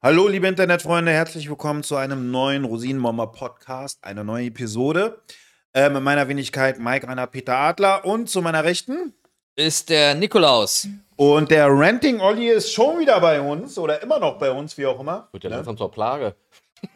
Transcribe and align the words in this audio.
Hallo, 0.00 0.28
liebe 0.28 0.46
Internetfreunde, 0.46 1.10
herzlich 1.12 1.48
willkommen 1.48 1.82
zu 1.82 1.96
einem 1.96 2.30
neuen 2.30 2.64
Rosinenmommer 2.64 3.26
Podcast, 3.28 3.98
eine 4.02 4.22
neue 4.24 4.46
Episode. 4.46 5.20
Äh, 5.74 5.90
mit 5.90 6.02
meiner 6.02 6.28
Wenigkeit 6.28 6.78
Mike 6.78 7.06
Rainer 7.08 7.26
Peter 7.26 7.56
Adler 7.56 8.04
und 8.04 8.28
zu 8.30 8.40
meiner 8.40 8.62
Rechten. 8.64 9.12
Ist 9.56 9.90
der 9.90 10.14
Nikolaus. 10.14 10.86
Und 11.16 11.50
der 11.50 11.66
Ranting 11.68 12.20
Olli 12.20 12.48
ist 12.48 12.72
schon 12.72 13.00
wieder 13.00 13.20
bei 13.20 13.40
uns 13.40 13.76
oder 13.76 14.00
immer 14.00 14.20
noch 14.20 14.38
bei 14.38 14.50
uns, 14.52 14.78
wie 14.78 14.86
auch 14.86 15.00
immer. 15.00 15.28
Wird 15.32 15.44
ja 15.44 15.50
Ne? 15.50 15.56
langsam 15.56 15.76
zur 15.76 15.90
Plage. 15.90 16.36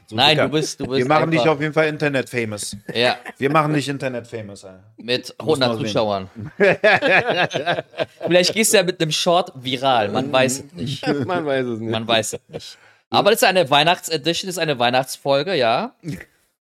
So 0.06 0.14
Nein, 0.16 0.38
du 0.38 0.48
bist, 0.48 0.78
du 0.78 0.86
bist. 0.86 0.98
Wir 0.98 1.06
machen 1.06 1.32
dich 1.32 1.40
auf 1.40 1.60
jeden 1.60 1.74
Fall 1.74 1.88
Internet-famous. 1.88 2.76
Ja, 2.94 3.16
Wir 3.36 3.50
machen 3.50 3.74
dich 3.74 3.88
Internet-famous. 3.88 4.64
Alter. 4.64 4.84
mit 4.96 5.34
Muss 5.42 5.58
man 5.58 5.70
100 5.72 5.78
sehen. 5.78 5.86
Zuschauern. 5.88 6.30
Vielleicht 8.26 8.54
gehst 8.54 8.72
du 8.72 8.76
ja 8.76 8.84
mit 8.84 9.02
einem 9.02 9.10
Short 9.10 9.52
viral. 9.56 10.08
Man 10.10 10.32
weiß 10.32 10.66
es 10.66 10.72
nicht. 10.72 11.04
Man 11.26 11.44
weiß 11.44 11.66
es 11.66 11.80
nicht. 11.80 11.90
Man 11.90 12.06
weiß 12.06 12.34
es 12.34 12.40
nicht. 12.48 12.78
Aber 13.12 13.30
das 13.30 13.42
ist 13.42 13.48
eine 13.48 13.68
Weihnachtsedition, 13.70 14.48
das 14.48 14.56
ist 14.56 14.58
eine 14.62 14.78
Weihnachtsfolge, 14.78 15.54
ja. 15.54 15.92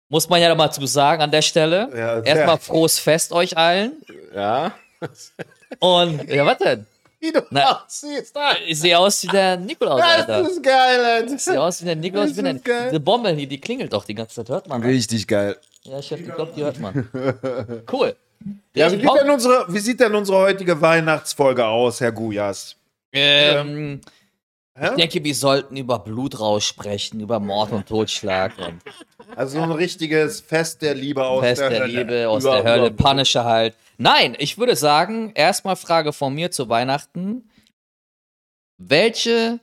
Muss 0.10 0.28
man 0.30 0.42
ja 0.42 0.54
mal 0.56 0.72
zu 0.72 0.86
sagen 0.88 1.22
an 1.22 1.32
der 1.32 1.42
Stelle. 1.44 1.90
Ja, 1.96 2.20
Erstmal 2.22 2.58
frohes 2.58 3.00
Fest 3.00 3.32
euch 3.32 3.56
allen. 3.58 3.94
ja. 4.36 4.74
Und, 5.80 6.28
ja, 6.30 6.46
was 6.46 6.58
denn? 6.58 6.86
Wie 7.22 7.32
du 7.32 7.42
Na. 7.50 7.84
aussiehst. 7.86 8.36
Ich 8.66 8.80
sehe 8.80 8.98
aus 8.98 9.22
wie 9.24 9.28
der 9.28 9.58
Nikolaus, 9.58 10.02
Alter. 10.02 10.42
Das 10.42 10.52
ist 10.54 10.64
geil, 10.64 11.04
Alter. 11.04 11.34
Ich 11.34 11.42
sehe 11.44 11.62
aus 11.62 11.82
wie 11.82 11.86
der 11.86 11.96
Nikolaus. 11.98 12.34
Das 12.34 12.38
ist 12.46 12.64
geil. 12.66 12.88
diese 12.92 13.00
Bombe 13.02 13.30
hier, 13.32 13.46
die 13.48 13.60
klingelt 13.60 13.92
doch 13.92 14.06
die 14.06 14.16
ganze 14.16 14.36
Zeit. 14.36 14.48
Hört 14.50 14.68
man? 14.70 14.80
ne? 14.80 14.88
Richtig 14.88 15.28
geil. 15.28 15.58
Ja, 15.84 16.00
ich 16.00 16.10
geglaubt, 16.10 16.56
die 16.56 16.64
hört 16.64 16.80
man. 16.80 17.10
Cool. 17.92 18.16
Ja, 18.74 18.90
wie 18.90 18.96
sieht, 19.02 19.10
denn 19.22 19.30
unsere, 19.30 19.66
wie 19.68 19.80
sieht 19.80 20.00
denn 20.00 20.16
unsere 20.16 20.38
heutige 20.38 20.80
Weihnachtsfolge 20.80 21.66
aus, 21.66 22.00
Herr 22.00 22.14
Gujas? 22.14 22.78
Ähm, 23.12 24.00
Hä? 24.80 24.90
ich 24.92 24.96
denke, 24.96 25.24
wir 25.24 25.36
sollten 25.36 25.76
über 25.78 26.00
Blutrausch 26.00 26.66
sprechen, 26.66 27.20
über 27.20 27.40
Mord 27.40 27.72
und 27.72 27.88
Totschlag 27.88 28.58
und 28.60 28.82
Also 29.36 29.58
so 29.58 29.64
ein 29.64 29.72
richtiges 29.72 30.40
Fest 30.42 30.82
der 30.82 30.96
Liebe 30.96 31.26
aus 31.26 31.42
Fest 31.42 31.62
der, 31.62 31.70
der 31.70 31.80
Hölle. 31.82 31.98
Liebe 32.04 32.30
aus 32.30 32.44
Über- 32.44 32.62
der 32.62 32.72
Hölle, 32.72 32.88
über- 32.88 32.96
Punisher 33.04 33.44
halt. 33.46 33.76
Nein, 33.98 34.36
ich 34.40 34.58
würde 34.58 34.76
sagen, 34.76 35.32
erstmal 35.36 35.76
Frage 35.76 36.14
von 36.14 36.34
mir 36.34 36.52
zu 36.52 36.70
Weihnachten. 36.70 37.50
Welche 38.78 39.60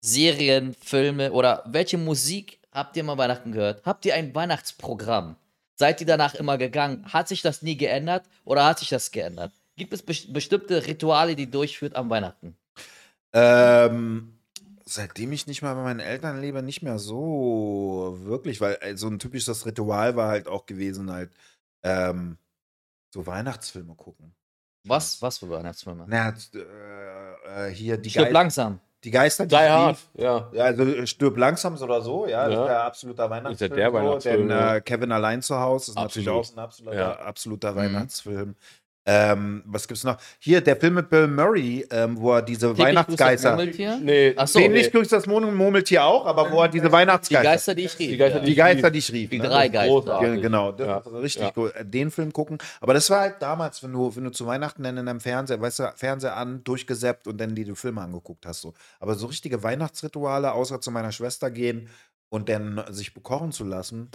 Serien, 0.00 0.74
Filme 0.74 1.32
oder 1.32 1.62
welche 1.66 1.98
Musik 1.98 2.60
habt 2.72 2.96
ihr 2.96 3.04
mal 3.04 3.18
Weihnachten 3.18 3.52
gehört? 3.52 3.82
Habt 3.84 4.04
ihr 4.04 4.14
ein 4.14 4.34
Weihnachtsprogramm? 4.34 5.36
Seid 5.74 6.00
ihr 6.00 6.06
danach 6.06 6.34
immer 6.34 6.58
gegangen? 6.58 7.04
Hat 7.12 7.28
sich 7.28 7.40
das 7.42 7.62
nie 7.62 7.76
geändert 7.76 8.24
oder 8.44 8.64
hat 8.66 8.78
sich 8.80 8.88
das 8.90 9.10
geändert? 9.10 9.52
Gibt 9.76 9.92
es 9.92 10.06
bes- 10.06 10.30
bestimmte 10.32 10.86
Rituale, 10.86 11.34
die 11.36 11.50
durchführt 11.50 11.96
am 11.96 12.10
Weihnachten? 12.10 12.56
Ähm, 13.32 14.38
seitdem 14.84 15.32
ich 15.32 15.46
nicht 15.46 15.62
mal 15.62 15.74
bei 15.74 15.82
meinen 15.82 16.00
Eltern 16.00 16.40
lebe, 16.40 16.62
nicht 16.62 16.82
mehr 16.82 16.98
so 16.98 18.16
wirklich, 18.22 18.60
weil 18.60 18.78
äh, 18.80 18.96
so 18.96 19.08
ein 19.08 19.18
typisches 19.18 19.66
Ritual 19.66 20.16
war 20.16 20.28
halt 20.28 20.48
auch 20.48 20.66
gewesen, 20.66 21.10
halt 21.10 21.30
ähm, 21.82 22.38
so 23.12 23.26
Weihnachtsfilme 23.26 23.94
gucken. 23.94 24.34
Was? 24.84 25.20
Was 25.20 25.38
für 25.38 25.50
Weihnachtsfilme? 25.50 26.04
Na, 26.08 26.32
äh, 26.54 27.68
äh, 27.68 27.70
hier 27.70 27.98
die, 27.98 28.10
Stirb 28.10 28.26
Gei 28.26 28.32
langsam. 28.32 28.80
die 29.04 29.10
Geister, 29.10 29.44
die 29.44 29.50
Die 29.50 29.56
Hard. 29.56 29.98
Ja. 30.14 30.50
Ja, 30.52 30.64
also 30.64 30.84
äh, 30.84 31.06
stirb 31.06 31.36
langsam 31.36 31.76
oder 31.76 32.00
so, 32.00 32.26
ja, 32.26 32.46
das 32.46 32.54
Ja. 32.54 32.62
ist 32.62 32.68
der 32.68 32.82
absoluter 32.84 33.30
Weihnachtsfilm. 33.30 33.74
der 33.74 33.88
so, 33.90 33.94
Weihnachtsfilm, 33.94 34.48
Denn 34.48 34.76
äh, 34.76 34.80
Kevin 34.80 35.12
allein 35.12 35.42
zu 35.42 35.58
Hause 35.58 35.90
ist 35.90 35.96
natürlich 35.96 36.28
Absolut. 36.28 36.46
auch 36.46 36.56
ein 36.56 36.58
absoluter, 36.64 36.96
Ja. 36.96 37.12
absoluter 37.18 37.72
Mhm. 37.72 38.54
Ähm, 39.10 39.62
was 39.64 39.88
gibt's 39.88 40.04
noch? 40.04 40.18
Hier, 40.38 40.60
der 40.60 40.76
Film 40.76 40.92
mit 40.94 41.08
Bill 41.08 41.26
Murray, 41.28 41.86
ähm, 41.90 42.18
wo 42.20 42.34
er 42.34 42.42
diese 42.42 42.66
Täglich 42.74 42.76
grüßt 42.76 42.78
das 42.78 42.86
Weihnachtsgeister. 42.86 43.48
Murmeltier? 43.56 43.98
Nee, 44.02 44.34
Ach 44.36 44.46
so. 44.46 44.58
Den 44.58 44.72
nicht 44.72 44.92
grüßt 44.92 45.10
das 45.12 45.26
Murmel- 45.26 45.50
Murmeltier 45.50 46.04
auch, 46.04 46.26
aber 46.26 46.52
wo 46.52 46.60
er 46.60 46.68
diese 46.68 46.86
Die 46.88 46.92
Weihnachtsgeister. 46.92 47.42
Geister, 47.50 47.74
die 47.74 47.84
ich 47.86 47.98
rief. 47.98 48.10
Die 48.10 48.16
Geister, 48.18 48.38
ja. 48.40 48.44
die 48.44 48.54
Geister, 48.54 48.90
die 48.90 48.98
ich 48.98 49.10
rief. 49.12 49.30
Die 49.30 49.38
ne? 49.38 49.48
drei 49.48 49.68
Geister. 49.68 49.88
großartig. 49.88 50.28
Ja, 50.28 50.36
genau, 50.40 50.72
das 50.72 50.86
Ja. 50.86 50.96
richtig 51.18 51.42
Ja. 51.42 51.52
cool. 51.56 51.72
Den 51.84 52.10
Film 52.10 52.32
gucken. 52.34 52.58
Aber 52.82 52.92
das 52.92 53.08
war 53.08 53.20
halt 53.20 53.36
damals, 53.40 53.82
wenn 53.82 53.92
du, 53.92 54.14
wenn 54.14 54.24
du 54.24 54.30
zu 54.30 54.44
Weihnachten 54.46 54.82
dann 54.82 54.98
in 54.98 55.06
deinem 55.06 55.20
Fernseher, 55.20 55.58
weißt 55.58 55.78
du, 55.78 55.92
Fernseher 55.96 56.36
an, 56.36 56.62
durchgesäppt 56.64 57.26
und 57.28 57.40
dann 57.40 57.54
die, 57.54 57.64
die 57.64 57.74
Filme 57.74 58.02
angeguckt 58.02 58.44
hast. 58.44 58.60
So. 58.60 58.74
Aber 59.00 59.14
so 59.14 59.26
richtige 59.26 59.62
Weihnachtsrituale, 59.62 60.52
außer 60.52 60.82
zu 60.82 60.90
meiner 60.90 61.12
Schwester 61.12 61.50
gehen 61.50 61.88
und 62.28 62.50
dann 62.50 62.84
sich 62.90 63.14
bekochen 63.14 63.52
zu 63.52 63.64
lassen. 63.64 64.10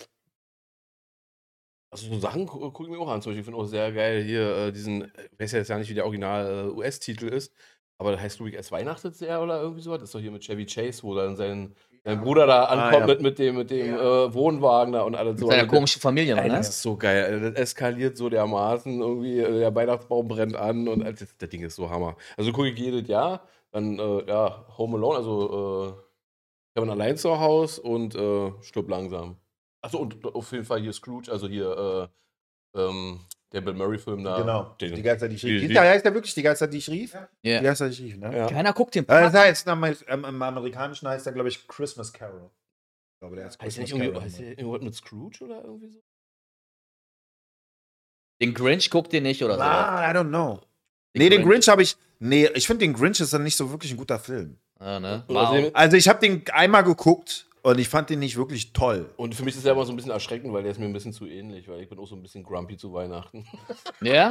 Also 1.94 2.14
so 2.14 2.20
Sachen 2.20 2.46
gu- 2.46 2.60
gucke 2.72 2.84
ich 2.84 2.90
mir 2.90 3.00
auch 3.00 3.08
an. 3.10 3.22
Zum 3.22 3.30
Beispiel, 3.32 3.40
ich 3.42 3.46
finde 3.46 3.60
auch 3.60 3.66
sehr 3.66 3.92
geil 3.92 4.24
hier 4.24 4.56
äh, 4.68 4.72
diesen, 4.72 5.04
ich 5.32 5.40
weiß 5.40 5.52
ja 5.54 5.60
jetzt 5.60 5.68
ja 5.70 5.78
nicht, 5.78 5.90
wie 5.90 5.94
der 5.94 6.06
Original 6.06 6.66
äh, 6.68 6.72
US-Titel 6.72 7.28
ist, 7.28 7.54
aber 7.98 8.12
der 8.12 8.22
heißt, 8.22 8.38
glaube 8.38 8.50
ich, 8.50 8.56
erst 8.56 8.72
Weihnachtsjahr 8.72 9.42
oder 9.42 9.62
irgendwie 9.62 9.82
sowas. 9.82 10.00
Das 10.00 10.10
ist 10.10 10.16
doch 10.16 10.20
hier 10.20 10.32
mit 10.32 10.44
Chevy 10.44 10.66
Chase, 10.66 11.04
wo 11.04 11.14
dann 11.16 11.36
sein, 11.36 11.76
sein 12.04 12.20
Bruder 12.20 12.48
da 12.48 12.66
ankommt 12.66 13.02
ja. 13.02 13.08
mit, 13.08 13.22
mit 13.22 13.40
dem, 13.40 13.56
mit 13.56 13.70
dem 13.72 13.94
äh, 13.96 14.34
Wohnwagen 14.34 14.92
da 14.94 15.04
und 15.04 15.16
alles 15.16 15.40
so. 15.40 15.48
seiner 15.48 15.62
Also, 15.62 15.72
komischen 15.76 16.02
Familie, 16.02 16.36
Ey, 16.36 16.50
ne? 16.50 16.58
das 16.58 16.70
ist 16.70 16.82
so 16.82 16.98
geil. 16.98 17.24
Alter. 17.26 17.52
Das 17.52 17.60
eskaliert 17.62 18.18
so 18.18 18.28
dermaßen. 18.30 19.00
Irgendwie, 19.00 19.40
äh, 19.40 19.60
der 19.60 19.74
Weihnachtsbaum 19.74 20.28
brennt 20.28 20.56
an 20.56 20.88
und 20.88 21.02
äh, 21.02 21.14
das, 21.14 21.36
das 21.38 21.50
Ding 21.50 21.62
ist 21.62 21.76
so 21.76 21.90
Hammer. 21.90 22.18
Also 22.36 22.52
gucke 22.52 22.70
ich 22.70 22.78
jedes 22.80 23.08
Jahr. 23.08 23.48
Dann, 23.72 23.98
äh, 24.00 24.28
ja, 24.28 24.66
Home 24.78 24.98
Alone, 24.98 25.18
also 25.18 25.96
äh, 25.98 26.04
Kevin 26.76 26.90
allein 26.90 27.18
zu 27.18 27.40
Hause 27.40 27.82
und 27.84 28.16
äh, 28.16 28.52
stirb 28.62 28.90
langsam. 28.90 29.38
Achso, 29.84 29.98
und 30.00 30.24
auf 30.26 30.52
jeden 30.52 30.64
Fall 30.66 30.80
hier 30.82 30.94
Scrooge, 30.94 31.30
also 31.32 31.48
hier 31.48 32.10
äh, 32.76 32.80
ähm, 32.82 33.20
der 33.52 33.62
Bill 33.62 33.74
Murray-Film 33.74 34.24
da. 34.24 34.38
genau. 34.40 34.76
Den, 34.82 34.96
Die 34.96 35.02
Geister, 35.04 35.28
die 35.30 35.36
ich 35.36 35.44
rief. 35.46 35.62
die- 35.62 35.68
Die, 35.68 35.78
heißt 35.80 36.04
ja 36.06 36.14
wirklich 36.14 36.34
die 36.34 36.42
Geister, 36.42 36.68
die 36.68 36.78
ich 36.78 36.90
rief? 36.90 37.14
Ja. 37.44 37.60
Die 37.60 37.64
Geister, 37.66 37.88
die 37.90 37.94
ich 37.94 38.02
rief, 38.02 38.18
ne? 38.18 38.36
ja. 38.36 38.48
Keiner 38.48 38.74
guckt 38.74 38.96
den 38.96 39.04
Äh, 39.04 39.08
das 39.08 39.34
Part. 39.34 39.46
heißt, 39.46 39.68
im, 39.68 40.24
im, 40.26 40.42
Amerikanischen 40.42 41.08
heißt 41.08 41.26
der, 41.26 41.34
glaube 41.34 41.50
ich, 41.50 41.68
Christmas 41.68 42.12
Carol. 42.14 42.50
Ich 43.16 43.20
glaube, 43.20 43.36
der 43.36 43.46
heißt 43.46 43.62
Heißt 43.62 43.78
der 43.78 43.84
Christmas 43.84 44.00
nicht 44.00 44.08
irgendwie, 44.08 44.14
Carol. 44.14 44.24
heißt 44.26 44.40
der 44.40 44.58
irgendwas 44.58 44.82
mit 44.82 44.96
Scrooge 44.96 45.44
oder 45.44 45.64
irgendwie 45.64 45.90
so? 45.90 46.00
Den 48.42 48.54
Grinch 48.54 48.90
guckt 48.90 49.14
den 49.14 49.24
nicht 49.24 49.44
oder 49.44 49.56
so. 49.56 49.62
Ah, 49.62 50.10
I 50.10 50.16
don't 50.16 50.30
know. 50.30 50.60
Den 51.16 51.22
nee, 51.22 51.30
den 51.30 51.42
Grinch. 51.42 51.52
Grinch 51.52 51.68
habe 51.70 51.84
ich. 51.84 51.96
Nee, 52.20 52.48
ich 52.56 52.66
finde 52.68 52.86
den 52.86 52.94
Grinch 52.94 53.20
ist 53.20 53.34
dann 53.34 53.44
nicht 53.44 53.56
so 53.56 53.70
wirklich 53.70 53.92
ein 53.92 53.98
guter 53.98 54.18
Film. 54.20 54.58
Ja, 54.80 55.00
ne? 55.00 55.24
Wow. 55.28 55.70
Also 55.74 55.96
ich 55.98 56.08
habe 56.10 56.20
den 56.20 56.44
einmal 56.52 56.84
geguckt 56.84 57.48
und 57.64 57.80
ich 57.80 57.90
fand 57.90 58.10
den 58.10 58.20
nicht 58.20 58.38
wirklich 58.38 58.74
toll. 58.74 59.10
Und 59.18 59.34
für 59.36 59.44
mich 59.44 59.56
ist 59.56 59.66
der 59.66 59.74
immer 59.74 59.86
so 59.86 59.92
ein 59.92 59.96
bisschen 59.96 60.12
erschreckend, 60.12 60.54
weil 60.54 60.62
der 60.64 60.72
ist 60.74 60.80
mir 60.80 60.86
ein 60.86 60.94
bisschen 60.94 61.14
zu 61.14 61.26
ähnlich, 61.26 61.68
weil 61.68 61.82
ich 61.82 61.90
bin 61.90 61.98
auch 61.98 62.06
so 62.08 62.16
ein 62.16 62.22
bisschen 62.22 62.44
grumpy 62.44 62.78
zu 62.78 62.94
Weihnachten. 62.94 63.46
Ja? 64.02 64.30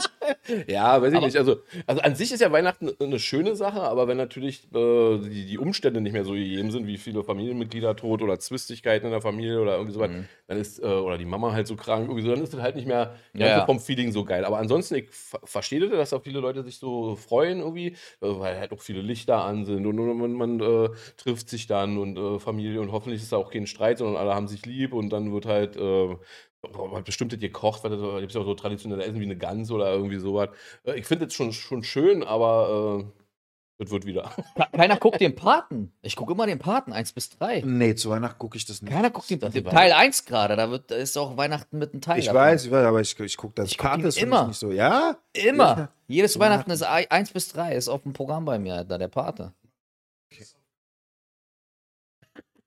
Ja, 0.67 1.01
weiß 1.01 1.13
ich 1.13 1.17
Aber- 1.17 1.27
nicht. 1.27 1.37
Also, 1.39 1.57
also 1.87 2.03
an 2.03 2.15
sich 2.15 2.31
ist 2.33 2.41
ja 2.41 2.53
Weihnachten 2.53 2.91
eine 3.01 3.19
schöne 3.19 3.57
Sache, 3.57 3.81
aber 3.83 4.07
wenn 4.07 4.17
natürlich 4.19 4.65
äh, 4.75 5.19
die, 5.19 5.47
die 5.47 5.59
Umstände 5.59 6.01
nicht 6.01 6.13
mehr 6.13 6.25
so 6.25 6.33
gegeben 6.33 6.71
sind, 6.71 6.87
wie 6.87 6.99
viele 6.99 7.25
Familienmitglieder 7.25 7.97
tot 7.97 8.23
oder 8.23 8.39
Zwistigkeiten 8.39 9.07
in 9.07 9.13
der 9.13 9.23
Familie 9.23 9.61
oder 9.61 9.73
irgendwie 9.77 9.95
sowas, 9.95 10.11
Mhm. 10.11 10.27
dann 10.49 10.59
ist, 10.59 10.79
äh, 10.83 10.87
oder 10.87 11.17
die 11.17 11.25
Mama 11.25 11.53
halt 11.53 11.67
so 11.67 11.75
krank, 11.77 12.03
irgendwie 12.05 12.23
so, 12.23 12.31
dann 12.35 12.43
ist 12.43 12.53
das 12.53 12.61
halt 12.61 12.77
nicht 12.77 12.87
mehr 12.87 13.17
Ja, 13.35 13.47
ja. 13.47 13.67
vom 13.67 13.81
Feeling 13.81 14.13
so 14.13 14.25
geil. 14.25 14.45
Aber 14.45 14.59
ansonsten, 14.59 14.97
ich 14.97 15.09
ver- 15.11 15.41
verstehe 15.45 15.81
das, 15.81 15.91
dass 15.91 16.11
da 16.11 16.21
viele 16.21 16.41
Leute 16.41 16.63
sich 16.63 16.77
so 16.77 17.17
freuen 17.17 17.61
irgendwie, 17.61 17.89
äh, 17.89 17.95
weil 18.21 18.59
halt 18.59 18.73
auch 18.73 18.81
viele 18.81 19.01
Lichter 19.01 19.43
an 19.45 19.65
sind 19.65 19.87
und, 19.87 19.99
und 19.99 20.19
man, 20.19 20.33
man 20.33 20.61
äh, 20.61 20.89
trifft 21.17 21.49
sich 21.49 21.67
dann 21.67 21.97
und 21.97 22.19
äh, 22.19 22.39
Familie 22.39 22.81
und 22.81 22.93
hoffentlich 22.93 23.22
ist 23.23 23.33
da 23.33 23.37
auch 23.37 23.51
kein 23.51 23.67
Streit, 23.67 23.99
sondern 23.99 24.17
alle 24.17 24.35
haben 24.35 24.49
sich 24.49 24.65
lieb 24.67 24.93
und 24.93 25.11
dann 25.11 25.33
wird 25.33 25.47
halt 25.47 25.77
äh, 25.77 26.17
hat 26.95 27.05
bestimmt 27.05 27.39
gekocht, 27.41 27.83
weil 27.83 27.91
da 27.91 28.19
gibt 28.21 28.31
es 28.31 28.35
ja 28.35 28.41
auch 28.41 28.45
so 28.47 28.55
traditionelle 28.55 29.03
Essen 29.05 29.19
wie 29.21 29.25
eine 29.25 29.37
Gans 29.37 29.71
oder 29.71 29.93
irgendwie 29.93 30.19
sowas. 30.19 30.49
Äh, 30.85 30.95
Ich 30.99 31.07
finde 31.07 31.27
das 31.27 31.35
schon, 31.35 31.53
schon 31.53 31.83
schön, 31.83 32.23
aber 32.23 33.01
äh, 33.01 33.23
das 33.79 33.91
wird 33.91 34.07
wieder. 34.07 34.31
Ke- 34.55 34.69
Keiner 34.73 34.97
guckt 34.97 35.21
den 35.21 35.35
Paten. 35.35 35.93
Ich 36.03 36.15
gucke 36.15 36.35
immer 36.35 36.47
den 36.47 36.61
Paten, 36.61 36.93
1 36.93 37.15
bis 37.15 37.31
3. 37.31 37.63
Nee, 37.67 37.97
zu 37.97 38.11
Weihnachten 38.11 38.39
gucke 38.39 38.57
ich 38.57 38.65
das 38.65 38.81
nicht. 38.81 38.93
Keiner 38.93 39.11
guckt 39.11 39.29
den 39.29 39.43
war- 39.43 39.51
Teil 39.73 39.93
1 39.93 40.25
gerade. 40.25 40.55
Da, 40.55 40.71
wird, 40.71 40.93
ist 40.93 41.19
auch 41.19 41.37
Weihnachten 41.37 41.79
mit 41.79 41.93
einem 41.93 42.01
Teil. 42.01 42.21
Ich 42.21 42.33
weiß, 42.33 42.67
ich 42.67 42.71
weiß, 42.71 42.87
aber 42.87 43.01
ich, 43.01 43.19
ich 43.19 43.37
gucke 43.37 43.55
das. 43.57 43.71
Ich 43.73 43.79
guck 43.79 43.99
ist 44.05 44.19
immer. 44.23 44.47
nicht 44.47 44.59
so. 44.61 44.71
Ja? 44.71 45.17
Immer. 45.33 45.77
Ja. 45.79 45.89
Jedes 46.07 46.39
Weihnachten 46.39 46.71
ist 46.71 46.83
1 46.85 47.33
bis 47.33 47.49
3. 47.49 47.75
Ist 47.75 47.89
auf 47.89 48.03
dem 48.05 48.13
Programm 48.13 48.45
bei 48.45 48.61
mir, 48.61 48.85
da 48.85 48.99
der 48.99 49.09
Pate. 49.09 49.53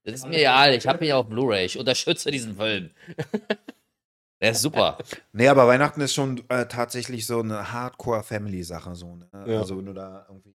Das 0.05 0.13
ist 0.15 0.27
mir 0.27 0.37
egal. 0.39 0.73
Ich 0.75 0.85
habe 0.87 1.03
ihn 1.03 1.09
ja 1.09 1.17
auf 1.17 1.27
Blu-ray. 1.27 1.65
Ich 1.65 1.77
unterstütze 1.79 2.29
diesen 2.31 2.55
Film. 2.55 2.91
Der 4.41 4.51
ist 4.51 4.61
super. 4.61 4.97
Nee, 5.33 5.47
aber 5.47 5.67
Weihnachten 5.67 6.01
ist 6.01 6.13
schon 6.13 6.43
äh, 6.49 6.67
tatsächlich 6.67 7.25
so 7.25 7.39
eine 7.39 7.71
Hardcore-Family-Sache. 7.71 8.93
So, 8.93 9.15
ne? 9.15 9.27
Ja. 9.47 9.59
Also, 9.59 9.77
wenn 9.77 9.85
du 9.85 9.93
da 9.93 10.25
irgendwie 10.29 10.53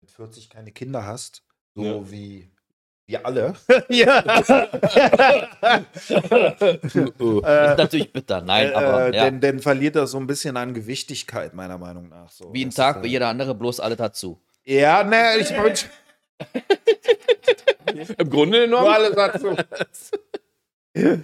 mit 0.00 0.10
40 0.10 0.50
keine 0.50 0.72
Kinder 0.72 1.06
hast, 1.06 1.42
so 1.74 1.82
Ja. 1.84 2.10
wie 2.10 2.50
wir 3.06 3.24
alle. 3.24 3.54
ja. 3.88 4.22
Das 5.92 6.10
ist 6.10 7.78
natürlich 7.78 8.12
bitter. 8.12 8.42
Nein, 8.42 8.74
aber 8.74 9.08
äh, 9.08 9.16
ja. 9.16 9.24
denn, 9.24 9.40
denn 9.40 9.60
verliert 9.60 9.96
das 9.96 10.10
so 10.10 10.18
ein 10.18 10.26
bisschen 10.26 10.56
an 10.56 10.74
Gewichtigkeit, 10.74 11.54
meiner 11.54 11.78
Meinung 11.78 12.08
nach. 12.08 12.30
So. 12.30 12.52
wie 12.52 12.64
ein 12.64 12.68
Das 12.68 12.74
Tag, 12.76 12.96
ist, 12.96 13.02
wie 13.04 13.08
äh, 13.08 13.12
jeder 13.12 13.28
andere, 13.28 13.54
bloß 13.54 13.80
alle 13.80 13.96
dazu. 13.96 14.40
Ja, 14.64 15.02
ne, 15.04 15.38
ich 15.38 15.48
Im 18.18 18.30
Grunde 18.30 18.66
nur 18.68 18.80
genommen. 18.80 18.94
alle 18.94 19.14
dazu. 19.14 19.56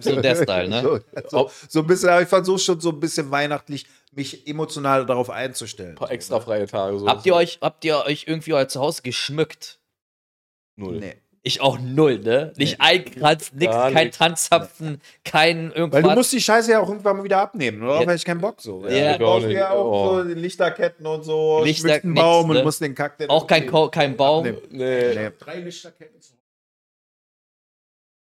So 0.00 0.20
der 0.20 0.34
Style, 0.34 0.68
ne? 0.68 0.82
So, 0.82 1.00
so, 1.28 1.50
so 1.68 1.80
ein 1.80 1.86
bisschen, 1.86 2.08
aber 2.08 2.22
ich 2.22 2.28
versuche 2.28 2.58
schon 2.58 2.80
so 2.80 2.90
ein 2.90 3.00
bisschen 3.00 3.30
weihnachtlich, 3.30 3.86
mich 4.12 4.46
emotional 4.46 5.04
darauf 5.06 5.30
einzustellen. 5.30 5.90
Ein 5.90 5.96
paar 5.96 6.10
extra 6.10 6.40
freie 6.40 6.66
Tage. 6.66 6.98
So. 6.98 7.06
Habt 7.06 7.26
ihr 7.26 7.34
euch, 7.34 7.58
habt 7.60 7.84
ihr 7.84 7.98
euch 7.98 8.24
irgendwie 8.26 8.54
euer 8.54 8.68
Zuhause 8.68 9.02
geschmückt? 9.02 9.78
Null. 10.76 10.98
Nee. 10.98 11.16
Ich 11.46 11.60
auch 11.60 11.78
null, 11.78 12.18
ne? 12.18 12.52
Nicht 12.56 12.80
ein 12.80 13.04
Kranz, 13.04 13.52
nix, 13.52 13.70
Gar 13.72 13.92
kein 13.92 14.06
nix. 14.06 14.18
Tanzzapfen, 14.18 15.00
kein 15.22 15.70
irgendwas. 15.70 16.02
Weil 16.02 16.10
du 16.10 16.16
musst 16.16 16.32
die 16.32 16.40
Scheiße 16.40 16.72
ja 16.72 16.80
auch 16.80 16.88
irgendwann 16.88 17.18
mal 17.18 17.22
wieder 17.22 17.40
abnehmen, 17.40 17.80
oder? 17.84 18.00
Ja. 18.00 18.06
Weil 18.08 18.16
ich 18.16 18.24
keinen 18.24 18.40
Bock 18.40 18.60
so. 18.60 18.84
Ja. 18.88 19.16
du 19.16 19.24
brauchst 19.24 19.46
ja 19.50 19.70
auch 19.70 19.84
Oh. 20.10 20.16
so 20.16 20.24
die 20.24 20.34
Lichterketten 20.34 21.06
und 21.06 21.22
so, 21.22 21.62
Lichter- 21.62 21.82
schmückst 21.88 22.04
einen 22.04 22.12
nix, 22.14 22.22
Baum 22.24 22.48
ne? 22.50 22.58
und 22.58 22.64
musst 22.64 22.80
den 22.80 22.96
Kack 22.96 23.16
dann 23.18 23.30
auch 23.30 23.46
kein, 23.46 23.64
Ko 23.68 23.88
kein 23.90 24.16
Baum. 24.16 24.42
Nee. 24.44 24.56
Nee. 24.70 25.30
Drei 25.38 25.60
Lichterketten 25.60 26.20
zu 26.20 26.34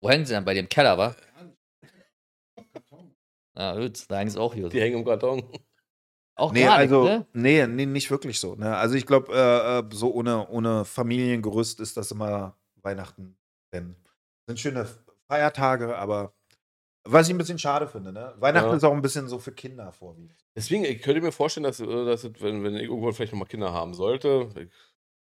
Wo 0.01 0.09
hängen 0.09 0.25
sie 0.25 0.35
denn? 0.35 0.45
Bei 0.45 0.55
im 0.55 0.69
Keller, 0.69 0.97
wa? 0.97 1.17
Ja, 3.57 3.75
gut, 3.75 4.05
da 4.09 4.19
hängen 4.19 4.31
sie 4.31 4.41
auch 4.41 4.55
gut. 4.55 4.73
Die 4.73 4.81
hängen 4.81 4.99
im 5.01 5.05
Karton. 5.05 5.43
Auch 6.37 6.53
Nee, 6.53 6.65
also, 6.67 7.03
nicht, 7.03 7.12
ne? 7.12 7.27
nee, 7.35 7.67
nee, 7.67 7.87
nicht 7.87 8.11
wirklich 8.11 8.39
so. 8.39 8.55
Ne? 8.55 8.75
Also 8.77 8.95
ich 8.95 9.05
glaube, 9.05 9.33
äh, 9.35 9.79
äh, 9.81 9.83
so 9.93 10.15
ohne, 10.15 10.49
ohne 10.49 10.85
Familiengerüst 10.85 11.81
ist 11.81 11.97
das 11.97 12.12
immer 12.12 12.57
Weihnachten. 12.82 13.37
Denn 13.73 13.97
sind 14.49 14.59
schöne 14.59 14.87
Feiertage, 15.29 15.97
aber 15.97 16.35
was 17.05 17.29
ich 17.29 17.35
ein 17.35 17.38
bisschen 17.38 17.59
schade 17.59 17.88
finde, 17.88 18.12
ne? 18.12 18.35
Weihnachten 18.38 18.71
Ja. 18.71 18.77
ist 18.77 18.85
auch 18.85 18.93
ein 18.93 19.03
bisschen 19.03 19.29
so 19.29 19.38
für 19.38 19.53
Kinder 19.53 19.91
vorwiegend. 19.93 20.44
Deswegen, 20.55 20.85
ich 20.85 21.00
könnte 21.00 21.23
mir 21.23 21.32
vorstellen, 21.32 21.65
dass, 21.65 21.81
äh, 21.81 21.87
dass 21.87 22.25
wenn, 22.41 22.62
wenn 22.62 22.77
ich 22.77 22.82
irgendwann 22.82 23.15
vielleicht 23.15 23.32
nochmal 23.32 23.49
Kinder 23.49 23.73
haben 23.73 23.94
sollte, 23.94 24.50
ich, 24.56 24.69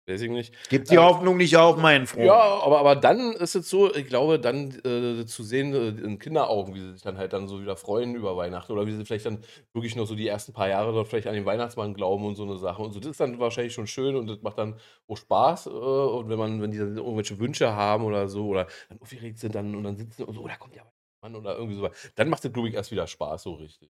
weiß 0.07 0.21
ich 0.21 0.29
nicht. 0.29 0.53
Gib 0.69 0.85
die 0.85 0.97
Also- 0.97 1.15
Hoffnung 1.15 1.37
nicht 1.37 1.55
auf, 1.57 1.77
mein 1.77 2.07
Freund. 2.07 2.25
Ja, 2.27 2.61
aber, 2.63 2.79
aber 2.79 2.95
dann 2.95 3.33
ist 3.33 3.55
es 3.55 3.69
so, 3.69 3.93
ich 3.93 4.07
glaube, 4.07 4.39
dann 4.39 4.71
äh, 4.85 5.25
zu 5.25 5.43
sehen 5.43 5.73
äh, 5.73 5.89
in 5.89 6.17
Kinderaugen, 6.19 6.73
wie 6.75 6.79
sie 6.79 6.93
sich 6.93 7.01
dann 7.01 7.17
halt 7.17 7.33
dann 7.33 7.47
so 7.47 7.61
wieder 7.61 7.75
freuen 7.75 8.15
über 8.15 8.37
Weihnachten 8.37 8.71
oder 8.71 8.87
wie 8.87 8.93
sie 8.93 9.05
vielleicht 9.05 9.25
dann 9.25 9.39
wirklich 9.73 9.95
noch 9.95 10.05
so 10.05 10.15
die 10.15 10.27
ersten 10.27 10.53
paar 10.53 10.69
Jahre 10.69 10.93
dort 10.93 11.07
vielleicht 11.07 11.27
an 11.27 11.33
den 11.33 11.45
Weihnachtsmann 11.45 11.93
glauben 11.93 12.25
und 12.25 12.35
so 12.35 12.43
eine 12.43 12.57
Sache 12.57 12.81
und 12.81 12.93
so. 12.93 12.99
Das 12.99 13.11
ist 13.11 13.19
dann 13.19 13.37
wahrscheinlich 13.39 13.73
schon 13.73 13.87
schön 13.87 14.15
und 14.15 14.27
das 14.27 14.41
macht 14.41 14.57
dann 14.57 14.79
auch 15.07 15.17
Spaß. 15.17 15.67
Äh, 15.67 15.69
und 15.69 16.29
wenn 16.29 16.39
man, 16.39 16.61
wenn 16.61 16.71
die 16.71 16.77
dann 16.77 16.95
irgendwelche 16.97 17.37
Wünsche 17.39 17.75
haben 17.75 18.05
oder 18.05 18.27
so 18.29 18.47
oder 18.47 18.67
dann 18.89 19.01
aufgeregt 19.01 19.39
sind 19.39 19.55
dann 19.55 19.75
und 19.75 19.83
dann 19.83 19.97
sitzen 19.97 20.23
und 20.23 20.33
so, 20.33 20.41
oh, 20.41 20.47
da 20.47 20.55
kommt 20.55 20.75
ja 20.75 20.83
Mann 21.21 21.35
oder 21.35 21.57
irgendwie 21.57 21.75
so, 21.75 21.89
dann 22.15 22.29
macht 22.29 22.45
es, 22.45 22.53
glaube 22.53 22.69
ich, 22.69 22.75
erst 22.75 22.91
wieder 22.91 23.07
Spaß, 23.07 23.43
so 23.43 23.53
richtig. 23.55 23.89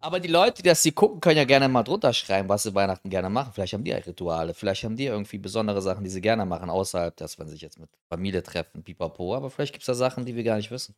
Aber 0.00 0.20
die 0.20 0.28
Leute, 0.28 0.62
die 0.62 0.68
das 0.68 0.82
hier 0.82 0.92
gucken, 0.92 1.20
können 1.20 1.38
ja 1.38 1.44
gerne 1.44 1.68
mal 1.68 1.82
drunter 1.82 2.12
schreiben, 2.12 2.48
was 2.48 2.62
sie 2.64 2.74
Weihnachten 2.74 3.08
gerne 3.10 3.30
machen. 3.30 3.50
Vielleicht 3.54 3.72
haben 3.72 3.82
die 3.82 3.90
ja 3.90 3.96
Rituale, 3.96 4.52
vielleicht 4.54 4.84
haben 4.84 4.96
die 4.96 5.06
irgendwie 5.06 5.38
besondere 5.38 5.80
Sachen, 5.82 6.04
die 6.04 6.10
sie 6.10 6.20
gerne 6.20 6.44
machen, 6.44 6.68
außerhalb, 6.70 7.16
dass 7.16 7.38
man 7.38 7.48
sich 7.48 7.60
jetzt 7.62 7.78
mit 7.78 7.88
Familie 8.08 8.42
treffen, 8.42 8.82
pipapo. 8.84 9.34
Aber 9.34 9.50
vielleicht 9.50 9.72
gibt 9.72 9.82
es 9.82 9.86
da 9.86 9.94
Sachen, 9.94 10.24
die 10.26 10.36
wir 10.36 10.44
gar 10.44 10.56
nicht 10.56 10.70
wissen. 10.70 10.94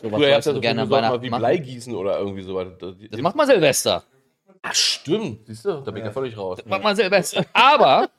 So, 0.00 0.10
was 0.12 0.18
Früher 0.20 0.28
wolltest 0.30 0.46
ihr 0.46 0.50
du 0.52 0.56
so 0.56 0.60
gerne 0.60 0.84
mal 0.86 0.90
Weihnachten 1.02 1.22
wie 1.22 1.30
machen? 1.30 1.40
Bleigießen 1.40 1.94
oder 1.94 2.18
irgendwie 2.18 2.42
so. 2.42 2.62
Das, 2.62 2.94
Das 3.10 3.20
macht 3.20 3.36
man 3.36 3.46
Silvester. 3.46 4.04
Ach, 4.60 4.74
stimmt. 4.74 5.46
Siehst 5.46 5.64
du, 5.64 5.80
da 5.80 5.90
bin 5.90 5.96
ich 5.96 6.00
ja 6.02 6.06
Ja. 6.06 6.12
völlig 6.12 6.36
raus. 6.36 6.58
Das 6.58 6.66
macht 6.66 6.82
man 6.84 6.94
Silvester. 6.94 7.44
Aber 7.52 8.10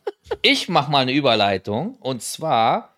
ich 0.42 0.68
mach 0.68 0.90
mal 0.90 1.00
eine 1.00 1.14
Überleitung. 1.14 1.96
Und 2.02 2.22
zwar, 2.22 2.98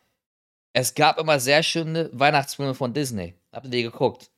es 0.74 0.96
gab 0.96 1.20
immer 1.20 1.40
sehr 1.40 1.62
schöne 1.64 2.10
Weihnachtsfilme 2.12 2.74
von 2.74 2.94
Disney. 2.94 3.36
Habt 3.52 3.66
ihr 3.66 3.72
die 3.72 3.84
geguckt? 3.84 4.32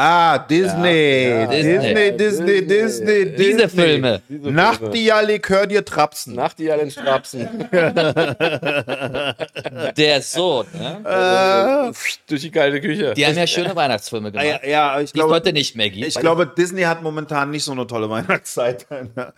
Ah, 0.00 0.38
Disney. 0.38 1.28
Ja, 1.28 1.46
Disney, 1.48 2.16
Disney. 2.16 2.16
Disney, 2.16 2.66
Disney, 2.66 3.24
Diese 3.36 3.56
Disney. 3.64 3.82
Filme. 3.82 4.22
Diese 4.28 4.42
Filme. 4.44 4.90
dir, 4.92 5.22
Likör 5.22 5.66
dir 5.66 5.84
Trapsen. 5.84 6.36
Nach 6.36 6.52
die 6.52 6.70
allen 6.70 6.88
Strapsen. 6.88 7.48
Der 9.96 10.22
Sohn. 10.22 10.66
Ne? 10.72 11.00
Äh, 11.04 11.92
Durch 12.28 12.42
die 12.42 12.50
kalte 12.52 12.80
Küche. 12.80 13.14
Die 13.14 13.26
haben 13.26 13.36
ja 13.36 13.46
schöne 13.46 13.74
Weihnachtsfilme 13.74 14.28
Ah, 14.28 14.30
gemacht. 14.30 14.46
ja, 14.62 14.68
ja, 14.68 15.00
ich 15.00 15.12
Die 15.12 15.18
es 15.18 15.24
glaube, 15.24 15.34
heute 15.34 15.52
nicht 15.52 15.74
mehr 15.74 15.90
gibt. 15.90 16.06
ich 16.06 16.14
glaube, 16.14 16.46
Disney 16.46 16.82
hat 16.82 17.02
momentan 17.02 17.50
nicht 17.50 17.64
so 17.64 17.72
eine 17.72 17.84
tolle 17.86 18.08
Weihnachtszeit. 18.10 18.86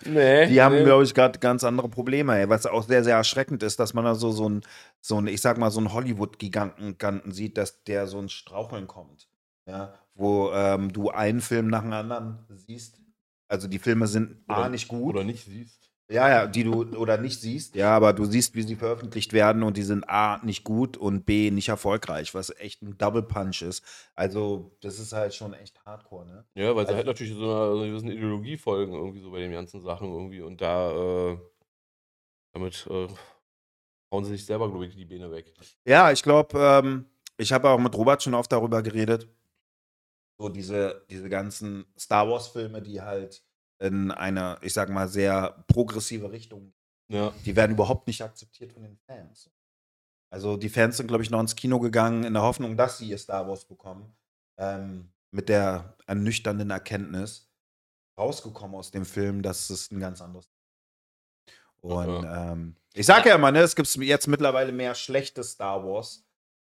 nee, 0.05 0.47
Die 0.47 0.61
haben, 0.61 0.75
nee. 0.77 0.85
glaube 0.85 1.05
ich, 1.05 1.15
gerade 1.15 1.39
ganz 1.39 1.65
andere 1.65 1.89
Probleme, 1.89 2.39
ey, 2.39 2.49
was 2.51 2.67
auch 2.67 2.83
sehr, 2.83 3.03
sehr 3.03 3.17
erschreckend 3.17 3.63
ist, 3.63 3.81
dass 3.81 3.95
man 3.95 4.05
da 4.05 4.15
so, 4.15 4.31
so 4.31 4.49
ein, 4.49 4.61
so 5.01 5.19
ein, 5.19 5.27
ich 5.27 5.41
sag 5.41 5.57
mal, 5.57 5.71
so 5.71 5.81
ein 5.81 5.93
Hollywood-Giganten 5.93 6.99
Giganten 6.99 7.33
sieht, 7.33 7.57
dass 7.57 7.83
der 7.85 8.07
so 8.07 8.19
ein 8.19 8.29
Straucheln 8.29 8.87
kommt. 8.87 9.27
Ja, 9.67 9.95
wo 10.21 10.51
ähm, 10.53 10.93
du 10.93 11.11
einen 11.11 11.41
Film 11.41 11.69
nach 11.69 11.83
dem 11.83 11.93
anderen 11.93 12.39
siehst. 12.51 13.01
Also 13.49 13.67
die 13.67 13.79
Filme 13.79 14.07
sind 14.07 14.45
A 14.47 14.61
Oder- 14.61 14.69
nicht 14.69 14.87
gut. 14.89 15.15
Oder 15.15 15.25
nicht 15.25 15.45
siehst. 15.45 15.79
Ja, 16.13 16.29
ja, 16.29 16.47
die 16.49 16.65
du 16.65 16.83
oder 16.97 17.19
nicht 17.19 17.41
siehst, 17.41 17.77
ja, 17.77 17.95
aber 17.95 18.13
du 18.13 18.25
siehst, 18.25 18.57
wie 18.57 18.63
sie 18.63 18.75
veröffentlicht 18.75 19.33
werden 19.33 19.63
und 19.63 19.77
die 19.77 19.85
sind 19.85 20.09
A 20.11 20.41
nicht 20.45 20.65
gut 20.65 20.97
und 20.97 21.25
B 21.25 21.53
nicht 21.53 21.69
erfolgreich, 21.69 22.35
was 22.35 22.51
echt 22.59 22.83
ein 22.83 22.99
Double 22.99 23.23
Punch 23.23 23.63
ist. 23.63 23.85
Also, 24.17 24.77
das 24.81 24.99
ist 24.99 25.13
halt 25.13 25.35
schon 25.37 25.55
echt 25.55 25.81
hardcore, 25.87 26.27
ne? 26.27 26.45
Ja, 26.57 26.75
weil 26.75 26.85
sie 26.85 26.89
Also- 26.89 26.97
halt 26.97 27.07
natürlich 27.07 27.35
so 27.35 27.45
einer, 27.45 27.77
so 27.77 27.83
gewissen 27.83 28.11
Ideologie 28.11 28.57
folgen, 28.57 28.93
irgendwie 28.93 29.21
so 29.21 29.31
bei 29.31 29.39
den 29.39 29.53
ganzen 29.53 29.81
Sachen 29.83 30.09
irgendwie. 30.13 30.41
Und 30.41 30.61
da, 30.61 30.91
äh, 31.31 31.39
damit 32.55 32.89
äh, 32.91 33.07
hauen 34.13 34.25
sie 34.25 34.33
sich 34.33 34.45
selber, 34.45 34.69
glaube 34.69 34.87
ich, 34.87 34.97
die 34.97 35.05
Beine 35.05 35.31
weg. 35.31 35.55
Ja, 35.85 36.11
ich 36.11 36.25
glaube, 36.25 36.59
ähm, 36.59 37.05
ich 37.37 37.53
habe 37.53 37.69
auch 37.71 37.79
mit 37.79 37.95
Robert 37.97 38.21
schon 38.21 38.35
oft 38.35 38.51
darüber 38.51 38.83
geredet. 38.83 39.29
So 40.41 40.49
diese, 40.49 41.05
diese 41.11 41.29
ganzen 41.29 41.85
Star 41.99 42.27
Wars-Filme, 42.29 42.81
die 42.81 43.03
halt 43.03 43.45
in 43.79 44.11
eine, 44.11 44.59
ich 44.63 44.73
sag 44.73 44.89
mal, 44.89 45.07
sehr 45.07 45.65
progressive 45.69 46.33
Richtung, 46.33 46.73
Ja. 47.09 47.35
die 47.45 47.55
werden 47.57 47.73
überhaupt 47.73 48.07
nicht 48.07 48.23
akzeptiert 48.23 48.73
von 48.73 48.83
den 48.83 48.97
Fans. 49.07 49.51
Also 50.33 50.57
die 50.57 50.71
Fans 50.71 50.97
sind, 50.97 51.09
glaube 51.09 51.23
ich, 51.23 51.31
noch 51.31 51.41
ins 51.41 51.57
Kino 51.57 51.79
gegangen 51.79 52.25
in 52.25 52.33
der 52.33 52.43
Hoffnung, 52.43 52.77
dass 52.79 52.97
sie 52.99 53.09
ihr 53.11 53.19
Star 53.19 53.47
Wars 53.49 53.67
bekommen. 53.67 54.17
Ähm, 54.59 55.13
mit 55.31 55.49
der 55.51 55.97
ernüchternden 56.07 56.71
Erkenntnis 56.71 57.51
rausgekommen 58.19 58.77
aus 58.77 58.91
dem 58.91 59.05
Film, 59.05 59.43
dass 59.43 59.69
es 59.71 59.91
ein 59.91 60.01
ganz 60.01 60.21
anderes 60.23 60.51
und 61.83 62.25
ähm, 62.29 62.77
ich 62.93 63.07
sage 63.07 63.31
ja 63.31 63.37
immer, 63.37 63.51
ne, 63.53 63.61
es 63.61 63.75
gibt 63.75 63.89
jetzt 63.97 64.27
mittlerweile 64.27 64.71
mehr 64.73 64.95
schlechtes 64.95 65.53
Star 65.53 65.83
Wars 65.85 66.27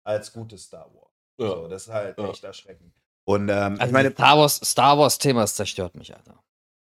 als 0.06 0.32
gutes 0.32 0.64
Star 0.66 0.94
Wars. 0.94 1.12
Ja. 1.38 1.48
So, 1.50 1.68
das 1.68 1.84
ist 1.88 1.94
halt 1.94 2.18
Ja. 2.18 2.30
echt 2.30 2.44
erschreckend. 2.44 2.94
Und 3.26 3.50
ähm, 3.50 3.78
Also 3.80 3.86
ich 3.86 3.92
meine, 3.92 4.12
das 4.12 4.18
Star 4.18 4.38
Wars, 4.38 4.56
Star 4.64 4.98
Wars 4.98 5.18
Thema, 5.18 5.42
das 5.42 5.56
zerstört 5.56 5.96
mich, 5.96 6.14
Alter. 6.16 6.40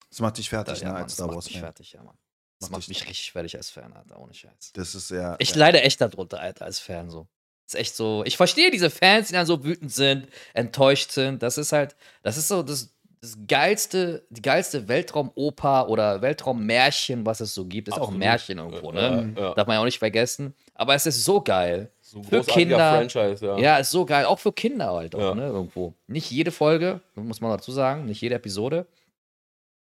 das 0.09 0.19
macht 0.19 0.37
dich 0.37 0.49
fertig, 0.49 0.79
ja, 0.81 0.87
ne, 0.87 0.93
Mann, 0.93 1.03
als 1.03 1.11
das 1.11 1.15
Star 1.15 1.27
macht 1.27 1.35
Wars 1.35 1.45
mich 1.45 1.53
Fan. 1.53 1.61
fertig, 1.61 1.93
ja, 1.93 2.03
Mann. 2.03 2.17
Das 2.59 2.69
Macht 2.71 2.79
macht 2.81 2.89
mich 2.89 3.07
richtig 3.07 3.31
fertig 3.31 3.55
als 3.55 3.69
Fan, 3.69 3.93
Alter, 3.93 4.19
ohne 4.19 4.33
Scheiß. 4.33 4.71
Das 4.73 4.95
ist 4.95 5.11
ja. 5.11 5.35
Ich 5.39 5.51
ja. 5.51 5.57
leide 5.57 5.81
echt 5.81 6.01
darunter, 6.01 6.39
Alter, 6.39 6.65
als 6.65 6.79
Fan 6.79 7.09
so. 7.09 7.27
Das 7.65 7.75
ist 7.75 7.79
echt 7.79 7.95
so. 7.95 8.23
Ich 8.25 8.35
verstehe 8.37 8.71
diese 8.71 8.89
Fans, 8.89 9.27
die 9.27 9.33
dann 9.33 9.45
so 9.45 9.63
wütend 9.63 9.91
sind, 9.91 10.27
enttäuscht 10.53 11.11
sind. 11.11 11.43
Das 11.43 11.57
ist 11.57 11.71
halt, 11.71 11.95
das 12.23 12.37
ist 12.37 12.47
so 12.47 12.63
das, 12.63 12.95
das 13.21 13.37
geilste, 13.47 14.25
die 14.29 14.41
geilste 14.41 14.87
Weltraumoper 14.87 15.89
oder 15.89 16.21
Weltraummärchen, 16.21 17.25
was 17.25 17.41
es 17.41 17.53
so 17.53 17.65
gibt. 17.65 17.89
Ist 17.89 17.99
auch 17.99 18.09
ein. 18.09 18.17
Märchen 18.17 18.57
irgendwo, 18.57 18.91
ne? 18.91 19.33
Ja, 19.35 19.41
ja. 19.41 19.53
Darf 19.53 19.67
man 19.67 19.75
ja 19.75 19.81
auch 19.81 19.85
nicht 19.85 19.99
vergessen. 19.99 20.55
Aber 20.73 20.95
es 20.95 21.05
ist 21.05 21.23
so 21.23 21.41
geil. 21.41 21.91
So 22.09 22.19
ein 22.19 22.23
Für 22.23 22.41
Kinder. 22.41 22.77
Franchise, 22.77 23.45
ja. 23.45 23.57
Ja, 23.57 23.77
ist 23.77 23.91
so 23.91 24.05
geil. 24.05 24.25
Auch 24.25 24.39
für 24.39 24.53
Kinder 24.53 24.93
halt 24.93 25.13
auch, 25.13 25.19
Ja. 25.19 25.35
ne? 25.35 25.47
Irgendwo. 25.47 25.93
Nicht 26.07 26.31
jede 26.31 26.51
Folge, 26.51 27.01
muss 27.15 27.41
man 27.41 27.51
dazu 27.51 27.71
sagen, 27.73 28.05
nicht 28.05 28.21
jede 28.21 28.35
Episode. 28.35 28.87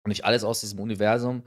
Und 0.05 0.09
nicht 0.09 0.25
alles 0.25 0.43
aus 0.43 0.61
diesem 0.61 0.81
Universum. 0.81 1.43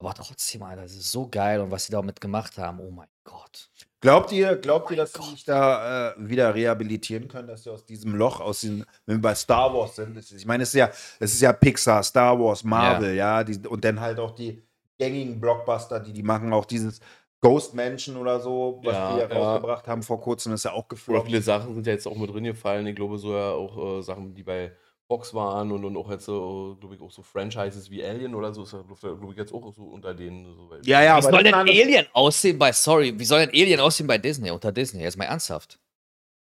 Aber 0.00 0.14
trotzdem, 0.14 0.62
Alter, 0.62 0.82
das 0.82 0.92
ist 0.92 1.10
so 1.12 1.28
geil 1.28 1.60
und 1.60 1.70
was 1.70 1.86
sie 1.86 1.92
damit 1.92 2.20
gemacht 2.20 2.58
haben, 2.58 2.80
oh 2.80 2.90
mein 2.90 3.08
Gott. 3.24 3.70
Glaubt 4.00 4.30
ihr, 4.32 4.56
glaubt 4.56 4.90
ihr, 4.90 4.96
dass 4.96 5.12
sie 5.12 5.18
Gott. 5.18 5.30
sich 5.30 5.44
da 5.44 6.10
äh, 6.10 6.14
wieder 6.18 6.54
rehabilitieren 6.54 7.26
können, 7.28 7.48
dass 7.48 7.64
sie 7.64 7.70
aus 7.70 7.84
diesem 7.84 8.14
Loch, 8.14 8.40
aus 8.40 8.60
diesem, 8.60 8.84
wenn 9.06 9.16
wir 9.16 9.22
bei 9.22 9.34
Star 9.34 9.72
Wars 9.74 9.96
sind, 9.96 10.16
das 10.16 10.30
ist, 10.30 10.40
ich 10.40 10.46
meine, 10.46 10.62
es 10.62 10.68
ist 10.70 10.74
ja, 10.76 10.88
es 11.18 11.34
ist 11.34 11.40
ja 11.40 11.52
Pixar, 11.52 12.02
Star 12.04 12.38
Wars, 12.38 12.62
Marvel, 12.62 13.14
ja, 13.14 13.42
die, 13.42 13.58
und 13.66 13.84
dann 13.84 13.98
halt 14.00 14.20
auch 14.20 14.32
die 14.32 14.62
gängigen 14.98 15.40
Blockbuster, 15.40 15.98
die 15.98 16.12
die 16.12 16.22
machen, 16.22 16.52
auch 16.52 16.64
dieses 16.64 17.00
Ghost 17.40 17.74
Mansion 17.74 18.16
oder 18.16 18.40
so, 18.40 18.80
was 18.82 18.94
Ja, 18.94 19.12
die 19.12 19.18
ja 19.20 19.28
ja. 19.28 19.36
rausgebracht 19.38 19.86
haben 19.86 20.02
vor 20.02 20.20
kurzem, 20.20 20.52
ist 20.54 20.64
ja 20.64 20.72
auch 20.72 20.78
Oder 20.80 20.88
gefloppt. 20.88 21.26
viele 21.26 21.42
Sachen 21.42 21.74
sind 21.74 21.86
ja 21.86 21.92
jetzt 21.92 22.06
auch 22.06 22.16
mit 22.16 22.30
drin 22.32 22.44
gefallen. 22.44 22.86
Ich 22.86 22.96
glaube, 22.96 23.16
so 23.18 23.32
ja 23.34 23.52
auch 23.52 23.98
äh, 23.98 24.02
Sachen, 24.02 24.34
die 24.34 24.42
bei 24.42 24.72
Fox 25.06 25.32
waren 25.32 25.70
und, 25.72 25.84
und 25.84 25.96
auch 25.96 26.10
jetzt 26.10 26.24
so, 26.26 26.76
glaube 26.80 26.94
ich, 26.96 27.00
auch 27.00 27.10
so 27.10 27.22
Franchises 27.22 27.90
wie 27.90 28.04
Alien 28.04 28.34
oder 28.34 28.52
so, 28.52 28.64
ist 28.64 28.72
ja, 28.72 28.82
glaube 28.82 29.28
ich, 29.30 29.38
jetzt 29.38 29.54
auch 29.54 29.72
so 29.72 29.84
unter 29.84 30.12
denen. 30.14 30.44
So, 30.54 30.68
weil- 30.68 30.80
Ja, 30.84 31.02
ja, 31.02 31.16
Wie 31.16 31.22
soll 31.22 31.42
denn 31.44 31.54
Alien 31.54 32.06
aussehen 32.12 32.58
bei, 32.58 32.72
sorry, 32.72 33.18
wie 33.18 33.24
soll 33.24 33.40
denn 33.46 33.50
Alien 33.50 33.80
aussehen 33.80 34.06
bei 34.06 34.18
Disney, 34.18 34.50
unter 34.50 34.70
Disney? 34.72 35.02
Jetzt 35.02 35.16
mal 35.16 35.24
ernsthaft. 35.24 35.78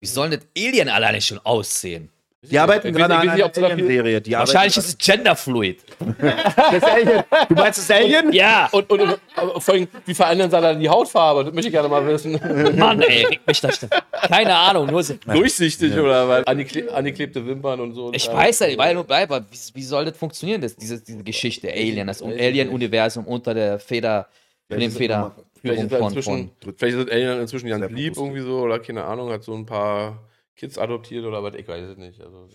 Wie 0.01 0.07
soll 0.09 0.31
denn 0.31 0.45
Alien 0.57 0.89
alleine 0.89 1.21
schon 1.21 1.39
aussehen? 1.45 2.11
Die 2.51 2.59
arbeiten 2.59 2.93
gerade 2.93 3.15
an 3.17 3.29
einer 3.29 3.45
Alien-Serie. 3.45 4.21
Die 4.21 4.33
Wahrscheinlich 4.33 4.77
ist 4.77 4.89
es 4.89 4.99
genderfluid. 4.99 5.79
das 5.99 6.83
Alien. 6.83 7.23
Du 7.49 7.55
meinst 7.55 7.79
das 7.79 7.91
Alien? 7.91 8.33
Ja, 8.33 8.69
Und, 8.73 8.91
und, 8.91 9.01
und 9.01 9.19
aber 9.35 9.61
vor 9.61 9.75
allem, 9.75 9.89
wie 10.05 10.15
verändern 10.15 10.51
sie 10.51 10.61
dann 10.61 10.81
die 10.81 10.89
Hautfarbe? 10.89 11.45
Das 11.45 11.53
möchte 11.53 11.69
ich 11.69 11.73
gerne 11.73 11.89
mal 11.89 12.07
wissen. 12.07 12.33
Mann, 12.77 13.01
ey, 13.03 13.25
regt 13.27 13.47
mich 13.47 13.61
das. 13.61 13.87
Keine 14.29 14.55
Ahnung, 14.55 14.87
nur 14.87 15.03
so. 15.03 15.15
Durchsichtig 15.27 15.93
oder 15.99 16.29
weil 16.29 16.43
angekle 16.47 16.93
angeklebte 16.93 17.47
Wimpern 17.47 17.81
und 17.81 17.95
so. 17.95 18.13
Ich 18.13 18.29
weiß 18.29 18.61
ja, 18.61 18.79
weil 18.79 18.95
nur 18.95 19.05
bleibe, 19.05 19.45
wie, 19.51 19.59
wie 19.75 19.83
soll 19.83 20.05
das 20.05 20.17
funktionieren, 20.17 20.61
das, 20.61 20.77
diese, 20.77 21.01
diese 21.01 21.23
Geschichte 21.23 21.71
Alien, 21.71 22.07
das 22.07 22.23
Alien-Universum 22.23 23.27
unter 23.27 23.55
der 23.55 23.79
Feder, 23.79 24.29
für 24.69 24.79
den 24.79 24.91
Vielleicht 24.91 24.93
ist 24.93 24.95
das 24.95 24.99
Federführung 24.99 25.47
Vielleicht 25.63 25.83
ist, 25.83 25.93
er 25.93 25.99
von, 25.99 26.09
inzwischen, 26.09 26.51
vielleicht 26.77 26.99
ist 26.99 27.11
Alien 27.11 27.41
inzwischen 27.41 27.69
ganz 27.69 27.91
lieb 27.93 28.17
irgendwie 28.17 28.41
so 28.41 28.61
oder 28.61 28.79
keine 28.79 29.05
Ahnung, 29.05 29.31
hat 29.31 29.43
so 29.43 29.55
ein 29.55 29.67
paar 29.67 30.19
Kids 30.57 30.79
adoptiert 30.79 31.25
oder 31.25 31.43
was, 31.43 31.55
ich 31.55 31.69
weiß 31.69 31.91
es 31.91 31.97
nicht. 31.99 32.21
Also, 32.21 32.49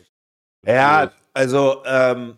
Ja, 0.65 1.11
also, 1.33 1.83
ähm, 1.85 2.37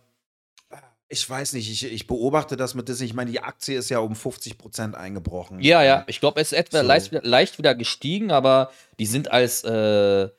Ich 1.09 1.29
weiß 1.29 1.53
nicht, 1.53 1.69
ich, 1.69 1.85
ich 1.93 2.07
beobachte 2.07 2.57
das 2.57 2.73
mit 2.73 2.87
Disney. 2.89 3.05
Ich 3.05 3.13
meine, 3.13 3.29
die 3.29 3.39
Aktie 3.39 3.77
ist 3.77 3.89
ja 3.89 3.99
um 3.99 4.15
50 4.15 4.57
Prozent 4.57 4.95
eingebrochen. 4.95 5.59
Ja, 5.61 5.83
ja, 5.83 6.03
ich 6.07 6.19
glaube, 6.19 6.41
es 6.41 6.51
ist 6.51 6.57
etwa 6.57 6.79
So. 6.81 6.87
leicht, 6.87 7.11
leicht 7.11 7.57
wieder 7.59 7.75
gestiegen, 7.75 8.31
aber 8.31 8.71
die 8.99 9.05
sind 9.05 9.29
als 9.31 9.63
äh, 9.63 10.29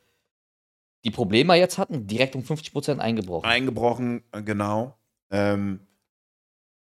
die 1.05 1.11
Probleme 1.11 1.55
jetzt 1.55 1.79
hatten, 1.79 2.07
direkt 2.09 2.35
um 2.35 2.43
50% 2.43 2.99
eingebrochen. 2.99 3.49
Eingebrochen, 3.49 4.25
äh, 4.33 4.43
genau. 4.43 4.99
Ähm, 5.31 5.87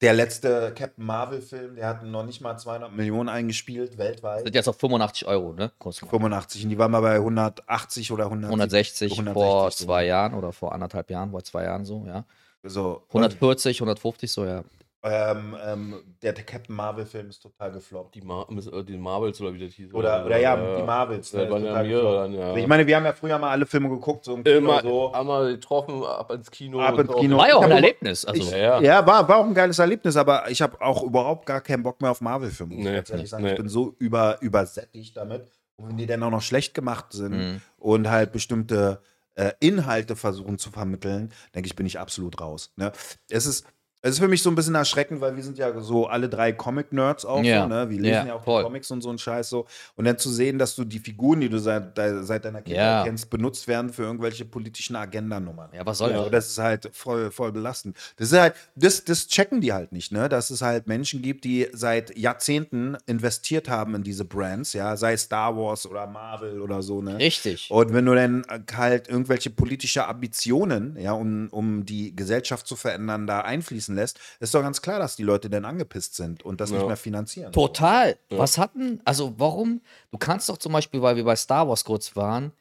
der 0.01 0.13
letzte 0.13 0.73
Captain 0.75 1.05
Marvel-Film, 1.05 1.75
der 1.75 1.87
hat 1.87 2.03
noch 2.03 2.23
nicht 2.23 2.41
mal 2.41 2.57
200 2.57 2.91
Millionen 2.91 3.29
eingespielt, 3.29 3.97
weltweit. 3.97 4.43
sind 4.43 4.53
jetzt 4.53 4.67
auf 4.67 4.77
85 4.77 5.27
Euro, 5.27 5.53
ne? 5.53 5.71
Kostet 5.79 6.09
85 6.09 6.63
und 6.63 6.69
die 6.69 6.77
waren 6.77 6.91
mal 6.91 7.01
bei 7.01 7.15
180 7.15 8.11
oder 8.11 8.25
100, 8.25 8.45
160, 8.45 9.11
160 9.11 9.33
vor 9.33 9.71
so. 9.71 9.85
zwei 9.85 10.05
Jahren 10.05 10.33
oder 10.35 10.51
vor 10.51 10.73
anderthalb 10.73 11.09
Jahren, 11.09 11.31
vor 11.31 11.43
zwei 11.43 11.63
Jahren 11.63 11.85
so, 11.85 12.05
ja. 12.05 12.25
So, 12.63 13.03
140, 13.09 13.77
150 13.77 14.31
so, 14.31 14.45
ja. 14.45 14.63
Ähm, 15.09 15.55
ähm, 15.65 15.95
der, 16.21 16.33
der 16.33 16.43
Captain 16.43 16.75
Marvel-Film 16.75 17.29
ist 17.29 17.39
total 17.41 17.71
gefloppt. 17.71 18.15
Die, 18.15 18.21
Mar 18.21 18.47
äh, 18.49 18.83
die 18.83 18.97
Marvels 18.97 19.39
oder 19.41 19.53
wie 19.53 19.59
das 19.65 19.73
hieß. 19.73 19.93
Oder, 19.93 20.25
oder 20.25 20.37
ja, 20.39 20.55
die 20.77 20.83
Marvels. 20.83 21.31
Ne, 21.33 21.43
ja 21.43 21.49
dann, 21.49 22.33
ja. 22.33 22.43
Also 22.47 22.57
ich 22.57 22.67
meine, 22.67 22.85
wir 22.85 22.95
haben 22.95 23.05
ja 23.05 23.13
früher 23.13 23.37
mal 23.39 23.51
alle 23.51 23.65
Filme 23.65 23.89
geguckt, 23.89 24.25
so 24.25 24.35
im 24.35 24.43
Kino 24.43 24.57
Immer 24.57 24.81
so. 24.81 25.11
einmal 25.13 25.53
getroffen, 25.55 26.03
ab 26.03 26.31
ins 26.31 26.51
Kino. 26.51 26.79
Ab 26.81 26.99
ins. 26.99 27.11
Kino. 27.13 27.37
War 27.37 27.47
ja 27.47 27.55
auch 27.55 27.61
ein 27.63 27.69
Ja, 27.69 27.75
Erlebnis. 27.75 28.25
Also, 28.25 28.41
ich, 28.41 28.51
Ja, 28.51 28.57
ja, 28.57 28.81
ja. 28.81 29.07
war, 29.07 29.27
war 29.27 29.37
auch 29.37 29.45
ein 29.45 29.53
geiles 29.53 29.79
Erlebnis, 29.79 30.17
aber 30.17 30.49
ich 30.49 30.61
habe 30.61 30.81
auch 30.81 31.03
überhaupt 31.03 31.45
gar 31.45 31.61
keinen 31.61 31.83
Bock 31.83 32.01
mehr 32.01 32.11
auf 32.11 32.21
Marvel-Filme. 32.21 32.73
muss 32.73 32.79
ich 32.83 32.89
Nee, 32.89 32.95
ganz 32.95 33.09
ehrlich 33.09 33.29
sagen. 33.29 33.43
nee. 33.43 33.51
Ich 33.51 33.57
bin 33.57 33.69
so 33.69 33.95
über, 33.99 34.37
übersättigt 34.41 35.15
damit. 35.15 35.45
Und 35.77 35.89
wenn 35.89 35.97
die 35.97 36.07
dann 36.07 36.23
auch 36.23 36.31
noch 36.31 36.41
schlecht 36.41 36.73
gemacht 36.73 37.13
sind 37.13 37.33
Mhm. 37.37 37.61
und 37.77 38.09
halt 38.09 38.31
bestimmte 38.31 38.99
äh, 39.35 39.51
Inhalte 39.59 40.15
versuchen 40.15 40.57
zu 40.57 40.71
vermitteln, 40.71 41.31
denke 41.53 41.67
ich, 41.67 41.75
bin 41.75 41.85
ich 41.85 41.99
absolut 41.99 42.41
raus. 42.41 42.73
Ne? 42.75 42.91
Es 43.29 43.45
ist. 43.45 43.65
Es 44.07 44.13
ist 44.15 44.19
für 44.19 44.29
mich 44.29 44.41
so 44.41 44.49
ein 44.49 44.55
bisschen 44.55 44.75
erschreckend, 44.75 45.19
weil 45.19 45.35
wir 45.35 45.43
sind 45.43 45.57
ja 45.57 45.77
so 45.81 46.07
alle 46.07 46.29
drei 46.29 46.53
Comic-Nerds 46.53 47.25
auch 47.25 47.43
Ja. 47.43 47.63
so, 47.63 47.67
ne? 47.67 47.89
Wir 47.89 47.97
lesen 47.99 48.09
Ja, 48.09 48.25
ja, 48.27 48.35
auch 48.35 48.45
Comics 48.45 48.89
und 48.89 49.01
so 49.01 49.09
ein 49.09 49.17
Scheiß 49.17 49.49
so. 49.49 49.65
Und 49.97 50.05
dann 50.05 50.17
zu 50.17 50.29
sehen, 50.31 50.57
dass 50.57 50.75
du 50.77 50.85
die 50.85 50.99
Figuren, 50.99 51.41
die 51.41 51.49
du 51.49 51.59
seit, 51.59 51.97
seit 52.21 52.45
deiner 52.45 52.61
Kindheit 52.61 52.85
Ja. 52.85 53.03
kennst, 53.03 53.29
benutzt 53.29 53.67
werden 53.67 53.91
für 53.91 54.03
irgendwelche 54.03 54.45
politischen 54.45 54.95
Agendanummern. 54.95 55.71
ja, 55.73 55.85
was 55.85 55.97
soll 55.97 56.11
Ja, 56.11 56.21
das? 56.23 56.31
das 56.31 56.47
ist 56.51 56.57
halt 56.59 56.89
voll, 56.93 57.31
voll 57.31 57.51
belastend. 57.51 57.97
Das 58.15 58.31
ist 58.31 58.39
halt, 58.39 58.53
das, 58.75 59.03
das 59.03 59.27
checken 59.27 59.59
die 59.59 59.73
halt 59.73 59.91
nicht, 59.91 60.13
ne? 60.13 60.29
Dass 60.29 60.51
es 60.51 60.61
halt 60.61 60.87
Menschen 60.87 61.21
gibt, 61.21 61.43
die 61.43 61.67
seit 61.73 62.17
Jahrzehnten 62.17 62.95
investiert 63.07 63.67
haben 63.67 63.93
in 63.93 64.03
diese 64.03 64.23
Brands, 64.23 64.71
ja, 64.71 64.95
sei 64.95 65.13
es 65.13 65.23
Star 65.23 65.57
Wars 65.57 65.85
oder 65.85 66.07
Marvel 66.07 66.61
oder 66.61 66.81
so, 66.81 67.01
ne? 67.01 67.17
Richtig. 67.17 67.69
Und 67.69 67.91
wenn 67.93 68.05
du 68.05 68.15
dann 68.15 68.45
halt 68.73 69.09
irgendwelche 69.09 69.49
politische 69.49 70.07
Ambitionen, 70.07 70.95
ja, 70.97 71.11
um, 71.11 71.49
um 71.51 71.85
die 71.85 72.15
Gesellschaft 72.15 72.67
zu 72.67 72.77
verändern, 72.77 73.27
da 73.27 73.41
einfließen 73.41 73.96
lässt, 73.97 74.19
ist 74.39 74.53
doch 74.53 74.61
ganz 74.61 74.81
klar, 74.81 74.99
dass 74.99 75.15
die 75.17 75.23
Leute 75.23 75.49
dann 75.49 75.65
angepisst 75.65 76.15
sind 76.15 76.43
und 76.43 76.61
das 76.61 76.69
Ja. 76.71 76.77
nicht 76.77 76.87
mehr 76.87 76.97
finanzieren. 76.97 77.51
Total. 77.51 78.17
Was 78.29 78.57
hatten, 78.57 79.01
also 79.05 79.33
warum, 79.37 79.81
du 80.11 80.17
kannst 80.17 80.47
doch 80.49 80.57
zum 80.57 80.71
Beispiel, 80.71 81.01
weil 81.01 81.15
wir 81.17 81.25
bei 81.25 81.35
Star 81.35 81.67
Wars 81.67 81.83
kurz 81.83 82.15
waren, 82.15 82.53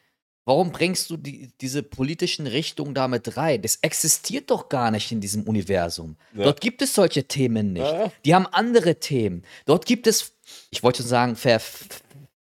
warum 0.45 0.71
bringst 0.73 1.11
du 1.11 1.17
die, 1.17 1.51
diese 1.61 1.83
politischen 1.83 2.47
Richtungen 2.47 2.95
da 2.95 3.09
mit 3.09 3.37
rein? 3.37 3.63
Das 3.63 3.77
existiert 3.83 4.51
doch 4.51 4.69
gar 4.69 4.91
nicht 4.91 5.11
in 5.13 5.21
diesem 5.21 5.43
Universum. 5.45 6.17
Ja. 6.35 6.45
Dort 6.45 6.61
gibt 6.61 6.83
es 6.83 6.95
solche 6.95 7.25
Themen 7.25 7.73
nicht. 7.73 7.83
Ja, 7.83 8.05
ja. 8.05 8.13
Die 8.25 8.35
haben 8.35 8.47
andere 8.47 8.97
Themen. 9.01 9.43
Dort 9.65 9.87
gibt 9.87 10.07
es, 10.07 10.33
ich 10.71 10.83
wollte 10.83 11.03
schon 11.03 11.09
sagen, 11.09 11.37
ver, 11.37 11.61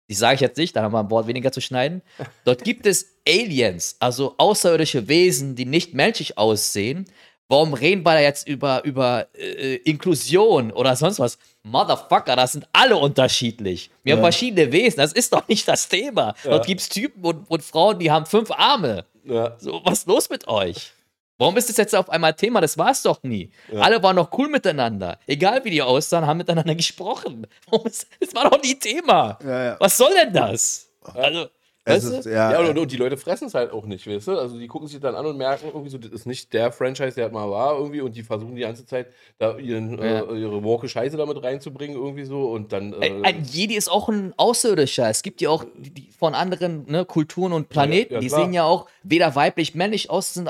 die 0.07 0.13
sage 0.13 0.35
ich 0.35 0.41
jetzt 0.41 0.57
nicht, 0.57 0.75
da 0.75 0.83
haben 0.83 0.91
wir 0.93 0.99
ein 0.99 1.09
Wort 1.09 1.25
weniger 1.27 1.51
zu 1.51 1.61
schneiden. 1.61 2.01
Dort 2.43 2.63
gibt 2.63 2.85
es 2.85 3.15
Aliens, 3.27 3.95
also 3.99 4.35
außerirdische 4.37 5.07
Wesen, 5.07 5.55
die 5.55 5.65
nicht 5.65 5.93
menschlich 5.95 6.37
aussehen. 6.37 7.05
Warum 7.47 7.73
reden 7.75 8.03
wir 8.03 8.13
da 8.13 8.19
jetzt 8.19 8.47
über, 8.47 8.83
über 8.83 9.27
äh, 9.37 9.75
Inklusion 9.77 10.71
oder 10.71 10.95
sonst 10.95 11.19
was? 11.19 11.37
Motherfucker, 11.63 12.35
das 12.35 12.53
sind 12.53 12.67
alle 12.73 12.97
unterschiedlich. 12.97 13.91
Wir 14.03 14.13
haben 14.15 14.21
verschiedene 14.21 14.71
Wesen, 14.71 14.97
das 14.97 15.13
ist 15.13 15.31
doch 15.31 15.47
nicht 15.47 15.67
das 15.67 15.87
Thema. 15.87 16.33
Dort 16.43 16.65
gibt 16.65 16.81
es 16.81 16.89
Typen 16.89 17.23
und, 17.23 17.49
und 17.49 17.63
Frauen, 17.63 17.99
die 17.99 18.11
haben 18.11 18.25
fünf 18.25 18.49
Arme. 18.51 19.05
Ja. 19.23 19.55
So, 19.59 19.81
was 19.83 19.99
ist 19.99 20.07
los 20.07 20.29
mit 20.29 20.47
euch? 20.47 20.91
Warum 21.37 21.57
ist 21.57 21.69
das 21.69 21.77
jetzt 21.77 21.93
auf 21.93 22.09
einmal 22.09 22.33
Thema? 22.33 22.61
Das 22.61 22.77
war 22.77 22.91
es 22.91 23.01
doch 23.01 23.21
nie. 23.23 23.51
Alle 23.75 24.01
waren 24.01 24.15
noch 24.15 24.31
cool 24.37 24.47
miteinander. 24.47 25.19
Egal 25.27 25.65
wie 25.65 25.71
die 25.71 25.81
aussahen, 25.81 26.25
haben 26.25 26.37
miteinander 26.37 26.75
gesprochen. 26.75 27.45
Warum 27.69 27.85
ist, 27.87 28.07
das 28.19 28.33
war 28.33 28.49
doch 28.49 28.61
nie 28.61 28.75
Thema. 28.75 29.37
Ja, 29.43 29.63
ja. 29.65 29.77
Was 29.79 29.97
soll 29.97 30.13
denn 30.13 30.33
das? 30.33 30.89
Also, 31.13 31.47
weißt 31.85 32.05
ist, 32.05 32.25
du? 32.25 32.29
ja, 32.31 32.51
Ja, 32.51 32.63
äh, 32.65 32.69
und, 32.69 32.77
und 32.77 32.91
die 32.91 32.97
Leute 32.97 33.17
fressen 33.17 33.47
es 33.47 33.53
halt 33.53 33.71
auch 33.71 33.85
nicht, 33.85 34.07
weißt 34.07 34.27
du? 34.27 34.37
Also 34.39 34.57
die 34.57 34.67
gucken 34.67 34.87
sich 34.87 34.99
dann 34.99 35.15
an 35.15 35.25
und 35.25 35.37
merken 35.37 35.67
irgendwie 35.67 35.89
so, 35.89 35.97
das 35.97 36.11
ist 36.11 36.25
nicht 36.25 36.51
der 36.53 36.71
Franchise, 36.71 37.15
der 37.15 37.25
halt 37.25 37.33
mal 37.33 37.49
war 37.49 37.77
irgendwie 37.77 38.01
und 38.01 38.15
die 38.15 38.23
versuchen 38.23 38.55
die 38.55 38.61
ganze 38.61 38.85
Zeit 38.85 39.07
da 39.37 39.57
ihren, 39.57 39.97
Ja. 39.99 40.21
äh, 40.21 40.39
ihre 40.39 40.63
woke 40.63 40.87
Scheiße 40.89 41.15
damit 41.17 41.41
reinzubringen 41.43 41.95
irgendwie 41.95 42.25
so 42.25 42.49
und 42.51 42.71
dann... 42.73 42.93
Äh, 42.93 43.05
Ein, 43.11 43.25
ein 43.25 43.43
Jedi 43.45 43.75
ist 43.75 43.89
auch 43.91 44.09
ein 44.09 44.33
Außerirdischer. 44.37 45.09
Es 45.09 45.21
gibt 45.21 45.41
ja 45.41 45.49
auch 45.49 45.65
die, 45.77 45.91
die 45.91 46.09
von 46.11 46.33
anderen 46.35 46.85
ne, 46.89 47.05
Kulturen 47.05 47.53
und 47.53 47.69
Planeten, 47.69 48.15
ja, 48.15 48.19
die 48.19 48.29
sehen 48.29 48.53
ja 48.53 48.63
auch 48.63 48.87
weder 49.03 49.35
weiblich, 49.35 49.75
männlich 49.75 50.09
aus, 50.09 50.33
sind, 50.33 50.49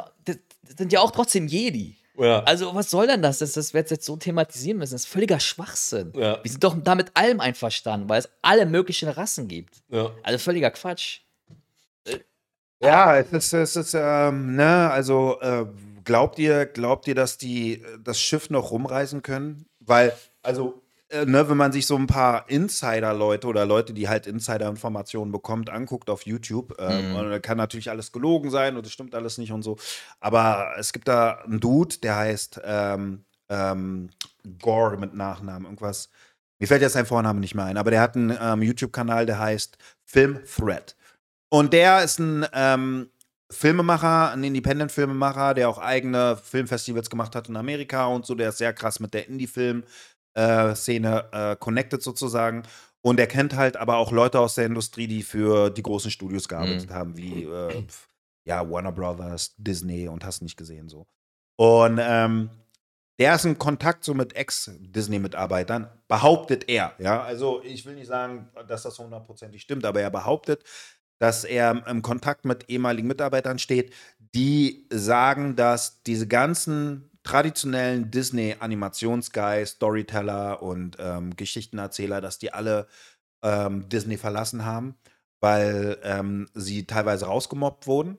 sind 0.77 0.93
ja 0.93 1.01
auch 1.01 1.11
trotzdem 1.11 1.47
Jedi. 1.47 1.95
ja. 2.17 2.43
Also, 2.43 2.73
was 2.73 2.89
soll 2.89 3.07
denn 3.07 3.21
das? 3.21 3.39
Das, 3.39 3.51
das 3.53 3.73
wird 3.73 3.91
jetzt 3.91 4.05
so 4.05 4.15
thematisieren 4.15 4.77
müssen. 4.77 4.93
Das 4.93 5.01
ist 5.01 5.07
völliger 5.07 5.39
Schwachsinn. 5.39 6.13
Ja. 6.15 6.39
Wir 6.43 6.49
sind 6.51 6.63
doch 6.63 6.75
da 6.81 6.95
mit 6.95 7.11
allem 7.15 7.39
einverstanden, 7.41 8.07
weil 8.07 8.19
es 8.19 8.29
alle 8.41 8.65
möglichen 8.65 9.09
Rassen 9.09 9.47
gibt. 9.47 9.75
ja. 9.89 10.11
Also 10.23 10.37
völliger 10.39 10.71
Quatsch. 10.71 11.19
Ja, 12.85 13.17
es 13.17 13.31
ist, 13.31 13.53
es 13.53 13.75
ist 13.75 13.93
ähm, 13.99 14.55
ne, 14.55 14.89
also 14.91 15.39
äh, 15.41 15.65
glaubt 16.03 16.37
ihr, 16.39 16.65
glaubt 16.65 17.07
ihr, 17.07 17.15
dass 17.15 17.37
die 17.37 17.81
äh, 17.81 17.97
das 18.03 18.19
Schiff 18.19 18.49
noch 18.49 18.71
rumreisen 18.71 19.21
können? 19.21 19.65
Weil, 19.79 20.13
also, 20.43 20.81
äh, 21.09 21.25
ne, 21.25 21.49
wenn 21.49 21.57
man 21.57 21.71
sich 21.71 21.87
so 21.87 21.95
ein 21.95 22.07
paar 22.07 22.49
Insider-Leute 22.49 23.47
oder 23.47 23.65
Leute, 23.65 23.93
die 23.93 24.09
halt 24.09 24.27
Insider-Informationen 24.27 25.31
bekommt, 25.31 25.69
anguckt 25.69 26.09
auf 26.09 26.25
YouTube, 26.25 26.75
ähm, 26.79 27.11
Mhm. 27.13 27.41
kann 27.41 27.57
natürlich 27.57 27.89
alles 27.89 28.11
gelogen 28.11 28.51
sein 28.51 28.75
und 28.77 28.85
es 28.85 28.91
stimmt 28.93 29.15
alles 29.15 29.37
nicht 29.37 29.51
und 29.51 29.63
so. 29.63 29.77
Aber 30.19 30.73
es 30.77 30.93
gibt 30.93 31.07
da 31.07 31.39
einen 31.45 31.59
Dude, 31.59 31.97
der 31.99 32.15
heißt 32.17 32.61
ähm, 32.63 33.25
ähm, 33.49 34.09
Gore 34.61 34.97
mit 34.97 35.13
Nachnamen, 35.13 35.65
irgendwas. 35.65 36.09
Mir 36.59 36.67
fällt 36.67 36.81
jetzt 36.81 36.93
sein 36.93 37.05
Vorname 37.05 37.39
nicht 37.39 37.55
mehr 37.55 37.65
ein, 37.65 37.77
aber 37.77 37.91
der 37.91 38.01
hat 38.01 38.15
einen 38.15 38.35
ähm, 38.39 38.61
YouTube-Kanal, 38.61 39.25
der 39.25 39.39
heißt 39.39 39.77
Film 40.05 40.39
Threat. 40.45 40.95
Und 41.55 41.71
der 41.71 42.03
ist 42.03 42.19
ein 42.19 42.45
ähm, 42.51 43.09
Filmemacher, 43.49 44.31
ein 44.31 44.43
Independent-Filmemacher, 44.43 45.53
der 45.53 45.69
auch 45.69 45.77
eigene 45.77 46.35
Filmfestivals 46.35 47.09
gemacht 47.09 47.33
hat 47.33 47.47
in 47.47 47.55
Amerika 47.55 48.07
und 48.07 48.25
so. 48.25 48.35
Der 48.35 48.49
ist 48.49 48.57
sehr 48.57 48.73
krass 48.73 48.99
mit 48.99 49.13
der 49.13 49.29
Indie-Film-Szene 49.29 51.29
äh, 51.31 51.55
connected 51.55 52.03
sozusagen. 52.03 52.63
Und 53.01 53.21
er 53.21 53.27
kennt 53.27 53.55
halt 53.55 53.77
aber 53.77 53.95
auch 53.95 54.11
Leute 54.11 54.41
aus 54.41 54.55
der 54.55 54.65
Industrie, 54.65 55.07
die 55.07 55.23
für 55.23 55.69
die 55.69 55.81
großen 55.81 56.11
Studios 56.11 56.49
gearbeitet 56.49 56.91
haben, 56.91 57.15
wie 57.15 57.43
äh, 57.43 57.85
ja, 58.45 58.69
Warner 58.69 58.91
Brothers, 58.91 59.55
Disney 59.57 60.09
und 60.09 60.25
hast 60.25 60.41
nicht 60.41 60.57
gesehen 60.57 60.89
so. 60.89 61.07
Und 61.55 62.01
ähm, 62.01 62.49
der 63.17 63.35
ist 63.35 63.45
in 63.45 63.57
Kontakt 63.57 64.03
so 64.03 64.13
mit 64.13 64.35
Ex-Disney-Mitarbeitern, 64.35 65.87
behauptet 66.09 66.67
er. 66.67 66.95
Ja, 66.99 67.23
also 67.23 67.63
ich 67.63 67.85
will 67.85 67.95
nicht 67.95 68.07
sagen, 68.07 68.49
dass 68.67 68.83
das 68.83 68.99
hundertprozentig 68.99 69.61
stimmt, 69.61 69.85
aber 69.85 70.01
er 70.01 70.09
behauptet, 70.09 70.65
dass 71.19 71.43
er 71.43 71.85
im 71.87 72.01
Kontakt 72.01 72.45
mit 72.45 72.69
ehemaligen 72.69 73.07
Mitarbeitern 73.07 73.59
steht, 73.59 73.93
die 74.35 74.87
sagen, 74.91 75.55
dass 75.55 76.03
diese 76.03 76.27
ganzen 76.27 77.09
traditionellen 77.23 78.11
Disney-Animationsguys, 78.11 79.71
Storyteller 79.71 80.61
und 80.61 80.97
ähm, 80.99 81.35
Geschichtenerzähler, 81.35 82.21
dass 82.21 82.37
die 82.37 82.53
alle 82.53 82.87
ähm, 83.41 83.89
Disney 83.89 84.17
verlassen 84.17 84.65
haben, 84.65 84.95
weil 85.39 85.97
ähm, 86.03 86.47
sie 86.53 86.85
teilweise 86.85 87.25
rausgemobbt 87.25 87.87
wurden. 87.87 88.17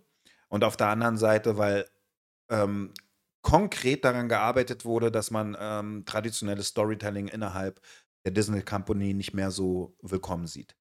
Und 0.49 0.65
auf 0.65 0.76
der 0.76 0.88
anderen 0.88 1.19
Seite, 1.19 1.59
weil 1.59 1.87
ähm, 2.50 2.93
konkret 3.43 4.05
daran 4.05 4.29
gearbeitet 4.29 4.85
wurde, 4.85 5.11
dass 5.12 5.31
man 5.31 5.57
ähm, 5.59 6.05
traditionelles 6.05 6.69
Storytelling 6.69 7.29
innerhalb 7.29 7.81
der 8.25 8.33
Disney 8.33 8.62
Company 8.62 9.15
nicht 9.15 9.35
mehr 9.35 9.53
so 9.53 9.97
willkommen 10.03 10.49
sieht. 10.49 10.76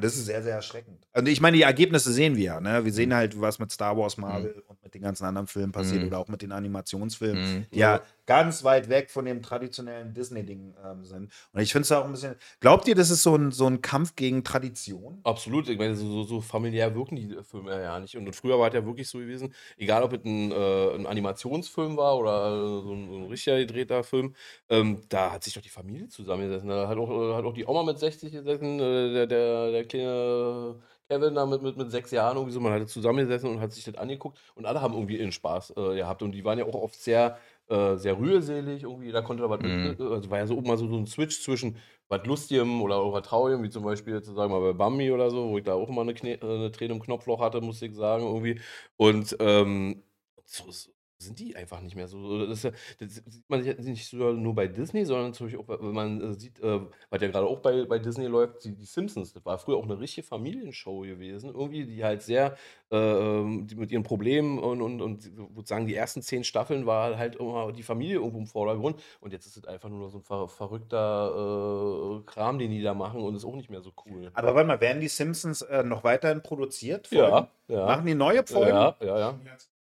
Und 0.00 0.04
das 0.04 0.16
ist 0.16 0.24
sehr, 0.24 0.42
sehr 0.42 0.54
erschreckend. 0.54 0.96
Und 1.12 1.28
ich 1.28 1.42
meine, 1.42 1.58
die 1.58 1.62
Ergebnisse 1.62 2.10
sehen 2.10 2.34
wir 2.34 2.42
ja. 2.44 2.60
Ne? 2.60 2.86
Wir 2.86 2.92
sehen 2.92 3.12
halt, 3.14 3.38
was 3.38 3.58
mit 3.58 3.70
Star 3.70 3.94
Wars, 3.98 4.16
Marvel 4.16 4.62
und 4.66 4.82
mit 4.82 4.94
den 4.94 5.02
ganzen 5.02 5.26
anderen 5.26 5.46
Filmen 5.46 5.72
passiert 5.72 6.00
Mhm. 6.00 6.06
oder 6.08 6.18
auch 6.20 6.28
mit 6.28 6.40
den 6.40 6.52
Animationsfilmen, 6.52 7.42
Mhm. 7.58 7.66
die 7.70 7.78
ja 7.80 8.00
ganz 8.30 8.62
weit 8.62 8.88
weg 8.88 9.10
von 9.10 9.24
dem 9.24 9.42
traditionellen 9.42 10.14
Disney-Ding 10.14 10.76
ähm, 10.86 11.04
sind. 11.04 11.32
Und 11.52 11.60
ich 11.60 11.72
finde 11.72 11.82
es 11.82 11.90
auch 11.90 12.04
ein 12.04 12.12
bisschen. 12.12 12.36
Glaubt 12.60 12.86
ihr, 12.86 12.94
das 12.94 13.10
ist 13.10 13.24
so 13.24 13.34
ein, 13.34 13.50
so 13.50 13.66
ein 13.66 13.82
Kampf 13.82 14.14
gegen 14.14 14.44
Tradition? 14.44 15.18
Absolut, 15.24 15.68
ich 15.68 15.76
meine, 15.76 15.96
so, 15.96 16.22
so, 16.22 16.40
familiär 16.40 16.94
wirken 16.94 17.16
die 17.16 17.36
Filme 17.42 17.82
ja 17.82 17.98
nicht. 17.98 18.16
Und, 18.16 18.28
und 18.28 18.36
früher 18.36 18.56
war 18.56 18.68
es 18.68 18.74
ja 18.74 18.86
wirklich 18.86 19.08
so 19.08 19.18
gewesen, 19.18 19.52
egal 19.76 20.04
ob 20.04 20.12
es 20.12 20.24
ein, 20.24 20.52
äh, 20.52 20.94
ein 20.94 21.06
Animationsfilm 21.06 21.96
war 21.96 22.16
oder 22.18 22.52
äh, 22.52 22.82
so, 22.84 22.92
ein, 22.92 23.10
so 23.10 23.16
ein 23.16 23.26
richtiger 23.26 23.58
gedrehter 23.58 24.04
Film, 24.04 24.36
ähm, 24.68 25.00
da 25.08 25.32
hat 25.32 25.42
sich 25.42 25.54
doch 25.54 25.62
die 25.62 25.68
Familie 25.68 26.06
zusammengesessen. 26.06 26.68
Da 26.68 26.86
hat 26.86 26.98
auch, 26.98 27.10
äh, 27.10 27.34
hat 27.34 27.44
auch 27.44 27.54
die 27.54 27.66
Oma 27.66 27.82
mit 27.82 27.98
60 27.98 28.30
gesessen, 28.30 28.78
äh, 28.78 29.12
der, 29.12 29.26
der, 29.26 29.70
der 29.72 29.84
kleine 29.86 30.76
Kevin 31.10 31.34
da 31.34 31.44
mit, 31.44 31.60
mit, 31.60 31.76
mit 31.76 31.90
sechs 31.90 32.12
Jahren 32.12 32.36
irgendwie 32.36 32.52
so, 32.52 32.60
man 32.60 32.72
hatte 32.72 32.86
zusammengesessen 32.86 33.50
und 33.50 33.60
hat 33.60 33.72
sich 33.72 33.82
das 33.82 33.96
angeguckt 33.96 34.38
und 34.54 34.64
alle 34.64 34.80
haben 34.80 34.94
irgendwie 34.94 35.18
ihren 35.18 35.32
Spaß 35.32 35.70
äh, 35.70 35.96
gehabt. 35.96 36.22
Und 36.22 36.30
die 36.30 36.44
waren 36.44 36.56
ja 36.56 36.66
auch 36.66 36.74
oft 36.74 36.94
sehr 36.94 37.36
äh, 37.70 37.96
sehr 37.96 38.18
rührselig, 38.18 38.82
irgendwie, 38.82 39.12
da 39.12 39.22
konnte 39.22 39.42
da 39.42 39.50
was, 39.50 39.60
Mhm. 39.62 39.96
mit, 39.96 40.00
also 40.00 40.30
war 40.30 40.38
ja 40.38 40.46
so 40.46 40.60
mal 40.60 40.76
so, 40.78 40.88
so 40.88 40.96
ein 40.96 41.06
Switch 41.06 41.42
zwischen 41.42 41.78
was 42.08 42.26
Lustigem 42.26 42.82
oder 42.82 42.96
auch 42.96 43.12
was 43.12 43.22
Traurigem, 43.26 43.62
wie 43.62 43.70
zum 43.70 43.84
Beispiel 43.84 44.14
jetzt 44.14 44.26
sagen 44.26 44.52
wir 44.52 44.60
mal 44.60 44.72
bei 44.72 44.78
Bambi 44.78 45.10
oder 45.12 45.30
so, 45.30 45.48
wo 45.50 45.58
ich 45.58 45.64
da 45.64 45.74
auch 45.74 45.88
immer 45.88 46.02
eine, 46.02 46.14
Kne 46.14 46.34
äh, 46.40 46.44
eine 46.44 46.72
Träne 46.72 46.94
im 46.94 47.00
Knopfloch 47.00 47.40
hatte, 47.40 47.60
muss 47.60 47.80
ich 47.82 47.94
sagen, 47.94 48.24
irgendwie. 48.24 48.60
Und 48.96 49.36
ähm, 49.40 50.02
so, 50.44 50.70
so 50.70 50.90
sind 51.22 51.38
die 51.38 51.54
einfach 51.54 51.80
nicht 51.80 51.96
mehr 51.96 52.08
so. 52.08 52.46
Das, 52.46 52.58
ist 52.58 52.64
ja- 52.64 52.72
das 52.98 53.14
sieht 53.26 53.48
man 53.48 53.64
ja 53.64 53.74
nicht 53.74 54.08
so 54.08 54.32
nur 54.32 54.54
bei 54.54 54.66
Disney, 54.68 55.04
sondern 55.04 55.34
zum 55.34 55.46
Beispiel 55.46 55.60
auch, 55.60 55.68
wenn 55.68 55.92
man 55.92 56.20
äh, 56.20 56.34
sieht, 56.34 56.58
äh, 56.60 56.80
was 57.10 57.20
ja 57.22 57.28
gerade 57.28 57.46
auch 57.46 57.60
bei, 57.60 57.84
bei 57.84 57.98
Disney 57.98 58.26
läuft, 58.26 58.64
die, 58.64 58.74
die 58.74 58.84
Simpsons, 58.86 59.32
das 59.32 59.44
war 59.44 59.58
früher 59.58 59.76
auch 59.76 59.84
eine 59.84 59.98
richtige 60.00 60.26
Familienshow 60.26 61.00
gewesen, 61.00 61.50
irgendwie, 61.54 61.84
die 61.84 62.02
halt 62.02 62.22
sehr 62.22 62.56
äh, 62.90 62.96
ähm, 62.96 63.66
die 63.66 63.76
mit 63.76 63.92
ihren 63.92 64.02
Problemen 64.02 64.58
und, 64.58 64.82
und, 64.82 65.00
und 65.00 65.30
sozusagen 65.54 65.86
die 65.86 65.94
ersten 65.94 66.22
zehn 66.22 66.42
Staffeln 66.42 66.86
war 66.86 67.16
halt 67.18 67.36
immer 67.36 67.70
die 67.72 67.82
Familie 67.82 68.16
irgendwo 68.16 68.38
im 68.38 68.46
Vordergrund 68.46 69.00
und 69.20 69.32
jetzt 69.32 69.46
ist 69.46 69.56
es 69.56 69.64
einfach 69.66 69.88
nur 69.88 70.00
noch 70.00 70.08
so 70.10 70.18
ein 70.18 70.22
ver 70.24 70.48
verrückter 70.48 72.20
äh, 72.20 72.30
Kram, 72.30 72.58
den 72.58 72.70
die 72.70 72.82
da 72.82 72.94
machen 72.94 73.20
und 73.20 73.34
ist 73.34 73.44
auch 73.44 73.56
nicht 73.56 73.70
mehr 73.70 73.80
so 73.82 73.92
cool. 74.06 74.30
Aber 74.34 74.54
warte 74.54 74.66
mal, 74.66 74.80
werden 74.80 75.00
die 75.00 75.08
Simpsons 75.08 75.62
äh, 75.62 75.82
noch 75.82 76.02
weiterhin 76.04 76.42
produziert? 76.42 77.10
Ja, 77.10 77.30
Folgen? 77.30 77.48
ja. 77.68 77.86
Machen 77.86 78.06
die 78.06 78.14
neue 78.14 78.44
Folgen? 78.46 78.70
Ja, 78.70 78.96
ja, 79.00 79.18
ja. 79.18 79.40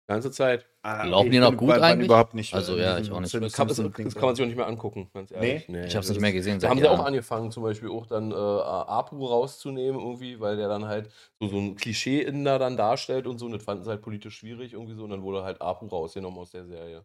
Ganze 0.08 0.30
Zeit. 0.30 0.64
Ah, 0.80 1.04
Laufen 1.04 1.26
ich 1.26 1.32
die 1.32 1.38
noch 1.38 1.54
gut 1.54 1.68
bei- 1.68 1.82
eigentlich? 1.82 2.06
Überhaupt 2.06 2.32
nicht. 2.32 2.54
Also, 2.54 2.78
ja, 2.78 2.96
in 2.96 3.04
ich 3.04 3.12
auch 3.12 3.20
nicht. 3.20 3.34
Das 3.34 3.52
kann, 3.52 3.68
das, 3.68 3.76
das 3.76 4.14
kann 4.14 4.24
man 4.24 4.34
sich 4.34 4.42
auch 4.42 4.48
nicht 4.48 4.56
mehr 4.56 4.66
angucken, 4.66 5.10
ganz 5.12 5.30
ehrlich. 5.30 5.68
Ich 5.68 5.94
habe 5.94 6.02
es 6.02 6.08
nicht 6.08 6.20
mehr 6.20 6.32
gesehen. 6.32 6.58
Da 6.58 6.70
haben 6.70 6.78
sie 6.78 6.88
auch 6.88 7.04
angefangen, 7.04 7.50
zum 7.52 7.62
Beispiel 7.62 7.90
auch 7.90 8.06
dann 8.06 8.32
äh, 8.32 8.34
Apu 8.34 9.26
rauszunehmen, 9.26 10.00
irgendwie, 10.00 10.40
weil 10.40 10.56
der 10.56 10.68
dann 10.68 10.86
halt 10.86 11.10
so, 11.38 11.48
so 11.48 11.58
ein 11.58 11.76
Klischee-Inder 11.76 12.58
dann 12.58 12.78
darstellt 12.78 13.26
und 13.26 13.38
so. 13.38 13.44
Und 13.44 13.52
das 13.52 13.62
fanden 13.62 13.84
sie 13.84 13.90
halt 13.90 14.00
politisch 14.00 14.38
schwierig 14.38 14.72
irgendwie 14.72 14.94
so. 14.94 15.04
Und 15.04 15.10
dann 15.10 15.22
wurde 15.22 15.44
halt 15.44 15.60
Apu 15.60 15.86
rausgenommen 15.86 16.38
aus 16.38 16.52
der 16.52 16.64
Serie. 16.64 17.04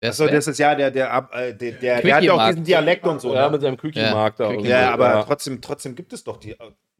Wer 0.00 0.10
Achso, 0.10 0.26
das 0.26 0.46
ist 0.46 0.58
ja 0.58 0.74
der, 0.74 0.90
der, 0.90 1.28
äh, 1.32 1.54
der, 1.54 1.72
der, 1.72 2.00
der 2.00 2.16
hat 2.16 2.22
ja 2.22 2.32
auch 2.32 2.48
diesen 2.48 2.64
Dialekt 2.64 3.06
und 3.06 3.20
so. 3.20 3.34
ja, 3.34 3.46
ne? 3.46 3.50
mit 3.50 3.60
seinem 3.60 3.76
Quickie-Markt 3.76 4.40
da. 4.40 4.52
Ja, 4.52 4.86
so, 4.86 4.92
aber 4.94 5.08
ja. 5.10 5.22
trotzdem, 5.24 5.60
trotzdem 5.60 5.94
gibt 5.94 6.14
es 6.14 6.24
doch 6.24 6.38
die. 6.38 6.56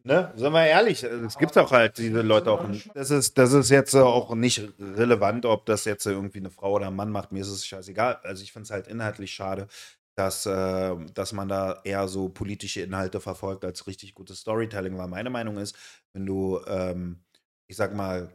Ne? 0.09 0.33
Sind 0.37 0.55
wir 0.55 0.65
ehrlich, 0.67 1.03
es 1.03 1.37
gibt 1.37 1.59
auch 1.59 1.71
halt 1.71 1.99
diese 1.99 2.23
Leute 2.23 2.51
auch. 2.51 2.65
Das 2.95 3.11
ist, 3.11 3.37
das 3.37 3.53
ist 3.53 3.69
jetzt 3.69 3.95
auch 3.95 4.35
nicht 4.35 4.73
relevant, 4.81 5.45
ob 5.45 5.67
das 5.67 5.85
jetzt 5.85 6.07
irgendwie 6.07 6.39
eine 6.39 6.49
Frau 6.51 6.73
oder 6.73 6.87
ein 6.87 6.97
Mann 6.97 7.11
macht. 7.11 7.31
Mir 7.31 7.43
ist 7.43 7.49
es 7.51 7.67
scheißegal. 7.67 8.19
Also 8.23 8.43
ich 8.43 8.53
finde 8.53 8.65
es 8.65 8.71
halt 8.71 8.89
inhaltlich 8.89 9.33
schade, 9.33 9.67
dass, 10.17 10.47
äh, 10.47 10.97
dass 11.13 11.33
man 11.35 11.51
da 11.51 11.83
eher 11.85 12.09
so 12.09 12.31
politische 12.31 12.81
Inhalte 12.81 13.21
verfolgt 13.21 13.67
als 13.67 13.87
richtig 13.87 14.15
gutes 14.15 14.41
Storytelling. 14.41 14.97
Weil 14.97 15.09
meine 15.09 15.29
Meinung 15.29 15.59
ist, 15.59 15.77
wenn 16.15 16.25
du, 16.25 16.59
ähm, 16.67 17.21
ich 17.67 17.77
sag 17.77 17.95
mal, 17.95 18.31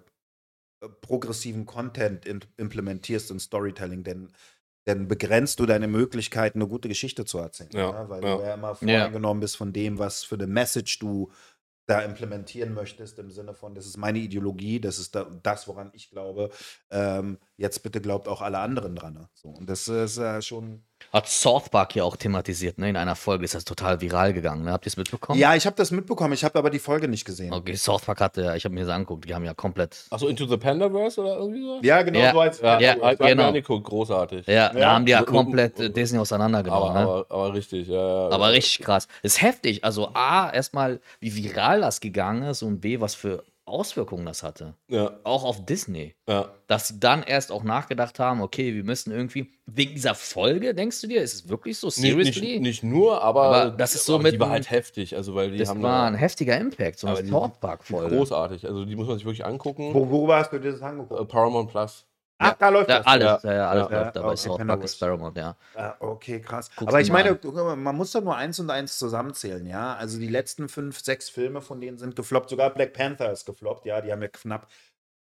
progressiven 1.02 1.66
Content 1.66 2.26
in, 2.28 2.42
implementierst 2.58 3.32
in 3.32 3.40
Storytelling, 3.40 4.04
denn 4.04 4.32
dann 4.86 5.08
begrenzt 5.08 5.60
du 5.62 5.66
deine 5.66 5.88
Möglichkeiten, 5.88 6.60
eine 6.60 6.68
gute 6.68 6.90
Geschichte 6.90 7.24
zu 7.24 7.38
erzählen. 7.38 7.70
Ja, 7.74 8.04
ne? 8.04 8.10
Weil 8.10 8.24
ja. 8.24 8.36
du 8.36 8.44
ja 8.44 8.54
immer 8.56 8.68
Ja. 8.70 8.76
voreingenommen 8.76 9.40
bist 9.40 9.56
von 9.56 9.72
dem, 9.72 9.98
was 9.98 10.24
für 10.24 10.36
eine 10.36 10.46
Message 10.48 11.00
du 11.00 11.32
da 11.86 12.02
implementieren 12.02 12.74
möchtest, 12.74 13.20
im 13.20 13.32
Sinne 13.32 13.54
von, 13.54 13.76
das 13.76 13.86
ist 13.86 13.98
meine 13.98 14.20
Ideologie, 14.20 14.80
das 14.80 15.00
ist 15.00 15.16
da, 15.16 15.26
das, 15.44 15.68
woran 15.68 15.92
ich 15.94 16.10
glaube. 16.10 16.50
Ähm, 16.90 17.38
jetzt 17.58 17.84
bitte 17.84 18.00
glaubt 18.02 18.28
auch 18.28 18.42
alle 18.42 18.60
anderen 18.60 18.96
dran. 18.96 19.14
Ne? 19.14 19.30
So, 19.34 19.50
und 19.50 19.70
das 19.70 19.88
ist 19.88 20.18
äh, 20.18 20.42
schon. 20.42 20.86
Hat 21.12 21.28
South 21.28 21.70
Park 21.70 21.96
ja 21.96 22.04
auch 22.04 22.16
thematisiert, 22.16 22.78
ne? 22.78 22.90
In 22.90 22.96
einer 22.98 23.16
Folge 23.16 23.46
ist 23.46 23.54
das 23.56 23.66
total 23.66 24.02
viral 24.02 24.34
gegangen, 24.34 24.64
ne? 24.64 24.72
Habt 24.72 24.86
ihr 24.86 24.90
es 24.90 24.98
mitbekommen? 24.98 25.40
Ja, 25.40 25.56
ich 25.56 25.66
habe 25.66 25.76
das 25.76 25.92
mitbekommen, 25.92 26.34
ich 26.34 26.44
habe 26.44 26.58
aber 26.58 26.70
die 26.70 26.80
Folge 26.80 27.08
nicht 27.08 27.26
gesehen. 27.26 27.54
Okay, 27.54 27.76
South 27.76 28.04
Park 28.04 28.22
hatte, 28.22 28.42
ja- 28.44 28.56
ich 28.56 28.66
habe 28.66 28.74
mir 28.74 28.82
das 28.86 28.90
angeguckt, 28.90 29.28
die 29.28 29.34
haben 29.36 29.46
ja 29.46 29.54
komplett. 29.54 30.06
Achso, 30.10 30.28
Into 30.28 30.46
the 30.46 30.58
Pandaverse 30.58 31.22
oder 31.22 31.36
irgendwie 31.38 31.62
so? 31.62 31.80
Ja, 31.84 32.02
genau 32.04 32.20
Ja. 32.20 32.32
so 32.32 32.40
als. 32.40 32.62
ja, 32.62 32.80
Ja, 32.80 32.96
mir 32.96 33.16
genau. 33.16 33.48
angeguckt, 33.48 33.86
großartig. 33.88 34.48
Ja, 34.48 34.70
da 34.70 34.80
Ja. 34.80 34.92
haben 34.94 35.06
die 35.06 35.12
ja 35.12 35.24
komplett 35.24 35.80
äh, 35.80 35.90
Disney 35.90 36.20
auseinandergenommen, 36.20 36.90
aber, 36.90 37.00
ne? 37.00 37.06
aber, 37.06 37.26
aber 37.30 37.54
richtig, 37.54 37.88
ja. 37.88 37.96
ja. 38.28 38.30
Aber 38.30 38.52
richtig 38.52 38.80
krass. 38.86 39.08
Ist 39.22 39.42
heftig. 39.42 39.84
Also 39.84 40.10
A, 40.14 40.50
erstmal, 40.52 41.00
wie 41.20 41.36
viral 41.36 41.82
das 41.82 42.00
gegangen 42.00 42.44
ist 42.44 42.64
und 42.64 42.82
B, 42.82 43.00
was 43.02 43.16
für 43.16 43.44
Auswirkungen 43.66 44.26
das 44.26 44.44
hatte. 44.44 44.76
Ja, 44.90 45.20
Auch 45.24 45.44
auf 45.46 45.66
Disney. 45.66 46.16
ja. 46.28 46.52
Dass 46.68 46.88
sie 46.90 47.00
dann 47.00 47.24
erst 47.24 47.52
auch 47.52 47.64
nachgedacht 47.64 48.20
haben, 48.20 48.42
okay, 48.42 48.74
wir 48.74 48.84
müssen 48.84 49.12
irgendwie, 49.12 49.52
wegen 49.66 49.94
dieser 49.96 50.16
Folge, 50.16 50.74
denkst 50.74 51.00
du 51.02 51.08
dir, 51.08 51.22
ist 51.22 51.34
es 51.34 51.50
wirklich 51.50 51.78
so 51.78 51.88
Nicht, 51.88 51.96
seriously? 51.98 52.60
nicht, 52.60 52.62
nicht 52.62 52.84
nur, 52.84 53.22
aber, 53.22 53.44
Aber 53.44 53.70
das 53.72 53.96
ist 53.96 54.06
so 54.06 54.16
aber 54.16 54.24
mit 54.24 54.34
die 54.34 54.40
war 54.40 54.50
halt 54.50 54.70
heftig. 54.72 55.16
Also, 55.16 55.34
weil 55.36 55.52
die 55.52 55.58
das 55.60 55.70
haben 55.70 55.82
war 55.82 56.08
ein 56.08 56.14
da, 56.14 56.20
heftiger 56.20 56.58
Impact, 56.58 57.00
so 57.00 57.08
eine 57.08 57.24
die- 57.24 57.30
South 57.30 57.60
Park-Folge. 57.60 58.16
großartig. 58.16 58.66
Also, 58.68 58.86
die 58.86 58.96
muss 58.96 59.08
man 59.08 59.18
sich 59.18 59.26
wirklich 59.26 59.46
angucken. 59.46 59.94
Wo, 59.94 60.10
worüber 60.10 60.38
hast 60.38 60.52
du 60.52 60.60
dir 60.60 60.72
das 60.72 60.82
Äh, 60.82 60.86
angeguckt? 60.86 61.28
Paramount 61.30 61.70
Plus. 61.70 62.06
Ach, 62.44 62.54
da 62.58 62.70
läuft 62.70 62.90
Da, 62.90 62.98
das. 63.00 63.08
alles, 63.08 63.26
Ja. 63.26 63.40
ja, 63.44 63.54
ja, 63.54 63.70
alles 63.70 63.88
Ja. 63.92 64.00
läuft 64.02 64.16
da 64.16 64.22
bei 64.22 64.28
Okay, 64.28 64.38
South 64.38 64.48
Park 64.48 64.58
Pendergrass. 64.60 64.92
Experiment, 64.92 65.38
ja. 65.38 65.56
Okay, 66.00 66.42
krass. 66.42 66.70
Guck's 66.76 66.88
Aber 66.90 67.02
ich 67.02 67.12
meine, 67.12 67.40
an. 67.44 67.84
man 67.84 67.96
muss 67.96 68.12
doch 68.12 68.24
nur 68.24 68.36
eins 68.36 68.60
und 68.60 68.70
eins 68.70 68.98
zusammenzählen, 68.98 69.66
ja. 69.66 69.96
Also 69.96 70.20
die 70.20 70.28
letzten 70.28 70.70
fünf, 70.70 71.00
sechs 71.02 71.30
Filme 71.30 71.62
von 71.62 71.80
denen 71.82 71.98
sind 71.98 72.16
gefloppt. 72.16 72.50
Sogar 72.50 72.70
Black 72.72 72.94
Panther 72.94 73.32
ist 73.32 73.46
gefloppt, 73.46 73.86
ja. 73.86 74.02
Die 74.02 74.12
haben 74.12 74.22
ja 74.22 74.28
knapp 74.28 74.68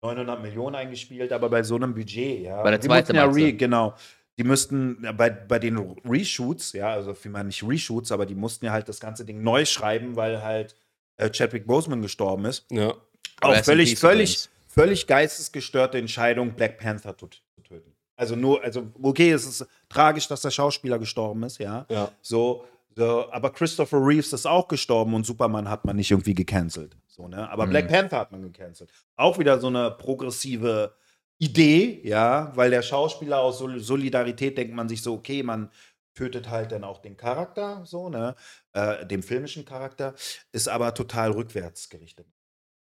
900 0.02 0.42
Millionen 0.42 0.74
eingespielt, 0.76 1.32
aber 1.32 1.48
bei 1.48 1.62
so 1.62 1.76
einem 1.76 1.94
Budget, 1.94 2.40
ja. 2.42 2.62
Bei 2.62 2.70
der 2.70 2.78
die 2.78 2.86
zweiten 2.88 3.14
mussten 3.16 3.38
ja 3.38 3.46
re, 3.46 3.52
genau. 3.52 3.94
Die 4.38 4.44
müssten 4.44 4.98
ja, 5.04 5.12
bei, 5.12 5.28
bei 5.30 5.58
den 5.58 5.76
Reshoots, 6.04 6.72
ja, 6.72 6.90
also 6.92 7.12
vielmehr 7.14 7.44
nicht 7.44 7.62
Reshoots, 7.62 8.10
aber 8.10 8.24
die 8.26 8.34
mussten 8.34 8.64
ja 8.64 8.72
halt 8.72 8.88
das 8.88 8.98
ganze 8.98 9.24
Ding 9.24 9.42
neu 9.42 9.64
schreiben, 9.66 10.16
weil 10.16 10.42
halt 10.42 10.74
äh, 11.18 11.30
Chadwick 11.30 11.66
Boseman 11.66 12.00
gestorben 12.02 12.46
ist. 12.46 12.64
Ja. 12.70 12.94
Auch 13.42 13.54
völlig, 13.62 13.98
völlig, 13.98 14.30
übrigens. 14.30 14.50
Völlig 14.72 15.06
geistesgestörte 15.06 15.98
Entscheidung, 15.98 16.54
Black 16.54 16.78
Panther 16.78 17.16
zu, 17.16 17.28
töten. 17.62 17.94
Also 18.16 18.36
nur, 18.36 18.62
also 18.62 18.90
okay, 19.02 19.30
es 19.30 19.46
ist 19.46 19.66
tragisch, 19.88 20.28
dass 20.28 20.42
der 20.42 20.50
Schauspieler 20.50 20.98
gestorben 20.98 21.42
ist, 21.42 21.58
ja. 21.58 21.86
Ja. 21.90 22.10
So, 22.20 22.64
so, 22.94 23.30
aber 23.30 23.50
Christopher 23.50 23.98
Reeves 23.98 24.32
ist 24.32 24.46
auch 24.46 24.68
gestorben 24.68 25.14
und 25.14 25.24
Superman 25.24 25.68
hat 25.68 25.84
man 25.84 25.96
nicht 25.96 26.10
irgendwie 26.10 26.34
gecancelt. 26.34 26.96
So, 27.06 27.28
ne? 27.28 27.48
Aber 27.50 27.66
Mhm. 27.66 27.70
Black 27.70 27.88
Panther 27.88 28.18
hat 28.18 28.32
man 28.32 28.42
gecancelt. 28.42 28.90
Auch 29.16 29.38
wieder 29.38 29.58
so 29.60 29.68
eine 29.68 29.90
progressive 29.92 30.94
Idee, 31.38 32.00
ja, 32.04 32.52
weil 32.54 32.70
der 32.70 32.82
Schauspieler 32.82 33.40
aus 33.40 33.58
Sol 33.58 33.80
Solidarität 33.80 34.56
denkt 34.56 34.74
man 34.74 34.88
sich 34.88 35.02
so, 35.02 35.14
okay, 35.14 35.42
man 35.42 35.70
tötet 36.14 36.50
halt 36.50 36.72
dann 36.72 36.84
auch 36.84 36.98
den 36.98 37.16
Charakter, 37.16 37.82
so, 37.84 38.10
ne? 38.10 38.36
Äh, 38.74 39.06
den 39.06 39.22
filmischen 39.22 39.64
Charakter, 39.64 40.14
ist 40.52 40.68
aber 40.68 40.94
total 40.94 41.32
rückwärts 41.32 41.88
gerichtet. 41.88 42.26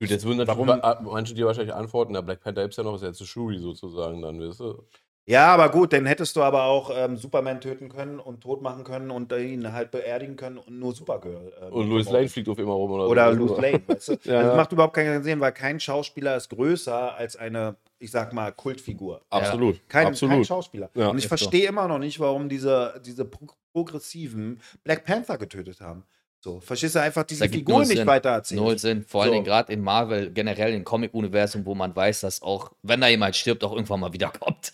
Gut, 0.02 0.10
jetzt 0.10 0.26
würden 0.26 0.40
natürlich 0.40 0.68
Warum- 0.68 0.82
wa- 0.82 1.00
manche 1.04 1.34
dir 1.34 1.46
wahrscheinlich 1.46 1.74
antworten, 1.74 2.14
der 2.14 2.22
Black 2.24 2.42
Panther 2.42 2.66
ist 2.68 2.76
ja 2.78 2.84
noch, 2.84 2.96
ist 2.96 3.04
ja 3.04 3.14
zu 3.14 3.26
Shuri 3.26 3.60
sozusagen 3.60 4.22
dann, 4.22 4.42
weißt 4.42 4.60
du? 4.60 4.84
Ja, 5.28 5.54
aber 5.54 5.70
gut, 5.70 5.94
dann 5.94 6.08
hättest 6.08 6.36
du 6.36 6.42
aber 6.42 6.64
auch 6.64 6.90
ähm, 6.94 7.16
Superman 7.16 7.62
töten 7.62 7.88
können 7.90 8.20
und 8.20 8.42
tot 8.42 8.64
machen 8.64 8.84
können 8.84 9.12
und 9.12 9.32
ihn 9.32 9.72
halt 9.72 9.92
beerdigen 9.92 10.36
können 10.36 10.58
und 10.58 10.80
nur 10.80 10.94
Supergirl. 10.96 11.54
ähm, 11.62 11.72
Und 11.72 11.88
Louis. 11.90 12.10
Lane 12.10 12.28
fliegt 12.28 12.50
auf 12.50 12.58
immer 12.58 12.74
rum 12.74 12.92
oder, 12.92 13.08
Oder 13.08 13.32
so. 13.34 13.38
Louis 13.40 13.62
Lane, 13.62 13.82
weißt 13.86 14.08
du? 14.10 14.12
Ja. 14.24 14.38
Also 14.40 14.48
das 14.50 14.58
macht 14.58 14.72
überhaupt 14.72 14.96
keinen 14.96 15.22
Sinn, 15.24 15.40
weil 15.40 15.52
kein 15.52 15.80
Schauspieler 15.80 16.36
ist 16.36 16.50
größer 16.50 17.14
als 17.16 17.36
eine, 17.36 17.76
ich 18.00 18.10
sag 18.10 18.34
mal, 18.34 18.52
Kultfigur. 18.52 19.22
Absolut, 19.30 19.80
Kein, 19.88 20.08
absolut. 20.08 20.34
kein 20.38 20.46
Schauspieler. 20.46 20.90
Ja, 20.96 21.10
und 21.10 21.18
ich 21.20 21.24
so. 21.26 21.28
verstehe 21.30 21.68
immer 21.70 21.88
noch 21.88 22.00
nicht, 22.00 22.20
warum 22.20 22.50
diese, 22.50 23.00
diese 23.06 23.24
pro 23.24 23.46
progressiven 23.74 24.60
Black 24.84 25.06
Panther 25.06 25.38
getötet 25.38 25.80
haben. 25.82 26.04
So, 26.44 26.60
verstehst 26.60 26.96
du 26.96 27.02
einfach 27.02 27.24
diese 27.24 27.42
Da 27.42 27.46
gibt 27.46 27.60
Figur 27.60 27.76
null 27.80 27.86
nicht 27.88 27.98
Sinn. 27.98 28.08
weiter 28.08 28.30
erzählen? 28.32 28.62
Null 28.64 28.78
Sinn. 28.80 29.06
Vor 29.08 29.22
allen 29.22 29.30
So. 29.30 29.34
Dingen 29.36 29.46
gerade 29.46 29.72
in 29.72 29.82
Marvel, 29.82 30.32
generell 30.32 30.74
im 30.74 30.84
Comic-Universum, 30.84 31.64
wo 31.66 31.76
man 31.76 31.96
weiß, 31.96 32.22
dass 32.22 32.42
auch, 32.42 32.72
wenn 32.82 33.00
da 33.00 33.08
jemand 33.08 33.36
stirbt, 33.36 33.64
auch 33.64 33.74
irgendwann 33.74 34.00
mal 34.00 34.12
wiederkommt. 34.12 34.72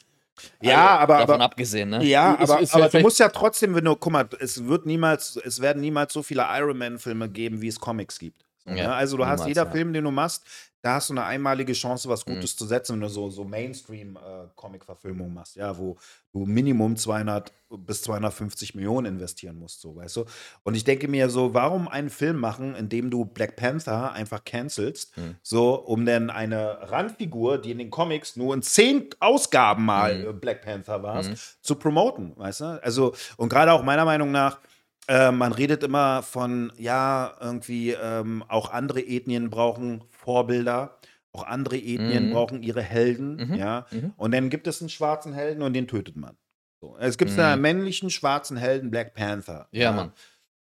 Ja, 0.62 0.98
aber, 1.00 1.18
Davon 1.18 1.36
aber 1.36 1.44
abgesehen, 1.46 1.90
ne? 1.90 2.04
Ja, 2.06 2.36
Ist- 2.36 2.50
aber, 2.50 2.62
ist 2.62 2.74
aber 2.74 2.84
ja 2.86 2.90
du 2.90 3.00
musst 3.02 3.20
ja 3.20 3.28
trotzdem, 3.30 3.76
wenn 3.76 3.84
du, 3.84 3.96
guck 3.96 4.14
mal, 4.14 4.30
es 4.40 4.66
wird 4.66 4.86
niemals, 4.86 5.36
es 5.44 5.60
werden 5.62 5.82
niemals 5.82 6.14
so 6.14 6.24
viele 6.24 6.46
Iron 6.58 6.78
Man-Filme 6.78 7.28
geben, 7.28 7.60
wie 7.62 7.68
es 7.68 7.80
Comics 7.80 8.18
gibt. 8.20 8.46
Ja, 8.66 8.74
ne? 8.74 8.94
Also 8.94 9.18
du 9.18 9.26
hast 9.26 9.40
niemals, 9.42 9.48
jeder 9.50 9.66
ja. 9.66 9.72
Film, 9.72 9.94
den 9.94 10.04
du 10.04 10.12
machst, 10.12 10.44
da 10.82 10.96
hast 10.96 11.10
du 11.10 11.14
eine 11.14 11.24
einmalige 11.26 11.74
Chance, 11.74 12.08
was 12.10 12.26
Mhm. 12.26 12.36
Gutes 12.36 12.56
zu 12.56 12.66
setzen, 12.66 12.94
wenn 12.94 13.02
du 13.02 13.10
so, 13.10 13.30
so 13.30 13.44
Mainstream-Comic-Verfilmungen 13.44 15.34
machst, 15.34 15.56
ja, 15.56 15.78
wo 15.78 15.98
du 16.34 16.46
Minimum 16.46 16.96
200 16.96 17.52
bis 17.70 18.02
250 18.04 18.76
Millionen 18.76 19.16
investieren 19.16 19.58
musst, 19.60 19.82
so, 19.82 19.96
weißt 19.96 20.18
du? 20.18 20.26
Und 20.64 20.76
ich 20.76 20.84
denke 20.86 21.08
mir 21.08 21.30
so, 21.30 21.54
warum 21.54 21.88
einen 21.88 22.10
Film 22.10 22.38
machen, 22.40 22.76
in 22.76 22.88
dem 22.90 23.10
du 23.10 23.26
Black 23.26 23.56
Panther 23.58 24.14
einfach 24.14 24.44
cancelst, 24.46 25.18
Mhm. 25.18 25.36
so, 25.42 25.76
um 25.76 26.06
dann 26.06 26.30
eine 26.30 26.90
Randfigur, 26.92 27.58
die 27.58 27.72
in 27.72 27.80
den 27.80 27.90
Comics 27.90 28.36
nur 28.36 28.54
in 28.54 28.62
zehn 28.62 29.10
Ausgaben 29.20 29.84
mal 29.86 30.18
Mhm. 30.20 30.28
äh, 30.30 30.34
Black 30.34 30.62
Panther 30.62 31.04
warst, 31.04 31.32
Mhm. 31.32 31.36
zu 31.62 31.76
promoten, 31.76 32.34
weißt 32.38 32.62
du? 32.62 32.66
Also, 32.84 33.14
und 33.38 33.50
gerade 33.50 33.74
auch 33.74 33.84
meiner 33.84 34.06
Meinung 34.06 34.32
nach, 34.32 34.60
äh, 35.10 35.32
man 35.32 35.54
redet 35.54 35.84
immer 35.84 36.22
von, 36.22 36.72
ja, 36.78 37.36
irgendwie 37.40 37.92
ähm, 37.92 38.44
auch 38.48 38.72
andere 38.72 39.00
Ethnien 39.02 39.50
brauchen 39.50 40.04
Vorbilder, 40.28 40.98
auch 41.32 41.44
andere 41.46 41.78
Ethnien 41.78 42.28
Mhm. 42.28 42.34
brauchen 42.34 42.62
ihre 42.64 42.82
Helden, 42.82 43.36
Mhm. 43.38 43.54
ja. 43.56 43.86
Mhm. 43.92 44.14
Und 44.18 44.34
dann 44.34 44.50
gibt 44.50 44.68
es 44.68 44.82
einen 44.82 44.90
schwarzen 44.90 45.32
Helden 45.34 45.62
und 45.64 45.72
den 45.74 45.88
tötet 45.88 46.18
man. 46.18 46.36
So. 46.82 46.98
Es 47.00 47.18
gibt 47.18 47.32
Mhm. 47.32 47.40
einen 47.40 47.62
männlichen 47.62 48.10
schwarzen 48.10 48.58
Helden, 48.58 48.92
Black 48.92 49.14
Panther. 49.14 49.68
Ja, 49.72 49.92
Mann. 49.94 50.12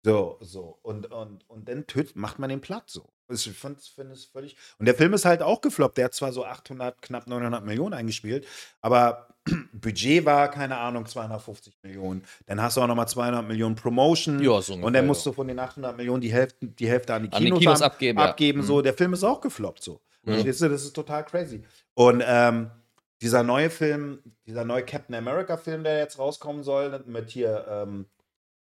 So, 0.06 0.38
so. 0.42 0.80
Und, 0.82 1.10
und, 1.14 1.50
und 1.50 1.70
dann 1.70 1.88
tötet, 1.88 2.18
macht 2.18 2.38
man 2.40 2.50
den 2.50 2.60
platt 2.60 2.84
so. 2.90 3.10
Ich 3.30 3.44
finde 3.58 3.80
find 3.80 4.12
es 4.12 4.26
völlig. 4.26 4.58
Und 4.78 4.86
der 4.86 4.96
Film 4.96 5.14
ist 5.14 5.24
halt 5.24 5.42
auch 5.42 5.62
gefloppt. 5.62 5.98
Der 5.98 6.06
hat 6.06 6.14
zwar 6.14 6.34
so 6.34 6.44
800, 6.46 7.02
knapp 7.02 7.26
900 7.26 7.64
Millionen 7.64 7.94
eingespielt, 7.94 8.46
aber 8.82 9.33
Budget 9.74 10.24
war, 10.26 10.50
keine 10.50 10.78
Ahnung, 10.78 11.06
250 11.06 11.78
Millionen. 11.84 12.24
Dann 12.46 12.62
hast 12.62 12.78
du 12.78 12.82
auch 12.82 12.88
nochmal 12.88 13.08
200 13.08 13.46
Millionen 13.46 13.76
Promotion. 13.76 14.40
Ja, 14.42 14.62
so 14.62 14.74
und 14.74 14.80
ungefähr, 14.80 14.92
dann 15.02 15.08
musst 15.08 15.26
du 15.26 15.34
von 15.34 15.48
den 15.48 15.60
800 15.60 15.98
Millionen 15.98 16.22
die 16.22 16.32
Hälfte, 16.32 16.66
die 16.68 16.88
Hälfte 16.88 17.14
an 17.14 17.24
die 17.24 17.32
An 17.34 17.40
die 17.40 17.46
Kinos, 17.46 17.60
Kinos 17.60 17.82
haben- 17.82 17.92
abgeben, 17.92 18.20
ja. 18.20 18.26
abgeben 18.30 18.60
Mhm. 18.60 18.64
so. 18.64 18.82
Der 18.82 18.94
Film 18.94 19.14
ist 19.14 19.24
auch 19.24 19.42
gefloppt 19.42 19.84
so. 19.84 20.00
Ja. 20.26 20.34
Verstehst 20.34 20.62
du? 20.62 20.70
Das 20.70 20.84
ist 20.84 20.94
total 20.94 21.26
crazy. 21.26 21.64
Und 21.94 22.24
ähm, 22.26 22.72
dieser 23.22 23.44
neue 23.44 23.70
Film, 23.70 24.20
dieser 24.48 24.64
neue 24.64 24.84
Captain 24.84 25.16
America-Film, 25.16 25.84
der 25.84 25.98
jetzt 25.98 26.18
rauskommen 26.20 26.64
soll, 26.64 27.04
mit 27.06 27.30
hier, 27.30 27.66
ähm, 27.70 28.06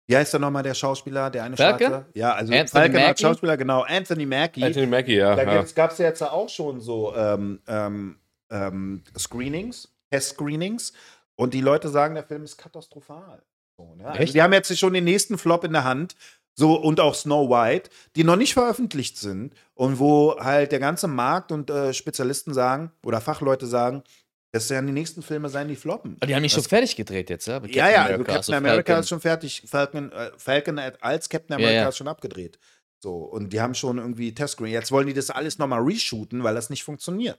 wie 0.06 0.16
heißt 0.16 0.34
der 0.34 0.40
nochmal, 0.40 0.62
der 0.62 0.74
Schauspieler, 0.74 1.30
der 1.30 1.44
eine 1.44 1.56
Falcon? 1.56 1.88
Schwarze? 1.88 2.06
Ja, 2.14 2.34
also 2.34 2.52
Anthony 2.52 2.88
Mackie? 2.90 3.22
Schauspieler, 3.22 3.56
genau, 3.56 3.82
Anthony 3.82 4.26
Mackie. 4.26 4.62
Anthony 4.64 4.86
Mackie, 4.86 5.16
ja. 5.16 5.34
Da 5.34 5.42
ja. 5.42 5.62
gab 5.74 5.90
es 5.92 5.98
ja 5.98 6.04
jetzt 6.06 6.22
auch 6.22 6.48
schon 6.50 6.80
so 6.80 7.14
ähm, 7.16 7.60
ähm, 7.66 8.16
ähm, 8.50 9.02
Screenings, 9.18 9.92
Test-Screenings. 10.10 10.92
Und 11.36 11.54
die 11.54 11.60
Leute 11.60 11.88
sagen, 11.88 12.14
der 12.14 12.24
Film 12.24 12.44
ist 12.44 12.56
katastrophal. 12.56 13.42
So, 13.76 13.94
ne? 13.94 14.06
also 14.06 14.32
die 14.32 14.42
haben 14.42 14.52
jetzt 14.52 14.76
schon 14.78 14.94
den 14.94 15.04
nächsten 15.04 15.36
Flop 15.38 15.64
in 15.64 15.72
der 15.72 15.84
Hand. 15.84 16.16
So, 16.58 16.74
und 16.74 17.00
auch 17.00 17.14
Snow 17.14 17.50
White, 17.50 17.90
die 18.16 18.24
noch 18.24 18.36
nicht 18.36 18.54
veröffentlicht 18.54 19.18
sind 19.18 19.54
und 19.74 19.98
wo 19.98 20.38
halt 20.40 20.72
der 20.72 20.78
ganze 20.78 21.06
Markt 21.06 21.52
und 21.52 21.68
äh, 21.68 21.92
Spezialisten 21.92 22.54
sagen 22.54 22.92
oder 23.04 23.20
Fachleute 23.20 23.66
sagen, 23.66 24.02
das 24.52 24.70
werden 24.70 24.86
die 24.86 24.94
nächsten 24.94 25.20
Filme 25.20 25.50
sein, 25.50 25.68
die 25.68 25.76
floppen. 25.76 26.16
Die 26.26 26.34
haben 26.34 26.40
nicht 26.40 26.54
schon 26.54 26.62
fertig 26.62 26.96
gedreht 26.96 27.28
jetzt, 27.28 27.46
ja? 27.46 27.60
Ja, 27.66 27.90
ja, 27.90 28.04
also 28.04 28.14
America, 28.14 28.16
Captain 28.16 28.36
also 28.36 28.52
America 28.54 28.86
Falcon. 28.86 29.00
ist 29.00 29.08
schon 29.10 29.20
fertig. 29.20 29.62
Falcon, 29.66 30.12
äh, 30.12 30.30
Falcon 30.38 30.78
als 30.78 31.28
Captain 31.28 31.52
Ja, 31.52 31.56
America 31.56 31.82
ja. 31.82 31.88
ist 31.90 31.98
schon 31.98 32.08
abgedreht. 32.08 32.58
So, 33.02 33.16
und 33.16 33.52
die 33.52 33.60
haben 33.60 33.74
schon 33.74 33.98
irgendwie 33.98 34.34
Testscreen. 34.34 34.72
Jetzt 34.72 34.90
wollen 34.90 35.06
die 35.08 35.12
das 35.12 35.28
alles 35.28 35.58
nochmal 35.58 35.82
reshooten, 35.82 36.42
weil 36.42 36.54
das 36.54 36.70
nicht 36.70 36.84
funktioniert. 36.84 37.38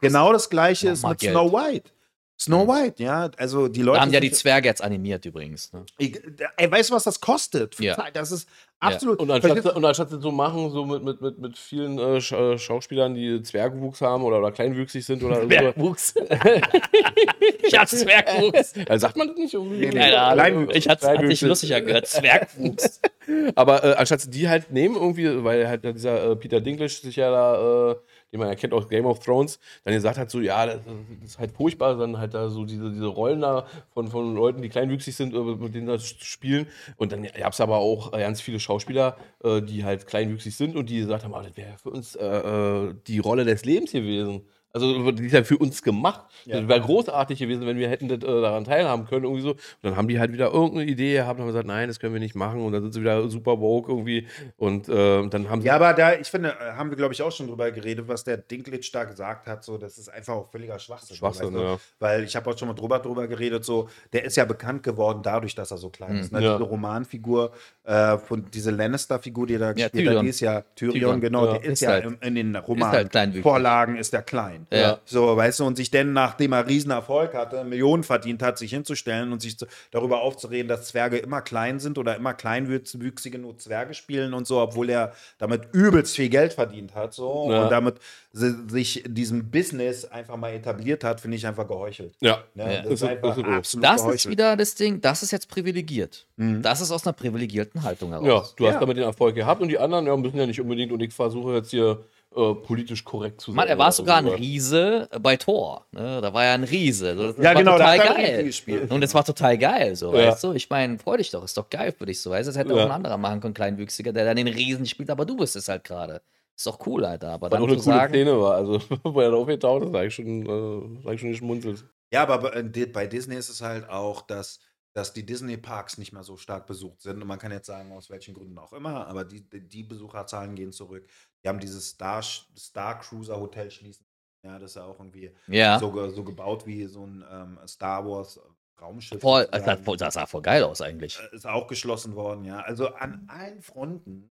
Genau 0.00 0.32
das 0.32 0.50
gleiche 0.50 0.88
ist 0.88 1.06
mit 1.06 1.20
Geld. 1.20 1.32
Snow 1.32 1.52
White. 1.52 1.90
Snow 2.38 2.68
White, 2.68 3.02
ja, 3.02 3.30
also 3.38 3.66
die 3.68 3.82
Leute. 3.82 3.96
Da 3.96 4.02
haben 4.02 4.12
ja 4.12 4.20
die 4.20 4.30
Zwerge 4.30 4.68
jetzt 4.68 4.82
animiert 4.82 5.24
übrigens. 5.24 5.72
Ne? 5.72 5.86
Ey, 5.98 6.70
weißt 6.70 6.90
du, 6.90 6.94
was 6.94 7.04
das 7.04 7.20
kostet? 7.20 7.78
Ja. 7.80 8.10
Das 8.12 8.30
ist 8.30 8.46
absolut. 8.80 9.18
Und 9.20 9.30
anstatt, 9.30 9.64
du? 9.64 9.72
und 9.72 9.84
anstatt 9.84 10.10
sie 10.10 10.20
so 10.20 10.30
machen, 10.30 10.70
so 10.70 10.84
mit, 10.84 11.02
mit, 11.02 11.20
mit, 11.20 11.38
mit 11.38 11.58
vielen 11.58 11.98
äh, 11.98 12.16
äh, 12.16 12.58
Schauspielern, 12.58 13.14
die 13.14 13.42
Zwergwuchs 13.42 14.00
haben 14.00 14.24
oder, 14.24 14.38
oder 14.38 14.52
kleinwüchsig 14.52 15.04
sind 15.04 15.22
oder 15.22 15.42
so. 15.42 15.46
Zwergwuchs. 15.46 16.14
ich 17.62 17.78
hab 17.78 17.88
Zwergwuchs. 17.88 18.74
Äh, 18.76 18.98
sagt 18.98 19.16
man 19.16 19.28
das 19.28 19.36
nicht 19.36 19.54
irgendwie? 19.54 19.86
Nee. 19.86 19.90
Kleinwüchs. 19.90 20.76
Ich 20.76 20.88
hatte 20.88 21.06
Kleinwüchs. 21.06 21.40
dich 21.40 21.42
lustig 21.42 21.74
angehört. 21.74 22.06
Zwergwuchs. 22.06 23.00
Aber 23.54 23.84
äh, 23.84 23.94
anstatt 23.94 24.20
sie 24.20 24.30
die 24.30 24.48
halt 24.48 24.70
nehmen, 24.70 24.94
irgendwie, 24.94 25.44
weil 25.44 25.68
halt 25.68 25.84
dieser 25.84 26.30
äh, 26.30 26.36
Peter 26.36 26.60
Dinklage 26.60 26.90
sich 26.90 27.16
ja 27.16 27.30
da, 27.30 27.90
äh, 27.90 27.96
den 28.32 28.40
man 28.40 28.48
ja 28.48 28.54
kennt 28.54 28.72
aus 28.72 28.88
Game 28.88 29.06
of 29.06 29.20
Thrones, 29.20 29.58
dann 29.84 29.94
gesagt 29.94 30.18
hat, 30.18 30.30
so, 30.30 30.40
ja, 30.40 30.66
das, 30.66 30.80
ist 31.24 31.38
halt 31.38 31.52
furchtbar, 31.52 31.96
dann 31.96 32.18
halt 32.18 32.34
da 32.34 32.48
so 32.48 32.64
diese, 32.64 32.90
diese 32.90 33.06
Rollen 33.06 33.40
da 33.40 33.66
von, 33.94 34.08
von 34.08 34.34
Leuten, 34.34 34.62
die 34.62 34.68
kleinwüchsig 34.68 35.14
sind, 35.14 35.34
äh, 35.34 35.38
mit 35.38 35.74
denen 35.74 35.86
das 35.86 36.06
spielen. 36.06 36.66
Und 36.96 37.12
dann 37.12 37.24
gab 37.24 37.52
es 37.52 37.60
aber 37.60 37.76
auch 37.78 38.12
ganz 38.12 38.40
viele 38.40 38.60
Schauspieler, 38.66 39.16
äh, 39.42 39.62
die 39.62 39.84
halt 39.84 40.06
kleinwüchsig 40.06 40.56
sind 40.56 40.76
und 40.76 40.90
die 40.90 40.98
gesagt 40.98 41.24
haben, 41.24 41.34
ah, 41.34 41.42
das 41.42 41.56
wäre 41.56 41.78
für 41.78 41.90
uns 41.90 42.16
äh, 42.16 42.26
äh, 42.26 42.94
die 43.06 43.18
Rolle 43.18 43.44
des 43.44 43.64
Lebens 43.64 43.92
gewesen. 43.92 44.42
Also 44.76 45.10
die 45.10 45.26
ist 45.26 45.32
ja 45.32 45.42
für 45.42 45.56
uns 45.56 45.82
gemacht. 45.82 46.24
Ja. 46.44 46.60
Das 46.60 46.68
wäre 46.68 46.80
großartig 46.80 47.38
gewesen, 47.38 47.66
wenn 47.66 47.78
wir 47.78 47.88
hätten 47.88 48.08
das, 48.08 48.18
äh, 48.18 48.40
daran 48.42 48.64
teilhaben 48.64 49.06
können. 49.06 49.24
Irgendwie 49.24 49.42
so. 49.42 49.50
Und 49.52 49.58
dann 49.82 49.96
haben 49.96 50.06
die 50.08 50.18
halt 50.20 50.32
wieder 50.32 50.52
irgendeine 50.52 50.84
Idee 50.84 51.14
gehabt 51.14 51.38
und 51.38 51.42
haben 51.42 51.48
gesagt, 51.48 51.66
nein, 51.66 51.88
das 51.88 51.98
können 51.98 52.12
wir 52.12 52.20
nicht 52.20 52.34
machen. 52.34 52.60
Und 52.60 52.72
dann 52.72 52.82
sind 52.82 52.92
sie 52.92 53.00
wieder 53.00 53.26
super 53.28 53.58
woke 53.60 53.90
irgendwie. 53.90 54.26
Und 54.58 54.88
äh, 54.88 55.26
dann 55.28 55.48
haben 55.48 55.62
sie. 55.62 55.68
Ja, 55.68 55.76
aber 55.76 55.94
da, 55.94 56.14
ich 56.14 56.28
finde, 56.28 56.54
haben 56.76 56.90
wir, 56.90 56.96
glaube 56.96 57.14
ich, 57.14 57.22
auch 57.22 57.32
schon 57.32 57.46
drüber 57.46 57.70
geredet, 57.70 58.06
was 58.06 58.22
der 58.24 58.36
Dinklage 58.36 58.80
da 58.92 59.04
gesagt 59.04 59.46
hat. 59.46 59.64
So, 59.64 59.78
das 59.78 59.96
ist 59.98 60.08
einfach 60.08 60.34
auch 60.34 60.50
völliger 60.50 60.78
Schwachsinn. 60.78 61.16
Schwachsinn, 61.16 61.46
weißt 61.54 61.56
du? 61.56 61.60
ja. 61.60 61.78
Weil 61.98 62.24
ich 62.24 62.36
habe 62.36 62.50
auch 62.50 62.58
schon 62.58 62.68
mal 62.68 62.74
drüber, 62.74 62.98
drüber 62.98 63.26
geredet, 63.28 63.64
so, 63.64 63.88
der 64.12 64.24
ist 64.24 64.36
ja 64.36 64.44
bekannt 64.44 64.82
geworden 64.82 65.20
dadurch, 65.22 65.54
dass 65.54 65.70
er 65.70 65.78
so 65.78 65.88
klein 65.88 66.16
ist. 66.16 66.32
Ne? 66.32 66.42
Ja. 66.42 66.58
Diese 66.58 66.68
Romanfigur, 66.68 67.52
äh, 67.84 68.18
von 68.18 68.44
diese 68.52 68.70
Lannister-Figur, 68.70 69.46
die 69.46 69.58
da 69.58 69.72
gespielt 69.72 69.92
Tyrion. 69.92 70.16
hat, 70.16 70.24
die 70.24 70.28
ist 70.28 70.40
ja 70.40 70.60
Tyrion, 70.74 70.94
Tyrion, 71.00 71.20
genau, 71.20 71.46
ja. 71.46 71.52
der 71.52 71.64
ist, 71.64 71.72
Ist 71.74 71.80
ja 71.82 71.90
halt- 71.90 72.04
in, 72.04 72.14
in 72.20 72.34
den 72.34 72.56
halt 72.56 73.10
kleinwüchsig. 73.10 73.44
Roman-Vorlagen 73.44 73.96
ist 73.96 74.12
der 74.12 74.22
klein. 74.22 74.65
Ja. 74.72 74.98
So, 75.04 75.36
weißt 75.36 75.60
du, 75.60 75.64
und 75.64 75.76
sich 75.76 75.90
denn, 75.90 76.12
nachdem 76.12 76.52
er 76.52 76.66
riesen 76.66 76.90
Erfolg 76.90 77.34
hatte, 77.34 77.62
Millionen 77.64 78.02
verdient 78.02 78.42
hat, 78.42 78.58
sich 78.58 78.70
hinzustellen 78.70 79.32
und 79.32 79.40
sich 79.42 79.58
zu, 79.58 79.66
darüber 79.90 80.22
aufzureden, 80.22 80.68
dass 80.68 80.88
Zwerge 80.88 81.18
immer 81.18 81.40
klein 81.42 81.78
sind 81.78 81.98
oder 81.98 82.16
immer 82.16 82.34
kleinwüchsige 82.34 83.38
nur 83.38 83.56
Zwerge 83.58 83.94
spielen 83.94 84.34
und 84.34 84.46
so, 84.46 84.60
obwohl 84.60 84.90
er 84.90 85.12
damit 85.38 85.68
übelst 85.72 86.16
viel 86.16 86.28
Geld 86.28 86.52
verdient 86.52 86.94
hat, 86.94 87.14
so, 87.14 87.48
Ja. 87.50 87.64
und 87.64 87.70
damit 87.70 87.96
si- 88.32 88.54
sich 88.68 89.04
in 89.04 89.14
diesem 89.14 89.50
Business 89.50 90.04
einfach 90.04 90.36
mal 90.36 90.52
etabliert 90.52 91.04
hat, 91.04 91.20
finde 91.20 91.36
ich 91.36 91.46
einfach 91.46 91.66
geheuchelt. 91.68 92.14
Ja. 92.20 92.42
Ne? 92.54 92.64
Ja. 92.74 92.82
Das 92.82 92.86
ist 92.86 93.02
Ist- 93.02 93.08
einfach 93.08 93.36
ist- 93.36 93.44
ist- 93.44 93.54
absolut 93.54 93.84
Das 93.84 93.96
ist 93.96 94.02
geheuchelt. 94.06 94.30
wieder 94.32 94.56
das 94.56 94.74
Ding, 94.74 95.00
das 95.00 95.22
ist 95.22 95.30
jetzt 95.30 95.48
privilegiert. 95.48 96.26
Mhm. 96.36 96.62
Das 96.62 96.80
ist 96.80 96.90
aus 96.90 97.06
einer 97.06 97.12
privilegierten 97.12 97.82
Haltung 97.82 98.10
heraus. 98.10 98.26
Ja, 98.26 98.54
du 98.56 98.72
hast 98.72 98.80
damit 98.80 98.96
den 98.96 99.04
Erfolg 99.04 99.34
gehabt 99.34 99.62
und 99.62 99.68
die 99.68 99.78
anderen 99.78 100.06
ja, 100.06 100.16
müssen 100.16 100.36
ja 100.38 100.46
nicht 100.46 100.60
unbedingt. 100.60 100.92
Und 100.92 101.02
ich 101.02 101.12
versuche 101.14 101.54
jetzt 101.54 101.70
hier 101.70 102.04
äh, 102.36 102.54
politisch 102.54 103.04
korrekt 103.04 103.40
zu 103.40 103.50
sein. 103.50 103.56
Mann, 103.56 103.68
er 103.68 103.78
war 103.78 103.90
sogar 103.92 104.18
ein. 104.18 104.28
Riese 104.28 105.08
bei 105.20 105.36
Thor. 105.36 105.86
Ne? 105.92 106.20
Da 106.20 106.32
war 106.34 106.44
er 106.44 106.52
ein 106.54 106.64
Riese. 106.64 107.14
Das 107.16 107.36
Ja, 107.38 107.44
war 107.44 107.54
genau, 107.54 107.78
da 107.78 107.94
total 107.94 107.98
er 107.98 108.14
geil. 108.14 108.44
gespielt. 108.44 108.90
Und 108.90 109.00
das 109.00 109.14
war 109.14 109.24
total 109.24 109.56
geil, 109.58 109.96
so, 109.96 110.14
Ja. 110.14 110.28
weißt 110.28 110.44
du? 110.44 110.52
Ich 110.52 110.68
meine, 110.70 110.98
freu 110.98 111.16
dich 111.16 111.30
doch, 111.30 111.42
ist 111.44 111.56
doch 111.56 111.68
geil 111.70 111.92
für 111.96 112.06
dich 112.06 112.20
so, 112.20 112.30
weißt 112.30 112.46
du? 112.46 112.52
Das 112.52 112.58
hätte 112.58 112.74
Ja. 112.74 112.82
auch 112.82 112.86
ein 112.86 112.92
anderer 112.92 113.16
machen 113.16 113.40
können, 113.40 113.54
Kleinwüchsiger, 113.54 114.12
der 114.12 114.24
dann 114.24 114.36
den 114.36 114.48
Riesen 114.48 114.86
spielt, 114.86 115.10
aber 115.10 115.24
du 115.24 115.36
bist 115.36 115.56
es 115.56 115.68
halt 115.68 115.84
gerade. 115.84 116.20
Ist 116.56 116.66
doch 116.66 116.78
cool, 116.86 117.04
Alter. 117.04 117.30
Aber 117.32 117.46
Was 117.46 117.50
dann 117.50 117.62
auch 117.62 117.68
eine 117.68 117.76
zu 117.78 117.84
coole 117.84 117.96
sagen, 117.96 118.12
Szene 118.14 118.40
war. 118.40 118.54
Also, 118.54 118.80
wo 119.04 119.20
er 119.20 119.30
da 119.30 119.36
aufgetaucht 119.36 119.84
ist, 119.84 119.92
sag 119.92 120.06
ich 120.06 120.14
schon, 120.14 120.46
äh, 120.46 121.02
sag 121.04 121.14
ich 121.14 121.20
schon 121.20 121.30
geschmunzelt. 121.30 121.84
Ja, 122.12 122.22
aber 122.22 122.38
bei, 122.38 122.48
äh, 122.80 122.86
bei 122.86 123.06
Disney 123.06 123.36
ist 123.36 123.48
es 123.50 123.60
halt 123.60 123.88
auch, 123.90 124.22
dass, 124.22 124.60
dass 124.96 125.12
die 125.12 125.26
Disney-Parks 125.26 125.98
nicht 125.98 126.12
mehr 126.14 126.22
so 126.22 126.38
stark 126.38 126.66
besucht 126.66 127.02
sind. 127.02 127.20
Und 127.20 127.28
man 127.28 127.38
kann 127.38 127.52
jetzt 127.52 127.66
sagen, 127.66 127.92
aus 127.92 128.08
welchen 128.08 128.32
Gründen 128.32 128.56
auch 128.58 128.72
immer, 128.72 129.06
aber 129.06 129.26
die, 129.26 129.42
die 129.42 129.82
Besucherzahlen 129.82 130.54
gehen 130.54 130.72
zurück. 130.72 131.06
Die 131.44 131.48
haben 131.48 131.60
dieses 131.60 131.90
Star, 131.90 132.22
Star 132.22 132.98
Cruiser 133.00 133.38
Hotel 133.38 133.70
schließen. 133.70 134.06
Ja, 134.42 134.58
das 134.58 134.70
ist 134.70 134.76
ja 134.76 134.84
auch 134.84 134.98
irgendwie 134.98 135.34
ja, 135.48 135.78
so, 135.78 136.08
so 136.10 136.24
gebaut 136.24 136.64
wie 136.66 136.86
so 136.86 137.04
ein 137.06 137.22
ähm, 137.30 137.58
Star 137.66 138.06
Wars 138.06 138.40
Raumschiff. 138.80 139.20
voll, 139.20 139.46
das, 139.52 139.64
sah 139.66 139.76
voll- 139.76 139.96
das 139.98 140.14
sah 140.14 140.24
voll 140.26 140.40
geil 140.42 140.62
aus 140.64 140.80
eigentlich. 140.80 141.18
Äh, 141.20 141.34
ist 141.36 141.46
auch 141.46 141.66
geschlossen 141.66 142.14
worden, 142.14 142.44
ja. 142.46 142.60
Also 142.60 142.88
an 142.94 143.26
allen 143.28 143.60
Fronten 143.60 144.30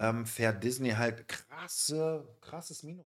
ähm, 0.00 0.26
fährt 0.26 0.64
Disney 0.64 0.90
halt 0.90 1.28
krasse, 1.28 2.26
krasses 2.40 2.82
Minus. 2.82 3.06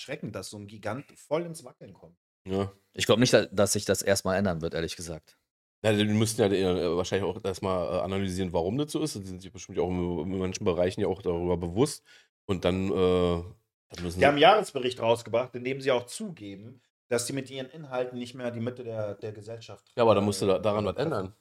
Schreckend, 0.00 0.34
dass 0.34 0.48
so 0.48 0.58
ein 0.58 0.66
Gigant 0.68 1.04
voll 1.18 1.42
ins 1.42 1.64
Wackeln 1.64 1.92
kommt. 1.92 2.16
Ja. 2.46 2.72
Ich 2.94 3.04
glaube 3.06 3.20
nicht, 3.20 3.32
da- 3.34 3.46
dass 3.46 3.72
sich 3.74 3.84
das 3.84 4.00
erstmal 4.00 4.36
ändern 4.38 4.62
wird, 4.62 4.72
ehrlich 4.74 4.96
gesagt. 4.96 5.36
Ja, 5.86 5.92
die 5.92 6.04
müssten 6.04 6.40
ja 6.40 6.48
äh, 6.48 6.96
wahrscheinlich 6.96 7.28
auch 7.28 7.38
erstmal 7.44 7.86
äh, 7.86 8.00
analysieren, 8.00 8.52
warum 8.52 8.76
das 8.76 8.90
so 8.90 9.00
ist. 9.00 9.14
Die 9.14 9.24
sind 9.24 9.40
sich 9.40 9.52
bestimmt 9.52 9.78
auch 9.78 9.88
in, 9.88 10.36
manchen 10.36 10.64
Bereichen 10.64 11.00
ja 11.00 11.06
auch 11.06 11.22
darüber 11.22 11.56
bewusst. 11.56 12.02
Und 12.44 12.64
dann, 12.64 12.88
äh, 12.88 12.90
dann 12.90 14.02
müssen 14.02 14.18
Die 14.18 14.26
haben 14.26 14.32
einen 14.32 14.42
Jahresbericht 14.42 15.00
rausgebracht, 15.00 15.54
in 15.54 15.62
dem 15.62 15.80
sie 15.80 15.92
auch 15.92 16.06
zugeben, 16.06 16.80
dass 17.08 17.28
sie 17.28 17.34
mit 17.34 17.48
ihren 17.50 17.70
Inhalten 17.70 18.18
nicht 18.18 18.34
mehr 18.34 18.50
die 18.50 18.58
Mitte 18.58 18.82
der, 18.82 19.14
der 19.14 19.30
Gesellschaft. 19.30 19.92
Ja, 19.96 20.02
aber 20.02 20.16
da 20.16 20.20
musst 20.20 20.42
du 20.42 20.46
da, 20.46 20.58
daran 20.58 20.84
was 20.86 20.96
ändern. 20.96 21.32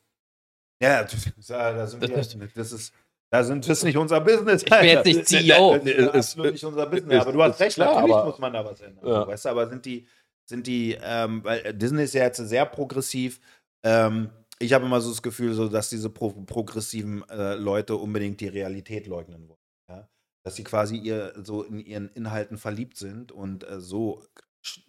Ja, 0.79 1.01
das, 1.37 1.47
da, 1.47 1.87
sind 1.87 2.03
wir. 2.03 2.47
Das 2.53 2.71
ist, 2.71 2.93
da 3.31 3.43
sind 3.43 3.67
das 3.67 3.79
ist 3.79 3.83
nicht 3.83 3.97
unser 3.97 4.21
Business. 4.21 4.61
Ich 4.61 4.69
bin 4.69 4.83
jetzt 4.83 5.05
nicht 5.05 5.27
CEO. 5.27 5.79
Das 5.79 5.85
ist 5.87 6.15
absolut 6.15 6.51
nicht 6.51 6.63
unser 6.63 6.85
Business. 6.85 7.21
aber 7.21 7.31
du 7.31 7.41
hast 7.41 7.59
recht, 7.59 7.75
klar, 7.75 7.95
natürlich 7.95 8.13
aber- 8.13 8.25
muss 8.25 8.37
man 8.37 8.53
da 8.53 8.63
was 8.63 8.79
ändern. 8.79 9.07
Ja. 9.07 9.27
Weißt 9.27 9.45
du, 9.45 9.49
aber 9.49 9.67
sind 9.69 9.85
die, 9.85 10.07
sind 10.45 10.67
die, 10.67 10.95
ähm, 11.01 11.43
weil 11.43 11.73
Disney 11.73 12.03
ist 12.03 12.13
ja 12.13 12.25
jetzt 12.25 12.37
sehr 12.37 12.67
progressiv. 12.67 13.39
Ähm, 13.85 14.31
ich 14.59 14.73
habe 14.73 14.85
immer 14.85 14.99
so 14.99 15.09
das 15.09 15.21
Gefühl, 15.21 15.53
so, 15.53 15.69
dass 15.69 15.89
diese 15.89 16.09
pro 16.09 16.31
progressiven 16.31 17.27
äh, 17.29 17.55
Leute 17.55 17.95
unbedingt 17.95 18.41
die 18.41 18.47
Realität 18.47 19.05
leugnen 19.07 19.47
wollen. 19.47 19.59
Ja? 19.87 20.09
Dass 20.43 20.55
sie 20.55 20.63
quasi 20.63 20.97
ihr 20.97 21.33
so 21.43 21.63
in 21.63 21.79
ihren 21.79 22.09
Inhalten 22.09 22.57
verliebt 22.57 22.97
sind 22.97 23.31
und 23.31 23.63
äh, 23.63 23.79
so 23.79 24.23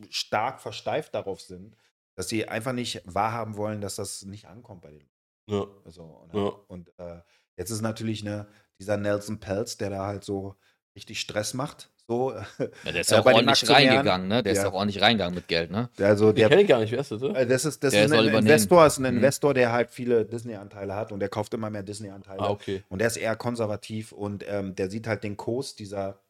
stark 0.08 0.60
versteift 0.60 1.14
darauf 1.14 1.40
sind, 1.40 1.76
dass 2.16 2.28
sie 2.28 2.48
einfach 2.48 2.72
nicht 2.72 3.02
wahrhaben 3.04 3.56
wollen, 3.56 3.80
dass 3.80 3.96
das 3.96 4.22
nicht 4.22 4.46
ankommt 4.46 4.80
bei 4.82 4.92
den 4.92 5.10
Ja. 5.48 5.66
so, 5.84 6.26
ne? 6.32 6.40
Ja. 6.40 6.48
Und 6.68 6.98
äh, 6.98 7.20
jetzt 7.56 7.70
ist 7.70 7.82
natürlich 7.82 8.24
ne, 8.24 8.48
dieser 8.80 8.96
Nelson 8.96 9.38
Pelz, 9.38 9.76
der 9.76 9.90
da 9.90 10.06
halt 10.06 10.24
so 10.24 10.56
richtig 10.96 11.20
Stress 11.20 11.52
macht. 11.52 11.92
So, 12.08 12.32
Ja, 12.32 12.42
der 12.84 13.00
ist 13.00 13.10
Ja, 13.10 13.16
ja 13.16 13.22
auch 13.22 13.26
ordentlich 13.26 13.68
reingegangen, 13.68 14.28
ne? 14.28 14.42
Der 14.42 14.52
ist 14.52 14.58
Ja. 14.62 14.68
auch 14.68 14.74
ordentlich 14.74 15.02
reingegangen 15.02 15.34
mit 15.34 15.48
Geld, 15.48 15.70
ne? 15.72 15.88
also 15.98 16.26
Den 16.26 16.36
der, 16.36 16.48
kenne 16.50 16.62
ich 16.62 16.68
gar 16.68 16.78
nicht, 16.78 16.92
wer 16.92 17.00
ist 17.00 17.10
das? 17.10 17.20
äh, 17.22 17.46
das 17.46 17.64
ist, 17.64 17.82
das 17.82 17.92
Der 17.92 18.04
ist 18.04 18.12
ein 18.12 18.18
übernehmen. 18.20 18.38
Investor, 18.38 18.86
ist 18.86 18.98
ein 18.98 19.02
Mhm. 19.02 19.16
Investor, 19.18 19.54
der 19.54 19.72
halt 19.72 19.90
viele 19.90 20.24
Disney-Anteile 20.24 20.94
hat 20.94 21.10
und 21.10 21.18
der 21.20 21.28
kauft 21.28 21.52
immer 21.54 21.68
mehr 21.68 21.82
Disney-Anteile. 21.82 22.40
Ah, 22.42 22.50
okay. 22.50 22.84
Und 22.88 23.00
der 23.00 23.08
ist 23.08 23.16
eher 23.16 23.34
konservativ 23.34 24.12
und 24.12 24.44
ähm, 24.48 24.74
der 24.76 24.88
sieht 24.88 25.08
halt 25.08 25.24
den 25.24 25.36
Kurs 25.36 25.74
dieser, 25.74 26.20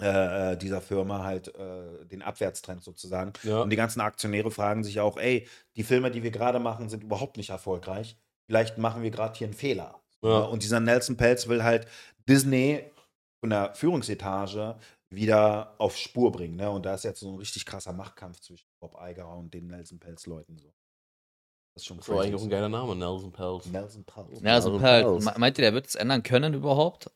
äh, 0.00 0.56
dieser 0.56 0.80
Firma 0.80 1.24
halt, 1.24 1.48
äh, 1.48 2.04
den 2.06 2.22
Abwärtstrend 2.22 2.84
sozusagen. 2.84 3.32
Ja. 3.42 3.60
Und 3.62 3.70
die 3.70 3.76
ganzen 3.76 4.00
Aktionäre 4.00 4.50
fragen 4.52 4.84
sich 4.84 5.00
auch, 5.00 5.18
ey, 5.18 5.48
die 5.76 5.82
Filme, 5.82 6.10
die 6.12 6.22
wir 6.22 6.30
gerade 6.30 6.60
machen, 6.60 6.88
sind 6.88 7.02
überhaupt 7.02 7.36
nicht 7.36 7.50
erfolgreich. 7.50 8.16
Vielleicht 8.46 8.78
machen 8.78 9.02
wir 9.02 9.10
gerade 9.10 9.36
hier 9.36 9.48
einen 9.48 9.54
Fehler. 9.54 9.96
Ja. 10.22 10.38
Und 10.42 10.62
dieser 10.62 10.78
Nelson 10.78 11.16
Pelz 11.16 11.48
will 11.48 11.64
halt 11.64 11.86
Disney 12.28 12.84
von 13.42 13.50
der 13.50 13.74
Führungsetage 13.74 14.78
wieder 15.12 15.74
auf 15.78 15.96
Spur 15.96 16.30
bringen. 16.32 16.56
Ne? 16.56 16.70
Und 16.70 16.86
da 16.86 16.94
ist 16.94 17.04
jetzt 17.04 17.20
so 17.20 17.32
ein 17.32 17.38
richtig 17.38 17.66
krasser 17.66 17.92
Machtkampf 17.92 18.40
zwischen 18.40 18.66
Bob 18.80 18.96
Iger 19.00 19.28
und 19.36 19.52
den 19.52 19.66
Nelson 19.66 19.98
Pelz-Leuten. 19.98 20.56
So. 20.58 20.72
Das 21.74 21.82
ist 21.82 21.86
schon 21.86 22.00
So 22.00 22.18
eigentlich 22.18 22.34
auch 22.34 22.42
ein 22.44 22.50
geiler 22.50 22.68
Name, 22.68 22.94
Nelson 22.94 23.32
Pelz. 23.32 23.66
Nelson 23.66 24.04
Pelz. 24.04 24.44
Also 24.44 24.78
Perl, 24.78 25.02
Pelz. 25.02 25.24
me- 25.24 25.34
meint 25.38 25.58
ihr, 25.58 25.62
der 25.62 25.74
wird 25.74 25.86
es 25.88 25.94
ändern 25.96 26.22
können 26.22 26.54
überhaupt? 26.54 27.10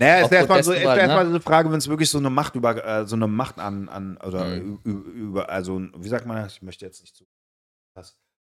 Naja, 0.00 0.28
wäre 0.30 0.34
erstmal 0.40 0.62
so, 0.64 0.70
bald, 0.72 0.82
erstmal 0.84 1.24
ne? 1.24 1.30
so 1.30 1.34
eine 1.36 1.40
Frage, 1.40 1.70
wenn 1.70 1.78
es 1.78 1.88
wirklich 1.88 2.10
so 2.10 2.18
eine 2.18 2.30
Macht 2.30 2.54
über, 2.56 2.84
äh, 2.84 3.06
so 3.06 3.14
eine 3.16 3.28
Macht 3.28 3.58
an, 3.58 3.88
an 3.88 4.16
oder 4.18 4.44
Mhm. 4.46 4.80
über, 4.84 5.48
also 5.48 5.80
wie 5.96 6.08
sagt 6.08 6.26
man 6.26 6.36
das? 6.38 6.54
Ich 6.54 6.62
möchte 6.62 6.84
jetzt 6.84 7.00
nicht 7.00 7.14
zu 7.16 7.24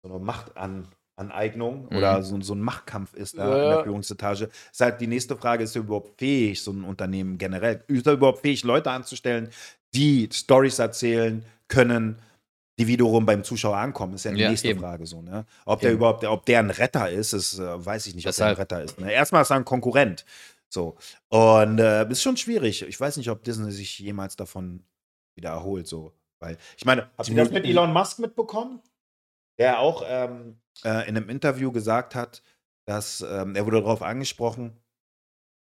so 0.05 0.11
eine 0.15 0.19
Macht 0.19 0.57
an 0.57 0.89
Aneignung 1.19 1.89
Mhm. 1.91 1.97
oder 1.99 2.23
so, 2.23 2.41
so 2.41 2.55
ein 2.55 2.61
Machtkampf 2.61 3.15
ist 3.15 3.37
da 3.37 3.57
Ja, 3.57 3.63
in 3.65 3.69
der. 3.71 3.83
Führungsetage. 3.85 4.49
Ist 4.73 4.81
halt 4.81 5.01
die 5.01 5.07
nächste 5.07 5.37
Frage, 5.37 5.65
ist 5.65 5.75
er 5.77 5.81
überhaupt 5.83 6.19
fähig, 6.19 6.63
so 6.63 6.71
ein 6.73 6.85
Unternehmen 6.85 7.39
generell, 7.39 7.83
ist 7.89 8.07
er 8.07 8.15
überhaupt 8.15 8.41
fähig, 8.41 8.63
Leute 8.65 8.91
anzustellen, 8.91 9.51
die 9.95 10.29
Stories 10.33 10.79
erzählen 10.79 11.45
können, 11.69 12.19
die 12.79 12.87
wiederum 12.87 13.27
beim 13.27 13.43
Zuschauer 13.43 13.77
ankommen, 13.77 14.15
ist 14.15 14.25
ja 14.25 14.31
die 14.33 14.41
Ja, 14.41 14.51
nächste 14.51 14.69
eben. 14.69 14.79
Frage 14.81 15.05
so, 15.07 15.21
ne? 15.21 15.45
Ob 15.67 15.81
der 15.81 15.91
Eben. 15.91 15.99
überhaupt, 15.99 16.25
ob 16.25 16.47
der 16.47 16.61
ein 16.61 16.71
Retter 16.71 17.11
ist, 17.11 17.33
ist 17.33 17.59
äh, 17.59 17.85
weiß 17.85 18.07
ich 18.07 18.15
nicht, 18.15 18.29
ob 18.29 18.35
der 18.37 18.47
ein. 18.47 18.55
Retter 18.55 18.83
ist. 18.85 19.01
Ne? 19.01 19.13
Erstmal 19.13 19.43
ist 19.43 19.51
er 19.51 19.57
ein 19.57 19.65
Konkurrent. 19.65 20.25
So. 20.69 20.97
Und 21.29 21.81
äh, 21.81 22.09
ist 22.09 22.23
schon 22.23 22.37
schwierig. 22.37 22.83
Ich 22.83 23.01
weiß 23.01 23.17
nicht, 23.17 23.31
ob 23.31 23.43
Disney 23.43 23.73
sich 23.73 23.99
jemals 23.99 24.37
davon 24.37 24.85
wieder 25.35 25.49
erholt. 25.51 25.89
So. 25.89 26.13
Weil, 26.41 26.57
ich 26.77 26.85
meine, 26.85 27.09
habt 27.19 27.29
ihr 27.29 27.35
das 27.35 27.51
mit 27.51 27.65
Elon 27.65 27.93
Musk 27.93 28.21
mitbekommen? 28.21 28.81
Der 29.59 29.81
auch 29.81 30.03
ähm, 30.07 30.61
äh, 30.85 31.09
in 31.09 31.17
einem 31.17 31.29
Interview 31.29 31.73
gesagt 31.73 32.15
hat, 32.15 32.43
dass 32.87 33.21
ähm, 33.21 33.55
er 33.57 33.67
wurde 33.67 33.81
darauf 33.81 34.03
angesprochen, 34.03 34.81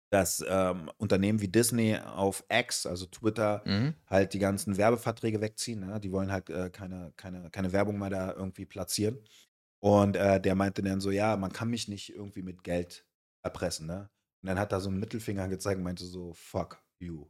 dass 0.09 0.43
ähm, 0.47 0.89
Unternehmen 0.97 1.41
wie 1.41 1.49
Disney 1.49 1.97
auf 1.97 2.45
X, 2.49 2.85
also 2.85 3.05
Twitter, 3.07 3.61
Mhm. 3.65 3.93
halt 4.05 4.33
die 4.33 4.39
ganzen 4.39 4.77
Werbeverträge 4.77 5.41
wegziehen. 5.41 5.81
Ne? 5.81 5.99
Die 5.99 6.11
wollen 6.13 6.31
halt 6.31 6.49
äh, 6.49 6.69
keine, 6.69 7.11
keine, 7.17 7.49
keine 7.51 7.73
Werbung 7.73 7.99
mehr 7.99 8.09
da 8.09 8.31
irgendwie 8.33 8.65
platzieren. 8.65 9.19
Und 9.83 10.15
äh, 10.15 10.39
der 10.39 10.55
meinte 10.55 10.81
dann 10.81 11.01
so, 11.01 11.11
ja, 11.11 11.35
man 11.35 11.51
kann 11.51 11.69
mich 11.69 11.87
nicht 11.87 12.13
irgendwie 12.15 12.41
mit 12.41 12.63
Geld 12.63 13.05
erpressen. 13.43 13.87
Ne? 13.87 14.09
Und 14.41 14.47
dann 14.47 14.59
hat 14.59 14.71
er 14.71 14.79
so 14.79 14.89
einen 14.89 14.99
Mittelfinger 14.99 15.49
gezeigt 15.49 15.77
und 15.77 15.83
meinte 15.83 16.05
so, 16.05 16.33
fuck 16.33 16.81
you, 16.99 17.27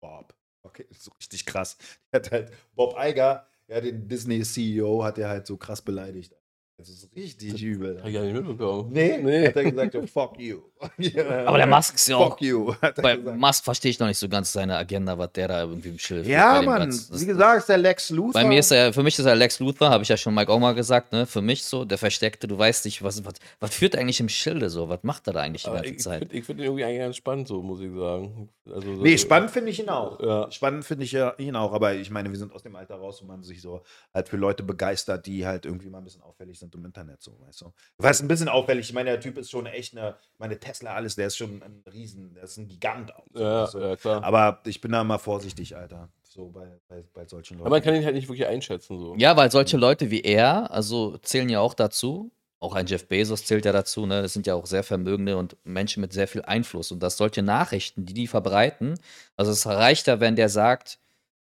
Bob. 0.00 0.34
Okay, 0.62 0.86
so 0.92 1.10
richtig 1.12 1.44
krass. 1.44 1.76
Er 2.10 2.20
hat 2.20 2.32
halt 2.32 2.52
Bob 2.72 2.96
Iger, 2.98 3.46
ja, 3.68 3.80
den 3.80 4.08
Disney-CEO, 4.08 5.04
hat 5.04 5.18
er 5.18 5.28
halt 5.28 5.46
so 5.46 5.56
krass 5.56 5.82
beleidigt. 5.82 6.34
Das 6.76 6.88
ist 6.88 7.08
richtig 7.14 7.62
übel. 7.62 8.00
Hab 8.00 8.08
ich 8.08 8.14
gar 8.14 8.22
nicht 8.24 8.34
mitbekommen. 8.34 8.90
Nee, 8.92 9.18
Nee. 9.22 9.46
hat 9.46 9.54
er 9.56 9.70
gesagt, 9.70 9.94
ja, 9.94 10.04
fuck 10.08 10.38
you. 10.40 10.58
Aber 11.46 11.56
der 11.56 11.68
Musk 11.68 11.94
ist 11.94 12.08
ja 12.08 12.16
auch. 12.16 12.30
Fuck 12.30 12.42
you, 12.42 12.74
Bei 13.00 13.14
gesagt. 13.16 13.38
Musk 13.38 13.64
verstehe 13.64 13.90
ich 13.92 13.98
noch 14.00 14.08
nicht 14.08 14.18
so 14.18 14.28
ganz 14.28 14.52
seine 14.52 14.76
Agenda, 14.76 15.16
was 15.16 15.30
der 15.32 15.46
da 15.48 15.60
irgendwie 15.62 15.90
im 15.90 15.98
Schild 16.00 16.26
Ja, 16.26 16.60
Mann, 16.62 16.90
wie 16.90 17.26
gesagt, 17.26 17.58
ist 17.60 17.68
der 17.68 17.78
Lex 17.78 18.10
Luthor. 18.10 18.32
Bei 18.42 18.44
mir 18.44 18.58
ist 18.58 18.72
er, 18.72 18.92
für 18.92 19.04
mich 19.04 19.16
ist 19.18 19.24
er 19.24 19.36
Lex 19.36 19.60
Luthor, 19.60 19.88
habe 19.88 20.02
ich 20.02 20.08
ja 20.08 20.16
schon 20.16 20.34
Mike 20.34 20.50
auch 20.50 20.58
mal 20.58 20.74
gesagt, 20.74 21.12
ne? 21.12 21.26
Für 21.26 21.40
mich 21.42 21.62
so, 21.64 21.84
der 21.84 21.96
Versteckte, 21.96 22.48
du 22.48 22.58
weißt 22.58 22.84
nicht, 22.86 23.02
was, 23.04 23.24
was, 23.24 23.34
was 23.60 23.72
führt 23.74 23.94
er 23.94 24.00
eigentlich 24.00 24.18
im 24.20 24.28
Schilde 24.28 24.68
so? 24.68 24.88
Was 24.88 24.98
macht 25.04 25.28
er 25.28 25.32
da 25.34 25.40
eigentlich 25.40 25.62
die 25.62 25.68
Aber 25.68 25.76
ganze 25.76 25.90
ich 25.90 26.00
Zeit? 26.00 26.28
finde 26.28 26.42
find 26.42 26.58
ihn 26.58 26.64
irgendwie 26.64 26.84
eigentlich 26.84 26.98
ganz 26.98 27.16
spannend, 27.16 27.46
so 27.48 27.62
muss 27.62 27.80
ich 27.80 27.92
sagen. 27.94 28.48
Also, 28.66 28.96
so- 28.96 29.02
Nee, 29.02 29.16
spannend 29.16 29.52
finde 29.52 29.70
ich 29.70 29.78
ihn 29.78 29.88
auch. 29.88 30.18
Ja. 30.20 30.50
Spannend 30.50 30.84
finde 30.84 31.04
ich 31.04 31.12
ja 31.12 31.34
ihn 31.38 31.54
auch, 31.54 31.72
aber 31.72 31.94
ich 31.94 32.10
meine, 32.10 32.30
wir 32.30 32.36
sind 32.38 32.52
aus 32.52 32.64
dem 32.64 32.74
Alter 32.74 32.96
raus, 32.96 33.20
wo 33.22 33.26
man 33.26 33.44
sich 33.44 33.62
so 33.62 33.82
halt 34.12 34.28
für 34.28 34.36
Leute 34.36 34.64
begeistert, 34.64 35.24
die 35.26 35.46
halt 35.46 35.66
irgendwie 35.66 35.88
mal 35.88 35.98
ein 35.98 36.04
bisschen 36.04 36.22
auffällig 36.22 36.58
sind 36.58 36.63
im 36.74 36.84
Internet, 36.84 37.22
so, 37.22 37.38
weißt 37.40 37.62
du. 37.62 37.72
Was 37.98 38.20
ein 38.22 38.28
bisschen 38.28 38.48
auffällig, 38.48 38.88
ich 38.88 38.94
meine, 38.94 39.10
der 39.10 39.20
Typ 39.20 39.36
ist 39.38 39.50
schon 39.50 39.66
echt 39.66 39.96
eine, 39.96 40.16
meine 40.38 40.58
Tesla, 40.60 40.94
alles, 40.94 41.16
der 41.16 41.26
ist 41.26 41.36
schon 41.36 41.62
ein 41.62 41.82
Riesen, 41.92 42.34
der 42.34 42.44
ist 42.44 42.56
ein 42.56 42.68
Gigant 42.68 43.14
auch. 43.14 43.26
so, 43.32 43.42
Ja, 43.42 43.62
weißt 43.64 43.74
du. 43.74 43.78
ja, 43.80 43.96
klar. 43.96 44.24
Aber 44.24 44.60
ich 44.66 44.80
bin 44.80 44.92
da 44.92 45.04
mal 45.04 45.18
vorsichtig, 45.18 45.76
Alter, 45.76 46.08
so 46.22 46.48
bei, 46.48 46.66
bei, 46.88 47.04
bei 47.12 47.26
solchen 47.26 47.54
Leuten. 47.54 47.66
Aber 47.66 47.76
man 47.76 47.82
kann 47.82 47.94
ihn 47.94 48.04
halt 48.04 48.14
nicht 48.14 48.28
wirklich 48.28 48.46
einschätzen. 48.46 48.98
So. 48.98 49.14
Ja, 49.16 49.36
weil 49.36 49.50
solche 49.50 49.76
Leute 49.76 50.10
wie 50.10 50.20
er, 50.22 50.70
also 50.70 51.18
zählen 51.18 51.48
ja 51.48 51.60
auch 51.60 51.74
dazu, 51.74 52.30
auch 52.60 52.74
ein 52.74 52.86
Jeff 52.86 53.06
Bezos 53.08 53.44
zählt 53.44 53.66
ja 53.66 53.72
dazu, 53.72 54.06
ne? 54.06 54.22
Das 54.22 54.32
sind 54.32 54.46
ja 54.46 54.54
auch 54.54 54.64
sehr 54.64 54.82
vermögende 54.82 55.36
und 55.36 55.54
Menschen 55.64 56.00
mit 56.00 56.14
sehr 56.14 56.26
viel 56.26 56.40
Einfluss. 56.42 56.90
Und 56.92 57.02
dass 57.02 57.18
solche 57.18 57.42
Nachrichten, 57.42 58.06
die 58.06 58.14
die 58.14 58.26
verbreiten, 58.26 58.98
also 59.36 59.52
es 59.52 59.66
reicht 59.66 60.08
da, 60.08 60.18
wenn 60.18 60.34
der 60.34 60.48
sagt, 60.48 60.98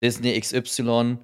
Disney 0.03 0.37
XY, 0.37 1.19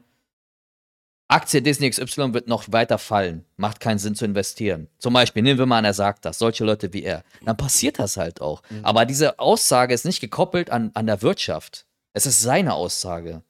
Aktie 1.32 1.62
Disney 1.62 1.90
XY 1.90 2.34
wird 2.34 2.48
noch 2.48 2.66
weiter 2.72 2.98
fallen, 2.98 3.46
macht 3.56 3.80
keinen 3.80 4.00
Sinn 4.00 4.16
zu 4.16 4.26
investieren. 4.26 4.90
Zum 5.00 5.14
Beispiel, 5.14 5.42
nehmen 5.44 5.58
wir 5.60 5.66
mal 5.66 5.78
an, 5.78 5.86
er 5.86 5.94
sagt 5.94 6.26
das, 6.26 6.38
solche 6.40 6.66
Leute 6.66 6.92
wie 6.92 7.04
er. 7.04 7.24
Dann 7.46 7.56
passiert 7.56 8.00
das 8.00 8.18
halt 8.18 8.42
auch. 8.42 8.62
Aber 8.84 9.06
diese 9.06 9.40
Aussage 9.40 9.94
ist 9.94 10.04
nicht 10.06 10.20
gekoppelt 10.20 10.70
an, 10.70 10.92
an 10.94 11.06
der 11.08 11.22
Wirtschaft. 11.22 11.86
Es 12.14 12.26
ist 12.26 12.42
seine 12.42 12.74
Aussage. 12.74 13.44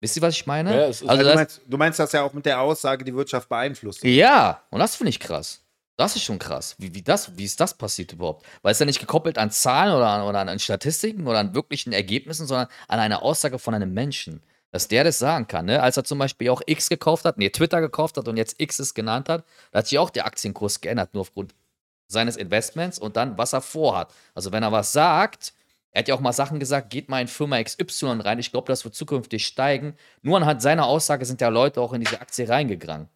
Wisst 0.00 0.16
ihr, 0.16 0.22
was 0.22 0.34
ich 0.34 0.46
meine? 0.46 0.74
Ja, 0.74 0.84
also, 0.86 1.06
das- 1.06 1.18
du, 1.18 1.34
meinst, 1.34 1.60
du 1.66 1.76
meinst 1.76 1.98
das 1.98 2.12
ja 2.12 2.22
auch 2.22 2.32
mit 2.32 2.46
der 2.46 2.60
Aussage, 2.60 3.04
die 3.04 3.14
Wirtschaft 3.14 3.48
beeinflusst. 3.50 4.02
ja, 4.02 4.62
und 4.70 4.78
das 4.80 4.96
finde 4.96 5.10
ich 5.10 5.20
krass. 5.20 5.60
Das 5.98 6.14
ist 6.16 6.22
schon 6.24 6.38
krass. 6.38 6.74
Wie, 6.78 6.94
wie, 6.94 7.02
das, 7.02 7.36
wie 7.38 7.44
ist 7.44 7.58
das 7.60 7.72
passiert 7.72 8.12
überhaupt? 8.12 8.44
Weil 8.62 8.72
es 8.72 8.78
ja 8.78 8.84
nicht 8.86 9.00
gekoppelt 9.00 9.38
an 9.38 9.50
Zahlen 9.50 9.94
oder 9.94 10.06
an, 10.08 10.22
oder 10.22 10.40
an 10.40 10.58
Statistiken 10.58 11.26
oder 11.26 11.38
an 11.38 11.54
wirklichen 11.54 11.92
Ergebnissen, 11.94 12.46
sondern 12.46 12.68
an 12.88 12.98
einer 13.00 13.22
Aussage 13.22 13.58
von 13.58 13.74
einem 13.74 13.94
Menschen. 13.94 14.42
Dass 14.76 14.88
der 14.88 15.04
das 15.04 15.18
sagen 15.18 15.46
kann, 15.46 15.64
ne? 15.64 15.82
Als 15.82 15.96
er 15.96 16.04
zum 16.04 16.18
Beispiel 16.18 16.50
auch 16.50 16.60
X 16.66 16.90
gekauft 16.90 17.24
hat, 17.24 17.38
nee, 17.38 17.48
Twitter 17.48 17.80
gekauft 17.80 18.18
hat 18.18 18.28
und 18.28 18.36
jetzt 18.36 18.60
X 18.60 18.78
es 18.78 18.92
genannt 18.92 19.30
hat, 19.30 19.42
da 19.70 19.78
hat 19.78 19.86
sich 19.86 19.98
auch 19.98 20.10
der 20.10 20.26
Aktienkurs 20.26 20.82
geändert, 20.82 21.14
nur 21.14 21.22
aufgrund 21.22 21.54
seines 22.08 22.36
Investments 22.36 22.98
und 22.98 23.16
dann, 23.16 23.38
was 23.38 23.54
er 23.54 23.62
vorhat. 23.62 24.12
Also, 24.34 24.52
wenn 24.52 24.62
er 24.62 24.72
was 24.72 24.92
sagt, 24.92 25.54
er 25.92 26.00
hat 26.00 26.08
ja 26.08 26.14
auch 26.14 26.20
mal 26.20 26.34
Sachen 26.34 26.60
gesagt, 26.60 26.90
geht 26.90 27.08
mal 27.08 27.22
in 27.22 27.26
Firma 27.26 27.62
XY 27.62 28.20
rein, 28.20 28.38
ich 28.38 28.52
glaube, 28.52 28.68
das 28.68 28.84
wird 28.84 28.94
zukünftig 28.94 29.46
steigen. 29.46 29.96
Nur 30.20 30.36
anhand 30.36 30.60
seiner 30.60 30.84
Aussage 30.84 31.24
sind 31.24 31.40
ja 31.40 31.48
Leute 31.48 31.80
auch 31.80 31.94
in 31.94 32.02
diese 32.02 32.20
Aktie 32.20 32.46
reingegangen. 32.46 33.08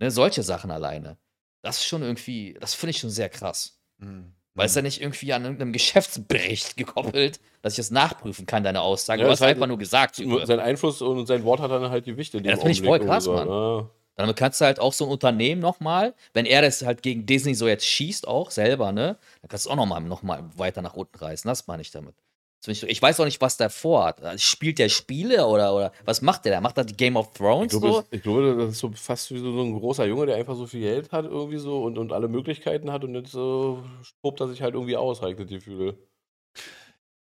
Ne, 0.00 0.10
solche 0.10 0.42
Sachen 0.42 0.72
alleine. 0.72 1.16
Das 1.62 1.76
ist 1.76 1.84
schon 1.86 2.02
irgendwie, 2.02 2.56
das 2.58 2.74
finde 2.74 2.90
ich 2.90 2.98
schon 2.98 3.10
sehr 3.10 3.28
krass. 3.28 3.78
Mhm. 3.98 4.32
Weil 4.54 4.66
es 4.66 4.74
ja 4.74 4.82
nicht 4.82 5.00
irgendwie 5.00 5.32
an 5.32 5.44
irgendeinem 5.44 5.72
Geschäftsbericht 5.72 6.76
gekoppelt, 6.76 7.40
dass 7.62 7.74
ich 7.74 7.76
das 7.78 7.90
nachprüfen 7.90 8.46
kann, 8.46 8.64
deine 8.64 8.80
Aussage. 8.80 9.20
Ja, 9.20 9.26
du 9.26 9.32
hast 9.32 9.40
halt- 9.40 9.56
einfach 9.56 9.66
nur 9.68 9.78
gesagt. 9.78 10.16
Sein 10.16 10.60
Einfluss 10.60 11.00
und 11.02 11.26
sein 11.26 11.44
Wort 11.44 11.60
hat 11.60 11.70
dann 11.70 11.90
halt 11.90 12.04
Gewicht 12.04 12.34
in 12.34 12.42
dem 12.42 12.46
Ja, 12.50 12.52
das 12.52 12.60
finde 12.60 12.72
ich 12.72 12.82
voll 12.82 13.00
krass, 13.00 13.24
so. 13.24 13.36
Ja. 13.36 13.90
Damit 14.16 14.34
kannst 14.34 14.60
du 14.60 14.64
halt 14.64 14.80
auch 14.80 14.92
so 14.92 15.04
ein 15.04 15.10
Unternehmen 15.12 15.60
nochmal, 15.60 16.12
wenn 16.34 16.44
er 16.44 16.60
das 16.62 16.84
halt 16.84 17.02
gegen 17.02 17.24
Disney 17.24 17.54
so 17.54 17.68
jetzt 17.68 17.86
schießt, 17.86 18.26
auch 18.26 18.50
selber, 18.50 18.90
ne, 18.90 19.16
dann 19.42 19.48
kannst 19.48 19.66
du 19.66 19.70
auch 19.70 19.76
nochmal 19.76 20.00
noch 20.00 20.24
mal 20.24 20.42
weiter 20.56 20.82
nach 20.82 20.94
unten 20.94 21.16
reißen. 21.18 21.46
Das 21.48 21.68
meine 21.68 21.82
ich 21.82 21.92
damit. 21.92 22.16
Ich, 22.66 22.82
ich 22.82 23.00
weiß 23.00 23.20
auch 23.20 23.24
nicht, 23.24 23.40
was 23.40 23.56
der 23.56 23.70
vorhat. 23.70 24.20
Spielt 24.40 24.78
der 24.78 24.88
Spiele 24.88 25.46
oder, 25.46 25.74
oder 25.74 25.92
was 26.04 26.22
macht 26.22 26.44
der 26.44 26.52
da? 26.54 26.60
Macht 26.60 26.76
er 26.76 26.84
die 26.84 26.96
Game 26.96 27.16
of 27.16 27.28
Ich 27.32 27.38
Thrones 27.38 27.70
glaube, 27.70 27.88
so? 27.92 28.04
ich 28.10 28.22
glaube, 28.22 28.56
das 28.56 28.70
ist 28.72 28.78
so 28.80 28.90
fast 28.92 29.30
wie 29.32 29.38
so, 29.38 29.52
so 29.52 29.62
ein 29.62 29.78
großer 29.78 30.06
Junge, 30.06 30.26
der 30.26 30.36
einfach 30.36 30.56
so 30.56 30.66
viel 30.66 30.80
Geld 30.80 31.12
hat 31.12 31.24
irgendwie 31.24 31.58
so 31.58 31.82
und, 31.82 31.98
und 31.98 32.12
alle 32.12 32.28
Möglichkeiten 32.28 32.90
hat 32.90 33.04
und 33.04 33.14
jetzt 33.14 33.34
äh, 33.34 33.74
tobt 34.22 34.40
er 34.40 34.48
sich 34.48 34.60
halt 34.60 34.74
irgendwie 34.74 34.96
aus, 34.96 35.20
habe 35.20 35.30
ich 35.32 35.36
das 35.38 35.46
Gefühl. 35.46 35.96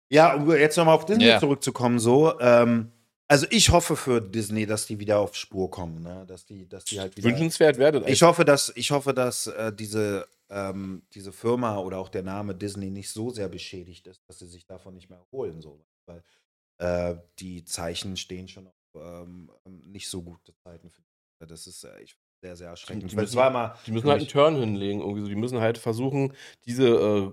Ja, 0.10 0.36
um 0.36 0.50
jetzt 0.52 0.78
nochmal 0.78 0.96
auf 0.96 1.06
Disney 1.06 1.26
Ja. 1.26 1.40
zurückzukommen, 1.40 2.00
so. 2.00 2.40
Ähm, 2.40 2.92
also 3.28 3.48
ich 3.50 3.72
hoffe 3.72 3.96
für 3.96 4.22
Disney, 4.22 4.66
dass 4.66 4.86
die 4.86 5.00
wieder 5.00 5.20
auf 5.20 5.36
Spur 5.36 5.70
kommen, 5.72 6.04
ne? 6.04 6.26
Dass 6.28 6.46
die, 6.46 6.70
dass 6.70 6.86
die 6.86 7.00
halt 7.00 7.18
wieder. 7.18 7.30
Wünschenswert 7.30 7.80
das 7.80 8.04
Ich 8.06 8.22
hoffe, 8.22 8.46
dass, 8.46 8.72
ich 8.76 8.92
hoffe, 8.92 9.14
dass 9.14 9.48
äh, 9.48 9.74
diese, 9.74 10.28
ähm, 10.50 11.04
diese 11.14 11.32
Firma 11.32 11.78
oder 11.80 11.98
auch 11.98 12.10
der 12.10 12.24
Name 12.24 12.56
Disney 12.56 12.90
nicht 12.92 13.10
so 13.10 13.30
sehr 13.30 13.50
beschädigt 13.50 14.08
ist, 14.08 14.22
dass 14.28 14.40
sie 14.40 14.48
sich 14.48 14.66
davon 14.66 14.94
nicht 14.96 15.10
mehr 15.10 15.20
erholen. 15.20 15.62
So. 15.62 15.86
Weil 16.08 16.24
äh, 16.80 17.16
die 17.40 17.64
Zeichen 17.66 18.18
stehen 18.18 18.48
schon 18.48 18.68
auf 18.68 18.74
ähm, 18.96 19.52
nicht 19.66 20.08
so 20.10 20.22
gute 20.24 20.54
Zeiten. 20.64 20.90
Für 20.90 21.48
das 21.48 21.68
ist 21.68 21.84
äh, 21.84 22.02
ich, 22.02 22.16
sehr, 22.44 22.56
sehr 22.56 22.70
erschreckend. 22.70 23.04
Die 23.04 23.08
es 23.08 23.12
müssen- 23.24 23.38
Die 23.86 23.92
müssen 23.92 24.08
halt 24.10 24.22
einen 24.22 24.30
Turn 24.30 24.56
hinlegen, 24.56 25.00
irgendwie 25.02 25.22
so. 25.22 25.28
Die 25.28 25.36
müssen 25.36 25.60
halt 25.60 25.78
versuchen, 25.78 26.34
diese 26.66 26.88
äh, 26.90 27.32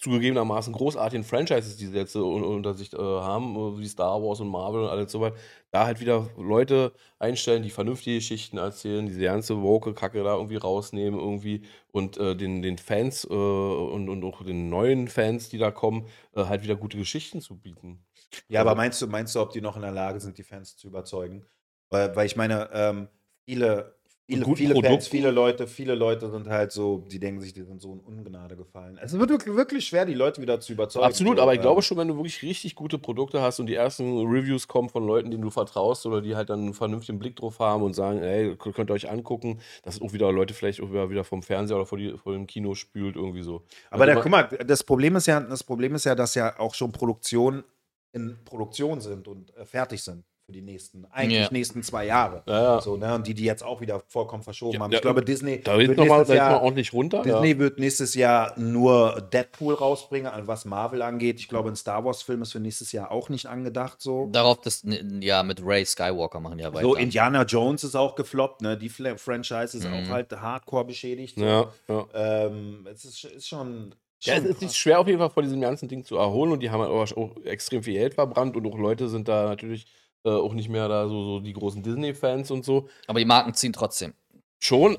zugegebenermaßen 0.00 0.72
großartigen 0.72 1.24
Franchises, 1.24 1.76
die 1.76 1.86
sie 1.86 1.96
jetzt 1.96 2.16
un- 2.16 2.42
unter 2.42 2.74
sich 2.74 2.92
äh, 2.92 2.96
haben, 2.98 3.54
äh, 3.56 3.78
wie 3.78 3.86
Star 3.86 4.22
Wars 4.22 4.40
und 4.40 4.48
Marvel 4.48 4.82
und 4.84 4.88
alles 4.88 5.12
so 5.12 5.20
weit, 5.20 5.34
da 5.70 5.86
halt 5.86 6.00
wieder 6.00 6.28
Leute 6.36 6.92
einstellen, 7.18 7.62
die 7.62 7.70
vernünftige 7.70 8.16
Geschichten 8.16 8.56
erzählen, 8.58 9.06
diese 9.06 9.20
ganze 9.20 9.60
woke-Kacke 9.62 10.22
da 10.24 10.34
irgendwie 10.36 10.56
rausnehmen 10.56 11.20
irgendwie 11.20 11.62
und 11.92 12.16
äh, 12.18 12.34
den, 12.36 12.62
den 12.62 12.78
Fans 12.78 13.24
äh, 13.24 13.32
und, 13.34 14.08
und 14.08 14.24
auch 14.24 14.42
den 14.42 14.68
neuen 14.70 15.08
Fans, 15.08 15.48
die 15.50 15.58
da 15.58 15.70
kommen, 15.70 16.06
äh, 16.34 16.44
halt 16.44 16.62
wieder 16.64 16.76
gute 16.76 16.96
Geschichten 16.98 17.40
zu 17.40 17.58
bieten. 17.58 18.04
Ja, 18.48 18.60
aber 18.60 18.74
meinst 18.74 19.00
du, 19.02 19.06
meinst 19.06 19.34
du, 19.34 19.40
ob 19.40 19.50
die 19.52 19.60
noch 19.60 19.76
in 19.76 19.82
der 19.82 19.92
Lage 19.92 20.20
sind, 20.20 20.38
die 20.38 20.42
Fans 20.44 20.76
zu 20.76 20.88
überzeugen? 20.88 21.46
Weil, 21.88 22.14
weil 22.16 22.26
ich 22.26 22.36
meine, 22.36 22.70
ähm, 22.72 23.08
viele, 23.44 23.99
viele, 24.30 24.44
viele 24.54 24.74
Fans, 24.80 25.08
viele 25.08 25.30
Leute, 25.30 25.66
viele 25.66 25.94
Leute 25.94 26.30
sind 26.30 26.48
halt 26.48 26.72
so, 26.72 27.04
die 27.10 27.18
denken 27.18 27.40
sich, 27.40 27.52
die 27.52 27.62
sind 27.62 27.80
so 27.80 27.92
in 27.92 28.00
Ungnade 28.00 28.56
gefallen. 28.56 28.98
Es 29.02 29.18
wird 29.18 29.30
wirklich, 29.30 29.54
wirklich 29.54 29.86
schwer, 29.86 30.06
die 30.06 30.14
Leute 30.14 30.40
wieder 30.40 30.60
zu 30.60 30.72
überzeugen. 30.72 31.06
Absolut, 31.06 31.36
so, 31.36 31.42
aber 31.42 31.52
ich 31.52 31.58
ähm, 31.58 31.62
glaube 31.62 31.82
schon, 31.82 31.98
wenn 31.98 32.08
du 32.08 32.16
wirklich 32.16 32.42
richtig 32.42 32.74
gute 32.74 32.98
Produkte 32.98 33.42
hast 33.42 33.60
und 33.60 33.66
die 33.66 33.74
ersten 33.74 34.26
Reviews 34.26 34.68
kommen 34.68 34.88
von 34.88 35.06
Leuten, 35.06 35.30
denen 35.30 35.42
du 35.42 35.50
vertraust 35.50 36.06
oder 36.06 36.20
die 36.20 36.36
halt 36.36 36.50
dann 36.50 36.60
einen 36.60 36.74
vernünftigen 36.74 37.18
Blick 37.18 37.36
drauf 37.36 37.58
haben 37.58 37.82
und 37.82 37.94
sagen, 37.94 38.22
ey, 38.22 38.56
könnt 38.56 38.90
ihr 38.90 38.94
euch 38.94 39.10
angucken, 39.10 39.60
dass 39.82 40.00
auch 40.00 40.12
wieder 40.12 40.32
Leute 40.32 40.54
vielleicht 40.54 40.80
auch 40.80 40.90
wieder 40.90 41.10
wieder 41.10 41.24
vom 41.24 41.42
Fernseher 41.42 41.76
oder 41.76 41.86
vor, 41.86 41.98
die, 41.98 42.16
vor 42.16 42.32
dem 42.32 42.46
Kino 42.46 42.74
spült, 42.74 43.16
irgendwie 43.16 43.42
so. 43.42 43.64
Aber 43.90 44.04
Also 44.04 44.14
da, 44.14 44.20
guck 44.20 44.30
mal, 44.30 44.48
das 44.66 44.84
Problem 44.84 45.16
ist 45.16 45.26
ja, 45.26 45.40
das 45.40 45.64
Problem 45.64 45.94
ist 45.94 46.04
ja, 46.04 46.14
dass 46.14 46.34
ja 46.34 46.58
auch 46.58 46.74
schon 46.74 46.92
Produktionen 46.92 47.64
in 48.12 48.36
Produktion 48.44 49.00
sind 49.00 49.28
und 49.28 49.54
äh, 49.56 49.64
fertig 49.64 50.02
sind 50.02 50.24
für 50.50 50.52
die 50.52 50.62
nächsten, 50.62 51.04
eigentlich 51.12 51.42
Ja. 51.42 51.48
nächsten 51.52 51.82
zwei 51.82 52.06
Jahre. 52.06 52.42
Ja, 52.46 52.62
ja. 52.62 52.80
So, 52.80 52.96
ne? 52.96 53.14
Und 53.14 53.26
die, 53.26 53.34
die 53.34 53.44
jetzt 53.44 53.62
auch 53.62 53.80
wieder 53.80 54.02
vollkommen 54.08 54.42
verschoben 54.42 54.82
haben. 54.82 54.92
Ich 54.92 55.00
glaube, 55.00 55.22
Disney 55.24 55.60
Da 55.62 55.78
wird 55.78 55.96
nochmal 55.96 56.18
nächstes 56.18 56.36
Jahr, 56.36 56.62
ordentlich 56.62 56.92
runter. 56.92 57.22
Disney 57.22 57.58
wird 57.58 57.78
nächstes 57.78 58.14
Jahr 58.14 58.58
nur 58.58 59.28
Deadpool 59.32 59.74
rausbringen, 59.74 60.30
was 60.46 60.64
Marvel 60.64 61.02
angeht. 61.02 61.38
Ich 61.38 61.48
glaube, 61.48 61.68
ein 61.68 61.76
Star 61.76 62.04
Wars-Film 62.04 62.42
ist 62.42 62.52
für 62.52 62.60
nächstes 62.60 62.90
Jahr 62.92 63.10
auch 63.12 63.28
nicht 63.28 63.46
angedacht. 63.46 64.00
So. 64.00 64.28
Darauf 64.32 64.60
das, 64.60 64.84
ja, 65.20 65.42
mit 65.44 65.62
Ray 65.64 65.84
Skywalker 65.86 66.40
machen 66.40 66.58
ja 66.58 66.72
weiter. 66.74 66.82
So, 66.82 66.96
Indiana 66.96 67.44
Jones 67.44 67.84
ist 67.84 67.94
auch 67.94 68.16
gefloppt, 68.16 68.62
ne? 68.62 68.76
Die 68.76 68.88
Franchise 68.88 69.76
ist 69.78 69.84
Mhm. 69.86 69.94
auch 69.94 70.08
halt 70.08 70.32
hardcore 70.32 70.84
beschädigt. 70.84 71.36
So. 71.38 71.44
Ja, 71.44 71.72
ja. 71.88 72.06
Ähm, 72.14 72.88
es 72.90 73.04
ist, 73.04 73.24
ist 73.24 73.48
schon. 73.48 73.94
Ja, 74.22 74.34
es 74.34 74.44
ist 74.44 74.60
nicht 74.60 74.76
schwer 74.76 75.00
auf 75.00 75.06
jeden 75.06 75.18
Fall 75.18 75.30
vor 75.30 75.42
diesem 75.42 75.62
ganzen 75.62 75.88
Ding 75.88 76.04
zu 76.04 76.16
erholen 76.16 76.52
und 76.52 76.60
die 76.60 76.68
haben 76.70 76.80
halt 76.82 76.90
auch, 76.90 77.16
auch 77.16 77.42
extrem 77.44 77.82
viel 77.82 77.94
Geld 77.94 78.12
verbrannt 78.14 78.54
und 78.54 78.66
auch 78.66 78.76
Leute 78.76 79.08
sind 79.08 79.28
da 79.28 79.44
natürlich 79.48 79.86
äh, 80.24 80.30
auch 80.30 80.54
nicht 80.54 80.68
mehr 80.68 80.88
da 80.88 81.08
so, 81.08 81.24
so 81.24 81.40
die 81.40 81.52
großen 81.52 81.82
Disney-Fans 81.82 82.50
und 82.50 82.64
so. 82.64 82.88
Aber 83.06 83.18
die 83.18 83.24
Marken 83.24 83.54
ziehen 83.54 83.72
trotzdem. 83.72 84.14
Schon. 84.58 84.98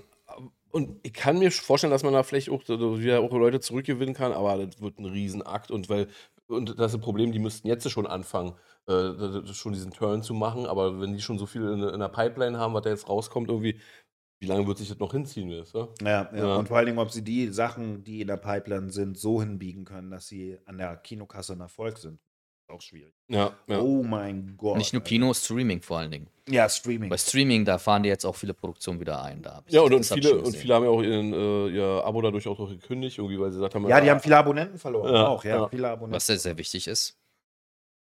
Und 0.72 1.00
ich 1.04 1.14
kann 1.14 1.40
mir 1.40 1.52
vorstellen, 1.52 1.92
dass 1.92 2.04
man 2.04 2.14
da 2.14 2.24
vielleicht 2.24 2.50
auch 2.50 2.64
so 2.64 3.00
wieder 3.00 3.20
auch 3.20 3.32
Leute 3.34 3.60
zurückgewinnen 3.60 4.16
kann, 4.16 4.32
aber 4.32 4.66
das 4.66 4.82
wird 4.82 5.00
ein 5.00 5.06
Riesenakt 5.06 5.70
und 5.70 5.90
weil 5.90 6.08
und 6.52 6.80
das 6.80 6.92
ist 6.92 6.98
ein 6.98 7.02
Problem, 7.02 7.32
die 7.32 7.40
müssten 7.40 7.68
jetzt 7.68 7.90
schon 7.90 8.06
anfangen, 8.06 8.54
äh, 8.88 9.54
schon 9.54 9.74
diesen 9.74 9.92
Turn 9.92 10.22
zu 10.22 10.34
machen, 10.34 10.66
aber 10.66 11.00
wenn 11.00 11.14
die 11.14 11.22
schon 11.22 11.40
so 11.40 11.46
viel 11.46 11.64
in, 11.64 11.82
in 11.82 12.00
der 12.00 12.10
Pipeline 12.10 12.58
haben, 12.58 12.74
was 12.74 12.84
da 12.84 12.90
jetzt 12.90 13.10
rauskommt, 13.10 13.50
irgendwie, 13.50 13.80
wie 14.40 14.48
lange 14.48 14.68
wird 14.68 14.78
sich 14.78 14.90
das 14.90 15.00
noch 15.00 15.12
hinziehen? 15.12 15.50
Weißt 15.50 15.74
du? 15.74 15.94
Ja, 16.02 16.30
ja. 16.34 16.36
Ja. 16.36 16.56
und 16.56 16.68
vor 16.68 16.78
allen 16.78 16.88
Dingen, 16.88 17.00
ob 17.00 17.12
sie 17.12 17.24
die 17.24 17.48
Sachen, 17.50 18.04
die 18.04 18.22
in 18.22 18.28
der 18.28 18.38
Pipeline 18.38 18.92
sind, 18.92 19.18
so 19.18 19.42
hinbiegen 19.42 19.86
können, 19.86 20.12
dass 20.12 20.28
sie 20.28 20.58
an 20.66 20.78
der 20.78 20.98
Kinokasse 20.98 21.54
ein 21.54 21.62
Erfolg 21.62 21.98
sind. 21.98 22.20
Auch 22.72 22.82
schwierig. 22.82 23.14
Ja, 23.28 23.52
ja. 23.68 23.80
Oh 23.80 24.04
mein 24.04 24.56
Gott. 24.58 24.78
Nicht 24.78 24.94
nur. 24.94 25.04
Kino, 25.04 25.34
Streaming 25.34 25.82
vor 25.82 26.00
allen 26.00 26.12
Dingen. 26.12 26.28
Ja, 26.50 26.68
Streaming. 26.68 27.10
Bei 27.10 27.18
Streaming, 27.18 27.66
da 27.66 27.78
fahren 27.78 28.04
die 28.04 28.10
jetzt 28.10 28.26
auch 28.26 28.36
viele 28.36 28.54
Produktionen 28.54 29.00
wieder 29.00 29.22
ein. 29.24 29.42
Da 29.42 29.64
Ja, 29.68 29.82
und, 29.82 29.94
und, 29.94 30.06
viele, 30.06 30.40
und 30.40 30.56
viele 30.56 30.74
haben 30.74 30.84
ja 30.84 30.90
auch 30.90 31.02
ihren, 31.02 31.34
äh, 31.34 31.68
ihr 31.68 32.04
Abo 32.04 32.22
dadurch 32.22 32.48
auch 32.48 32.58
noch 32.58 32.70
gekündigt, 32.70 33.18
irgendwie, 33.18 33.40
weil 33.40 33.52
sie 33.52 33.58
gesagt 33.58 33.76
haben, 33.76 33.88
ja, 33.88 34.02
die 34.02 34.08
äh, 34.08 34.12
haben 34.12 34.20
viele 34.20 34.38
Abonnenten 34.38 34.78
verloren. 34.78 35.14
Ja, 35.14 35.28
auch, 35.28 35.44
ja. 35.44 35.58
ja. 35.58 35.68
Viele 35.68 35.90
Abonnenten. 35.90 36.16
Was 36.16 36.28
sehr, 36.28 36.40
sehr 36.40 36.58
wichtig 36.58 36.88
ist. 36.88 37.18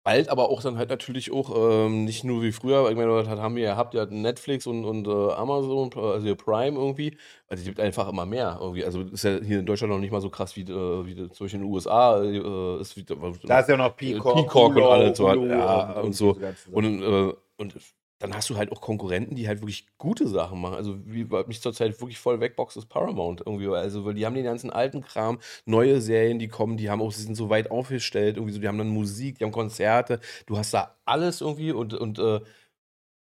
Bald 0.10 0.30
aber 0.30 0.50
auch 0.50 0.62
dann 0.62 0.78
halt 0.78 0.90
natürlich 0.90 1.32
auch 1.32 1.86
ähm, 1.86 2.06
nicht 2.06 2.24
nur 2.24 2.42
wie 2.42 2.52
früher, 2.52 2.90
ich 2.90 2.96
meine, 2.96 3.24
das 3.24 3.28
haben 3.28 3.56
wir 3.56 3.64
ja 3.64 3.78
habt, 3.78 3.96
habt 3.96 4.12
Netflix 4.12 4.66
und, 4.66 4.84
und 4.86 5.08
äh, 5.08 5.34
Amazon, 5.34 5.92
also 5.96 6.26
ihr 6.26 6.36
Prime 6.36 6.78
irgendwie, 6.78 7.16
also 7.48 7.62
es 7.62 7.68
gibt 7.68 7.80
einfach 7.80 8.10
immer 8.10 8.26
mehr 8.26 8.58
irgendwie, 8.60 8.84
also 8.84 9.02
ist 9.02 9.24
ja 9.24 9.40
hier 9.40 9.60
in 9.60 9.66
Deutschland 9.66 9.94
noch 9.94 10.00
nicht 10.00 10.12
mal 10.12 10.22
so 10.22 10.30
krass 10.30 10.56
wie, 10.56 10.62
äh, 10.62 11.06
wie 11.06 11.16
zum 11.16 11.28
Beispiel 11.28 11.60
in 11.60 11.66
den 11.66 11.72
USA 11.72 12.22
äh, 12.22 12.82
ist 12.82 12.98
wie, 12.98 13.04
Da 13.04 13.60
ist 13.60 13.70
ja 13.70 13.78
noch 13.78 13.96
Peacock, 13.96 14.36
Peacock 14.36 14.70
und 14.70 14.76
Hulu, 14.76 14.88
alles 14.88 15.18
so, 15.18 15.30
Hulu 15.30 15.48
ja, 15.48 15.92
und 16.00 16.16
so. 16.16 16.38
und, 16.72 17.02
äh, 17.02 17.34
und 17.58 17.76
dann 18.20 18.36
hast 18.36 18.50
du 18.50 18.58
halt 18.58 18.72
auch 18.72 18.82
Konkurrenten, 18.82 19.36
die 19.36 19.48
halt 19.48 19.62
wirklich 19.62 19.88
gute 19.98 20.28
Sachen 20.28 20.60
machen. 20.62 20.76
Also, 20.76 20.98
wie 21.06 21.26
mich 21.48 21.62
zurzeit 21.62 22.00
wirklich 22.02 22.20
voll 22.20 22.40
wegboxt, 22.40 22.78
ist 22.78 22.88
Paramount 22.88 23.42
irgendwie. 23.46 23.68
Also, 23.70 24.06
weil 24.06 24.14
die 24.14 24.26
haben 24.26 24.36
den 24.36 24.44
ganzen 24.44 24.70
alten 24.70 25.02
Kram, 25.02 25.40
neue 25.66 26.02
Serien, 26.02 26.38
die 26.40 26.50
kommen, 26.50 26.78
die 26.78 26.90
haben 26.90 27.02
auch, 27.02 27.12
sie 27.12 27.24
sind 27.24 27.36
so 27.36 27.50
weit 27.50 27.72
aufgestellt, 27.72 28.38
irgendwie 28.38 28.54
so, 28.54 28.60
die 28.60 28.68
haben 28.68 28.78
dann 28.78 28.90
Musik, 28.90 29.40
die 29.40 29.46
haben 29.46 29.52
Konzerte, 29.52 30.20
du 30.46 30.58
hast 30.58 30.74
da 30.74 30.96
alles 31.06 31.42
irgendwie 31.42 31.72
und, 31.72 31.94
und 31.94 32.20
äh, 32.20 32.42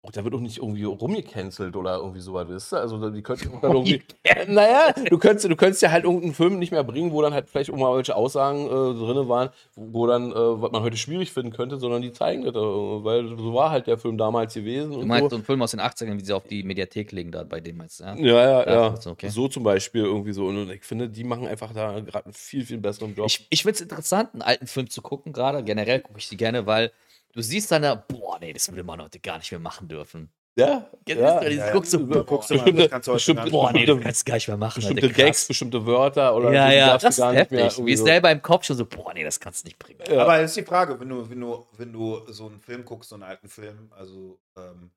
auch 0.03 0.13
da 0.13 0.23
wird 0.23 0.33
auch 0.35 0.41
nicht 0.41 0.59
irgendwie 0.59 0.85
rumgecancelt 0.85 1.75
oder 1.75 1.97
irgendwie 1.97 2.21
sowas, 2.21 2.47
wisst 2.49 2.73
ihr? 2.73 2.79
Also, 2.79 3.11
die 3.11 3.21
könnten 3.21 3.61
dann 3.61 3.73
irgendwie. 3.73 4.01
naja, 4.47 4.93
du 4.93 5.19
könntest, 5.19 5.51
du 5.51 5.57
könntest 5.57 5.83
ja 5.83 5.91
halt 5.91 6.05
irgendeinen 6.05 6.35
Film 6.35 6.61
nicht 6.61 6.71
mehr 6.71 6.85
bringen, 6.85 7.13
wo 7.13 7.21
dann 7.21 7.35
halt 7.35 7.51
vielleicht 7.51 7.71
auch 7.73 7.77
mal 7.77 7.97
welche 7.97 8.15
Aussagen 8.15 8.67
äh, 8.67 8.69
drin 8.69 9.29
waren, 9.29 9.51
wo, 9.75 10.07
dann, 10.07 10.31
äh, 10.31 10.35
was 10.35 10.71
man 10.71 10.83
heute 10.83 10.97
schwierig 10.97 11.33
finden 11.33 11.53
könnte, 11.53 11.79
sondern 11.79 12.01
die 12.01 12.13
zeigen 12.13 12.45
das, 12.45 12.55
äh, 12.55 12.59
weil 12.59 13.27
so 13.37 13.53
war 13.55 13.71
halt 13.71 13.89
der 13.89 13.99
Film 13.99 14.17
damals 14.19 14.55
gewesen. 14.55 14.93
Du 14.93 15.05
meinst 15.05 15.25
so 15.25 15.31
so. 15.31 15.37
einen 15.37 15.45
Film 15.45 15.63
aus 15.63 15.73
den 15.73 15.81
80ern, 15.81 16.17
wie 16.17 16.25
sie 16.25 16.33
auf 16.33 16.45
die 16.45 16.63
Mediathek 16.63 17.11
legen, 17.11 17.33
da 17.33 17.43
bei 17.43 17.59
dem 17.59 17.81
jetzt, 17.81 17.99
ja? 17.99 18.15
Ja, 18.15 18.25
ja, 18.25 18.67
Ja, 18.67 18.73
ja. 18.73 18.97
so, 19.01 19.11
okay. 19.11 19.31
So 19.31 19.49
zum 19.49 19.65
Beispiel 19.65 20.05
irgendwie 20.05 20.33
so. 20.33 20.47
Und 20.47 20.71
ich 20.71 20.85
finde, 20.85 21.09
die 21.09 21.25
machen 21.25 21.49
einfach 21.49 21.73
da 21.73 21.99
gerade 21.99 22.27
einen 22.27 22.35
viel, 22.35 22.65
viel 22.65 22.79
besseren 22.79 23.17
Job. 23.17 23.27
Ich, 23.27 23.49
ich 23.51 23.63
finde 23.63 23.75
es 23.75 23.81
interessant, 23.81 24.31
einen 24.33 24.43
alten 24.43 24.69
Film 24.69 24.89
zu 24.89 25.03
gucken, 25.03 25.33
gerade. 25.33 25.65
Generell 25.65 26.01
gucke 26.01 26.21
ich 26.21 26.29
die 26.29 26.37
gerne, 26.37 26.67
weil 26.67 26.93
du 27.33 27.43
siehst 27.43 27.71
dann 27.71 27.83
da, 27.83 27.95
boah, 27.95 28.39
nee, 28.41 28.53
das 28.53 28.69
würde 28.71 28.85
man 28.85 29.01
heute 29.03 29.21
gar 29.21 29.39
nicht 29.39 29.51
mehr 29.51 29.61
machen 29.61 29.89
dürfen. 29.89 30.31
ja, 30.57 30.89
Ja, 31.07 31.15
ja. 31.17 31.41
das 31.41 31.55
ja, 31.55 31.73
guckst 31.73 31.93
du, 31.93 31.99
ja. 32.01 32.05
boah, 32.07 32.25
Guckst 32.25 32.51
du 32.51 32.55
mal, 32.55 32.65
Bestimmte- 32.65 32.83
das 32.83 32.91
kannst 32.91 33.07
du 33.09 33.11
heute 33.13 33.17
bestimmte- 33.19 33.39
gar 33.41 33.45
nicht 33.45 33.53
boah, 33.53 33.73
nee, 33.73 33.87
du 33.87 34.01
kannst 34.01 34.27
gar 34.27 34.35
nicht 34.35 34.49
mehr 34.49 34.57
machen. 34.57 34.75
bestimmte 34.81 35.07
Alter. 35.07 35.15
Gags, 35.25 35.47
bestimmte 35.49 35.87
Wörter 35.87 36.35
oder 36.35 36.53
Ja, 36.53 36.69
so, 36.71 36.77
ja, 36.77 36.87
darfst 36.89 37.03
du 37.05 37.07
das 37.09 37.15
ist 37.15 37.21
gar 37.21 37.33
nicht 37.33 37.51
mehr 37.51 37.65
heftig. 37.67 37.87
Wie 37.87 37.97
so- 37.97 38.05
selber 38.05 38.31
im 38.33 38.43
Kopf 38.43 38.65
schon 38.65 38.77
so, 38.77 38.87
boah, 38.87 39.15
nee, 39.15 39.25
das 39.25 39.39
kannst 39.39 39.63
du 39.65 39.69
nicht 39.69 39.79
bringen. 39.79 40.01
Ja. 40.09 40.23
Aber 40.23 40.41
ist 40.41 40.57
die 40.57 40.63
Frage, 40.65 40.99
wenn 40.99 41.09
du, 41.09 41.29
wenn 41.31 41.41
du, 41.41 41.67
wenn 41.77 41.93
du 41.93 42.21
so 42.33 42.47
einen 42.47 42.61
Film 42.61 42.85
guckst, 42.85 43.11
so 43.11 43.15
einen 43.17 43.23
alten 43.25 43.49
Film, 43.49 43.93
also 43.97 44.41
ähm, 44.57 44.91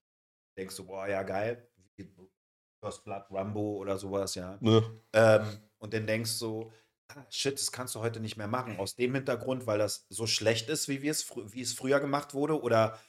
denkst 0.58 0.76
du, 0.78 0.86
boah, 0.86 1.08
ja 1.08 1.22
geil, 1.24 1.68
wie 1.98 2.10
First 2.84 3.04
Blood, 3.06 3.26
Rambo 3.30 3.78
oder 3.78 3.98
sowas, 4.00 4.34
ja. 4.34 4.58
Ne? 4.60 4.84
Ähm, 5.14 5.46
und 5.78 5.94
dann 5.94 6.08
denkst 6.08 6.40
du, 6.40 6.72
ah, 6.72 6.74
shit, 7.30 7.54
das 7.54 7.72
kannst 7.72 7.96
du 7.96 8.00
heute 8.00 8.20
nicht 8.20 8.38
mehr 8.38 8.48
machen. 8.48 8.78
Aus 8.80 8.96
dem 8.96 9.14
Hintergrund, 9.16 9.68
weil 9.68 9.78
das 9.80 10.06
so 10.10 10.28
schlecht 10.28 10.70
ist, 10.70 10.88
wie, 10.88 11.02
wir 11.02 11.12
es, 11.12 11.26
wie 11.36 11.62
es 11.62 11.74
früher 11.74 12.00
gemacht 12.00 12.34
wurde, 12.34 12.62
oder 12.62 13.00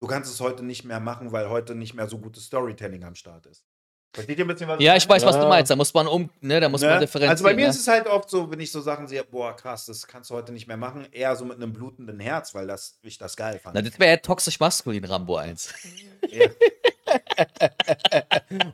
du 0.00 0.06
kannst 0.06 0.32
es 0.32 0.40
heute 0.40 0.64
nicht 0.64 0.84
mehr 0.84 1.00
machen, 1.00 1.32
weil 1.32 1.48
heute 1.48 1.74
nicht 1.74 1.94
mehr 1.94 2.08
so 2.08 2.18
gutes 2.18 2.44
Storytelling 2.46 3.04
am 3.04 3.14
Start 3.14 3.46
ist. 3.46 3.64
Versteht 4.12 4.38
ihr 4.38 4.44
ein 4.44 4.48
bisschen, 4.48 4.68
was 4.68 4.80
Ja, 4.80 4.94
ich 4.94 5.08
weiß, 5.08 5.24
was 5.24 5.34
du 5.34 5.42
Ja. 5.42 5.48
meinst. 5.48 5.70
Da 5.72 5.76
muss 5.76 5.92
man 5.92 6.06
um, 6.06 6.30
ne, 6.40 6.60
da 6.60 6.68
muss 6.68 6.82
man 6.82 6.90
Ne? 6.94 6.98
differenzieren. 7.00 7.30
Also 7.30 7.42
bei 7.42 7.54
mir 7.54 7.64
ne? 7.64 7.70
ist 7.70 7.80
es 7.80 7.88
halt 7.88 8.06
oft 8.06 8.30
so, 8.30 8.48
wenn 8.48 8.60
ich 8.60 8.70
so 8.70 8.80
Sachen 8.80 9.08
sehe, 9.08 9.24
boah, 9.24 9.56
krass, 9.56 9.86
das 9.86 10.06
kannst 10.06 10.30
du 10.30 10.34
heute 10.34 10.52
nicht 10.52 10.68
mehr 10.68 10.76
machen, 10.76 11.08
eher 11.10 11.34
so 11.34 11.44
mit 11.44 11.56
einem 11.56 11.72
blutenden 11.72 12.20
Herz, 12.20 12.54
weil 12.54 12.68
das, 12.68 12.98
ich 13.02 13.18
das 13.18 13.36
geil 13.36 13.58
fand. 13.58 13.74
Na, 13.74 13.82
das 13.82 13.98
wäre 13.98 14.10
ja 14.12 14.16
toxisch 14.18 14.60
maskulin, 14.60 15.04
Rambo 15.04 15.36
1. 15.36 15.74
Ja. 16.30 16.46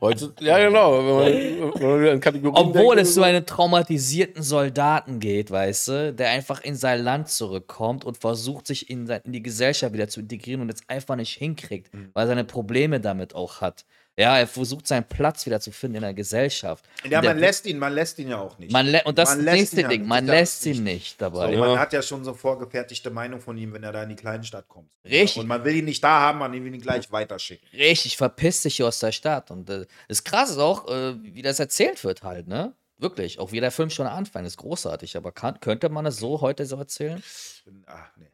Heute, 0.01 0.33
ja, 0.41 0.59
genau. 0.59 0.99
Wenn 0.99 1.73
man, 1.73 2.21
wenn 2.23 2.43
man 2.43 2.55
Obwohl 2.55 2.99
es 2.99 3.15
so 3.15 3.23
einen 3.23 3.47
traumatisierten 3.47 4.43
Soldaten 4.43 5.21
geht, 5.21 5.51
weißt 5.51 5.89
du, 5.89 6.13
der 6.13 6.31
einfach 6.31 6.63
in 6.63 6.77
sein 6.77 7.03
Land 7.03 7.29
zurückkommt 7.29 8.05
und 8.05 8.19
versucht, 8.19 8.67
sich 8.67 8.91
in, 8.91 9.09
in 9.09 9.33
die 9.33 9.43
Gesellschaft 9.43 9.93
wieder 9.93 10.09
zu 10.09 10.21
integrieren 10.21 10.61
und 10.61 10.73
es 10.73 10.81
einfach 10.89 11.17
nicht 11.17 11.37
hinkriegt, 11.37 11.93
Mhm. 11.95 12.11
weil 12.13 12.25
er 12.25 12.29
seine 12.29 12.45
Probleme 12.45 13.01
damit 13.01 13.35
auch 13.35 13.61
hat. 13.61 13.85
Ja, 14.21 14.39
er 14.39 14.47
versucht 14.47 14.87
seinen 14.87 15.05
Platz 15.09 15.47
wieder 15.47 15.61
zu 15.61 15.73
finden 15.73 15.97
in 15.97 16.03
der 16.03 16.13
Gesellschaft. 16.13 16.85
ja, 17.09 17.21
Und 17.21 17.25
man 17.25 17.39
lässt 17.39 17.65
ihn, 17.65 17.79
man 17.79 17.95
lässt 17.95 18.19
ihn 18.19 18.29
ja 18.29 18.39
auch 18.39 18.59
nicht. 18.59 18.71
Man 18.71 18.95
und 19.07 19.17
das 19.17 19.35
Man 19.35 19.47
nächste 19.47 19.81
ja 19.81 19.89
Ding, 19.89 20.01
nicht, 20.03 20.09
man 20.11 20.27
lässt 20.27 20.67
ihn 20.67 20.85
nicht. 20.85 21.13
so, 21.19 21.25
dabei. 21.25 21.51
Ja. 21.55 21.59
Man 21.59 21.79
hat 21.79 21.95
ja 21.95 22.03
schon 22.03 22.23
so 22.23 22.35
vorgefertigte 22.35 23.09
Meinung 23.09 23.41
von 23.41 23.57
ihm, 23.57 23.73
wenn 23.73 23.83
er 23.83 23.93
da 23.93 24.03
in 24.03 24.11
die 24.11 24.17
Kleinstadt 24.17 24.69
kommt. 24.69 24.91
Richtig. 25.07 25.39
Und 25.39 25.47
man 25.47 25.65
will 25.65 25.75
ihn 25.75 25.87
nicht 25.87 26.05
da 26.05 26.21
haben, 26.21 26.39
man 26.39 26.53
will 26.53 26.67
ihn 26.67 26.83
gleich 26.83 27.11
weiterschicken. 27.11 27.67
Richtig, 27.73 28.19
verpiss 28.19 28.61
dich 28.61 28.77
hier 28.77 28.89
aus 28.89 28.99
der 28.99 29.13
Stadt. 29.13 29.51
Und 29.51 29.71
äh, 29.71 29.87
das 30.09 30.23
Krasse 30.23 30.53
ist 30.53 30.59
auch, 30.59 30.87
äh, 30.89 31.15
wie 31.23 31.41
das 31.41 31.59
erzählt 31.59 32.05
wird 32.05 32.23
halt, 32.23 32.47
ne? 32.47 32.75
Wirklich, 32.99 33.39
auch 33.39 33.53
wie 33.53 33.61
der 33.61 33.71
Film 33.71 33.89
schon 33.89 34.07
anfängt, 34.07 34.47
ist 34.47 34.59
großartig. 34.59 35.17
Aber 35.17 35.33
kann, 35.33 35.59
könnte 35.61 35.89
man 35.89 36.05
es 36.05 36.19
so 36.19 36.43
heute 36.43 36.67
so 36.67 36.77
erzählen? 36.77 37.23
Ach, 37.87 38.11
nee. 38.17 38.31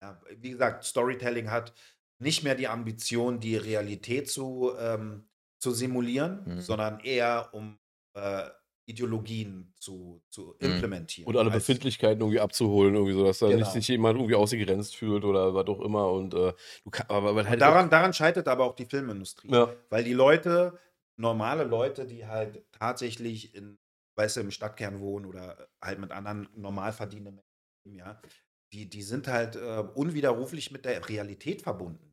Ja, 0.00 0.18
wie 0.38 0.50
gesagt, 0.52 0.82
Storytelling 0.84 1.50
hat 1.50 1.74
nicht 2.22 2.42
mehr 2.42 2.54
die 2.54 2.68
Ambition, 2.68 3.40
die 3.40 3.56
Realität 3.56 4.30
zu, 4.30 4.72
ähm, 4.78 5.28
zu 5.58 5.72
simulieren, 5.72 6.42
Mhm. 6.46 6.60
sondern 6.60 7.00
eher 7.00 7.50
um 7.52 7.78
äh, 8.14 8.48
Ideologien 8.86 9.72
zu, 9.78 10.22
zu 10.28 10.54
Mhm. 10.60 10.72
implementieren. 10.72 11.28
Und 11.28 11.36
alle 11.36 11.50
Befindlichkeiten 11.50 12.20
irgendwie 12.20 12.40
abzuholen, 12.40 12.94
irgendwie 12.94 13.14
so, 13.14 13.24
dass 13.24 13.38
da 13.38 13.46
Genau. 13.46 13.58
nicht 13.60 13.70
sich 13.72 13.88
jemand 13.88 14.16
irgendwie 14.18 14.34
ausgegrenzt 14.34 14.96
fühlt 14.96 15.24
oder 15.24 15.54
was 15.54 15.66
auch 15.68 15.80
immer. 15.80 16.10
Und 16.10 16.34
äh, 16.34 16.52
du 16.84 16.90
kann, 16.90 17.06
aber, 17.08 17.44
halt 17.48 17.60
Daran, 17.60 17.88
daran 17.90 18.12
scheitert 18.12 18.48
aber 18.48 18.64
auch 18.64 18.74
die 18.74 18.84
Filmindustrie. 18.86 19.50
Ja. 19.50 19.72
Weil 19.88 20.04
die 20.04 20.12
Leute, 20.14 20.78
normale 21.16 21.64
Leute, 21.64 22.06
die 22.06 22.26
halt 22.26 22.64
tatsächlich 22.72 23.54
in, 23.54 23.78
weißt 24.16 24.36
du, 24.36 24.40
im 24.40 24.50
Stadtkern 24.50 25.00
wohnen 25.00 25.26
oder 25.26 25.68
halt 25.82 25.98
mit 26.00 26.10
anderen 26.10 26.48
normal 26.54 26.92
verdienenden 26.92 27.40
Menschen, 27.84 27.98
ja, 27.98 28.20
die, 28.72 28.90
die 28.90 29.02
sind 29.02 29.28
halt 29.28 29.56
äh, 29.56 29.84
unwiderruflich 29.94 30.70
mit 30.72 30.84
der 30.84 31.08
Realität 31.08 31.62
verbunden. 31.62 32.11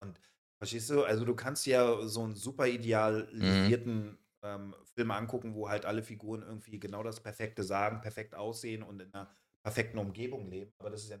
Und 0.00 0.20
verstehst 0.58 0.90
du, 0.90 1.04
also 1.04 1.24
du 1.24 1.34
kannst 1.34 1.66
ja 1.66 2.06
so 2.06 2.22
einen 2.22 2.34
super 2.36 2.66
idealisierten 2.68 4.18
ähm, 4.42 4.74
Film 4.94 5.10
angucken, 5.10 5.54
wo 5.54 5.68
halt 5.68 5.84
alle 5.86 6.02
Figuren 6.02 6.42
irgendwie 6.42 6.78
genau 6.80 7.02
das 7.02 7.22
Perfekte 7.22 7.62
sagen, 7.64 8.00
perfekt 8.00 8.34
aussehen 8.34 8.82
und 8.82 9.00
in 9.00 9.12
einer 9.14 9.30
perfekten 9.64 9.98
Umgebung 9.98 10.48
leben. 10.48 10.72
Aber 10.78 10.90
das 10.90 11.02
ist 11.04 11.10
ja 11.10 11.18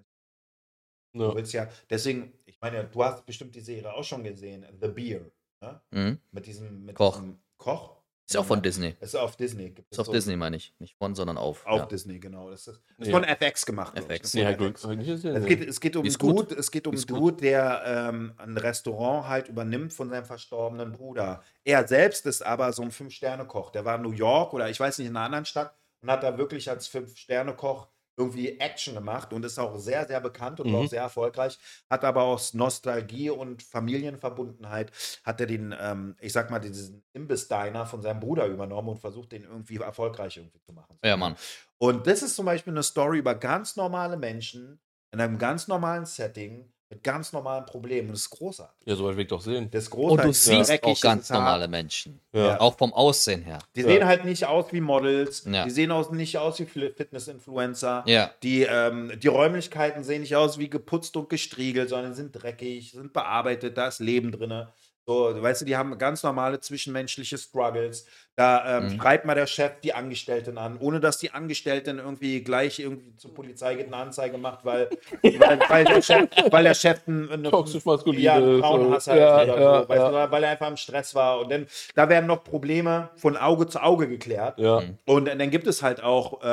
Du 1.20 1.32
Ja. 1.32 1.34
willst 1.34 1.52
ja, 1.52 1.68
deswegen, 1.90 2.38
ich 2.44 2.60
meine, 2.60 2.84
du 2.88 3.02
hast 3.04 3.24
bestimmt 3.26 3.54
die 3.54 3.60
Serie 3.60 3.92
auch 3.92 4.04
schon 4.04 4.24
gesehen, 4.24 4.66
The 4.80 4.88
Beer, 4.88 5.30
ne? 5.62 5.82
Mhm. 5.92 6.18
Mit 6.30 6.46
diesem 6.46 6.84
mit 6.84 6.98
Koch. 6.98 7.24
Diesem 7.24 7.42
Koch. 7.56 7.97
Ist 8.28 8.36
auch 8.36 8.44
von 8.44 8.60
Disney. 8.60 8.94
Ist 9.00 9.16
auf 9.16 9.36
Disney. 9.36 9.70
Gibt 9.70 9.90
Ist 9.90 9.92
es 9.92 9.98
auf 10.00 10.06
so- 10.06 10.12
Disney, 10.12 10.36
meine 10.36 10.56
ich. 10.56 10.74
Nicht 10.78 10.94
von, 10.98 11.14
sondern 11.14 11.38
auf. 11.38 11.64
Auf 11.66 11.78
ja. 11.80 11.86
Disney, 11.86 12.18
genau. 12.18 12.50
Das 12.50 12.66
ist, 12.68 12.74
ist 12.76 12.82
Nee. 12.98 13.10
von 13.10 13.24
FX 13.24 13.64
gemacht. 13.64 13.96
FX. 13.96 14.34
Halt 14.34 14.60
FX. 14.60 14.84
Es 14.84 15.46
geht, 15.46 15.68
es 15.68 15.80
geht 15.80 15.96
um 15.96 16.04
Ist 16.04 16.20
einen 16.22 16.34
gut. 16.34 16.50
Dude, 16.50 16.60
es 16.60 16.70
geht 16.70 16.86
um 16.86 16.92
Ist 16.94 17.08
gut. 17.08 17.18
Dude, 17.18 17.36
der 17.38 17.82
ähm, 17.86 18.34
ein 18.36 18.56
Restaurant 18.58 19.28
halt 19.28 19.48
übernimmt 19.48 19.94
von 19.94 20.10
seinem 20.10 20.26
verstorbenen 20.26 20.92
Bruder. 20.92 21.42
Er 21.64 21.88
selbst 21.88 22.26
ist 22.26 22.42
aber 22.44 22.72
so 22.74 22.82
ein 22.82 22.90
Fünf-Sterne-Koch. 22.90 23.70
Der 23.70 23.86
war 23.86 23.96
in 23.96 24.02
New 24.02 24.12
York 24.12 24.52
oder 24.52 24.68
ich 24.68 24.78
weiß 24.78 24.98
nicht, 24.98 25.08
in 25.08 25.16
einer 25.16 25.24
anderen 25.24 25.46
Stadt 25.46 25.74
und 26.02 26.10
hat 26.10 26.22
da 26.22 26.36
wirklich 26.36 26.68
als 26.68 26.86
Fünf-Sterne-Koch 26.86 27.88
irgendwie 28.18 28.58
Action 28.58 28.94
gemacht 28.94 29.32
und 29.32 29.44
ist 29.44 29.58
auch 29.58 29.76
sehr, 29.78 30.06
sehr 30.06 30.20
bekannt 30.20 30.60
und 30.60 30.66
Mhm. 30.68 30.74
auch 30.74 30.88
sehr 30.88 31.02
erfolgreich. 31.02 31.58
Hat 31.88 32.04
aber 32.04 32.22
aus 32.24 32.52
Nostalgie 32.52 33.30
und 33.30 33.62
Familienverbundenheit 33.62 34.92
hat 35.24 35.40
er 35.40 35.46
den, 35.46 35.74
ähm, 35.78 36.16
ich 36.20 36.32
sag 36.32 36.50
mal, 36.50 36.58
diesen 36.58 37.04
Imbiss-Diner 37.12 37.86
von 37.86 38.02
seinem 38.02 38.20
Bruder 38.20 38.46
übernommen 38.46 38.88
und 38.88 38.98
versucht, 38.98 39.32
den 39.32 39.44
irgendwie 39.44 39.76
erfolgreich 39.76 40.36
irgendwie 40.36 40.60
zu 40.60 40.72
machen. 40.72 40.98
Ja, 41.04 41.16
Mann. 41.16 41.36
Und 41.78 42.06
das 42.06 42.22
ist 42.22 42.34
zum 42.34 42.46
Beispiel 42.46 42.72
eine 42.72 42.82
Story 42.82 43.18
über 43.18 43.34
ganz 43.34 43.76
normale 43.76 44.16
Menschen 44.16 44.80
in 45.12 45.20
einem 45.20 45.38
ganz 45.38 45.68
normalen 45.68 46.04
Setting 46.04 46.72
mit 46.90 47.02
ganz 47.04 47.32
normalen 47.34 47.66
Problemen. 47.66 48.08
Und 48.08 48.14
das 48.14 48.22
ist 48.22 48.30
großartig. 48.30 48.86
Ja, 48.86 48.96
soweit 48.96 49.16
will 49.16 49.22
ich 49.24 49.28
doch 49.28 49.42
sehen. 49.42 49.68
Das 49.70 49.84
ist 49.84 49.92
Und 49.92 49.98
großartig. 50.00 50.22
du 50.22 50.28
das 50.28 50.36
ist 50.38 50.44
siehst 50.44 50.70
dreckig, 50.70 50.88
auch 50.88 51.00
ganz 51.00 51.28
normale 51.30 51.68
Menschen. 51.68 52.18
Ja. 52.32 52.58
Auch 52.60 52.78
vom 52.78 52.92
Aussehen 52.94 53.42
her. 53.42 53.58
Die 53.76 53.80
Ja. 53.82 53.86
sehen 53.88 54.06
halt 54.06 54.24
nicht 54.24 54.46
aus 54.46 54.66
wie 54.72 54.80
Models, 54.80 55.44
Ja. 55.44 55.64
die 55.64 55.70
sehen 55.70 55.90
aus, 55.90 56.10
nicht 56.10 56.38
aus 56.38 56.58
wie 56.60 56.64
Fitness-Influencer. 56.64 58.04
Ja. 58.06 58.30
Die, 58.42 58.62
ähm, 58.62 59.12
die 59.20 59.28
Räumlichkeiten 59.28 60.02
sehen 60.04 60.22
nicht 60.22 60.36
aus 60.36 60.58
wie 60.58 60.70
geputzt 60.70 61.16
und 61.16 61.28
gestriegelt, 61.28 61.88
sondern 61.90 62.14
sind 62.14 62.32
dreckig, 62.32 62.92
sind 62.92 63.12
bearbeitet, 63.12 63.76
da 63.76 63.88
ist 63.88 64.00
Leben 64.00 64.32
drin. 64.32 64.66
So, 65.08 65.34
weißt 65.42 65.62
du, 65.62 65.64
die 65.64 65.74
haben 65.74 65.96
ganz 65.96 66.22
normale 66.22 66.60
zwischenmenschliche 66.60 67.38
Struggles. 67.38 68.04
Da 68.36 68.76
ähm, 68.76 68.84
Mhm. 68.88 69.00
schreibt 69.00 69.24
mal 69.24 69.34
der 69.34 69.46
Chef 69.46 69.80
die 69.82 69.94
Angestellten 69.94 70.58
an, 70.58 70.76
ohne 70.76 71.00
dass 71.00 71.16
die 71.16 71.30
Angestellten 71.30 71.98
irgendwie 71.98 72.44
gleich 72.44 72.78
irgendwie 72.78 73.16
zur 73.16 73.32
Polizei 73.32 73.74
geht, 73.76 73.86
eine 73.86 73.96
Anzeige 73.96 74.36
macht, 74.36 74.66
weil, 74.66 74.90
weil, 75.22 75.60
weil, 75.66 75.84
der, 75.86 76.02
Chef, 76.02 76.28
weil 76.50 76.62
der 76.64 76.74
Chef 76.74 77.00
ein, 77.08 77.30
eine, 77.30 77.50
Toxisch 77.50 77.86
maskulin 77.86 78.20
ja, 78.20 78.34
Frauenhass 78.34 79.06
so. 79.06 79.12
hat 79.12 79.18
Ja, 79.18 79.42
oder 79.44 79.60
ja, 79.60 79.82
so, 79.82 79.88
weißt 79.88 80.02
ja. 80.02 80.26
du, 80.26 80.30
weil 80.30 80.44
er 80.44 80.50
einfach 80.50 80.68
im 80.68 80.76
Stress 80.76 81.14
war. 81.14 81.40
Und 81.40 81.50
dann, 81.50 81.66
da 81.94 82.10
werden 82.10 82.26
noch 82.26 82.44
Probleme 82.44 83.08
von 83.16 83.38
Auge 83.38 83.66
zu 83.66 83.82
Auge 83.82 84.08
geklärt. 84.08 84.58
Ja. 84.58 84.80
Mhm. 84.82 84.98
Und 85.06 85.24
dann 85.24 85.50
gibt 85.50 85.66
es 85.66 85.82
halt 85.82 86.02
auch 86.02 86.42
äh, 86.42 86.46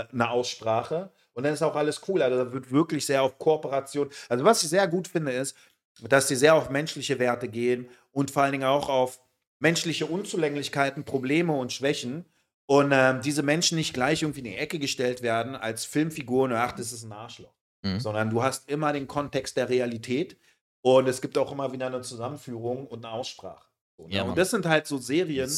äh, 0.00 0.04
eine 0.12 0.30
Aussprache. 0.30 1.10
Und 1.34 1.44
dann 1.44 1.52
ist 1.54 1.62
auch 1.62 1.76
alles 1.76 2.00
cool. 2.08 2.22
Also 2.22 2.44
da 2.44 2.52
wird 2.52 2.72
wirklich 2.72 3.06
sehr 3.06 3.22
auf 3.22 3.38
Kooperation. 3.38 4.10
Also 4.28 4.44
was 4.44 4.64
ich 4.64 4.68
sehr 4.68 4.88
gut 4.88 5.06
finde, 5.06 5.30
ist, 5.30 5.56
dass 6.08 6.28
sie 6.28 6.36
sehr 6.36 6.54
auf 6.54 6.70
menschliche 6.70 7.18
Werte 7.18 7.46
gehen 7.46 7.88
und 8.12 8.30
vor 8.30 8.42
allen 8.42 8.52
Dingen 8.52 8.64
auch 8.64 8.88
auf 8.88 9.20
menschliche 9.58 10.06
Unzulänglichkeiten, 10.06 11.04
Probleme 11.04 11.52
und 11.52 11.72
Schwächen. 11.72 12.24
Und 12.66 12.92
ähm, 12.92 13.20
diese 13.22 13.42
Menschen 13.42 13.76
nicht 13.76 13.94
gleich 13.94 14.22
irgendwie 14.22 14.40
in 14.40 14.44
die 14.44 14.56
Ecke 14.56 14.78
gestellt 14.78 15.22
werden 15.22 15.56
als 15.56 15.84
Filmfiguren, 15.84 16.52
ach, 16.52 16.72
das 16.72 16.92
ist 16.92 17.02
ein 17.02 17.12
Arschloch. 17.12 17.52
Mhm. 17.82 17.98
Sondern 17.98 18.30
du 18.30 18.42
hast 18.42 18.68
immer 18.70 18.92
den 18.92 19.08
Kontext 19.08 19.56
der 19.56 19.68
Realität 19.68 20.36
und 20.82 21.08
es 21.08 21.20
gibt 21.20 21.36
auch 21.36 21.50
immer 21.50 21.72
wieder 21.72 21.86
eine 21.86 22.00
Zusammenführung 22.02 22.86
und 22.86 23.04
eine 23.04 23.12
Aussprache. 23.12 23.66
So, 23.96 24.06
ne? 24.06 24.14
Ja, 24.14 24.22
und 24.22 24.38
das 24.38 24.50
sind 24.50 24.66
halt 24.66 24.86
so 24.86 24.98
Serien, 24.98 25.50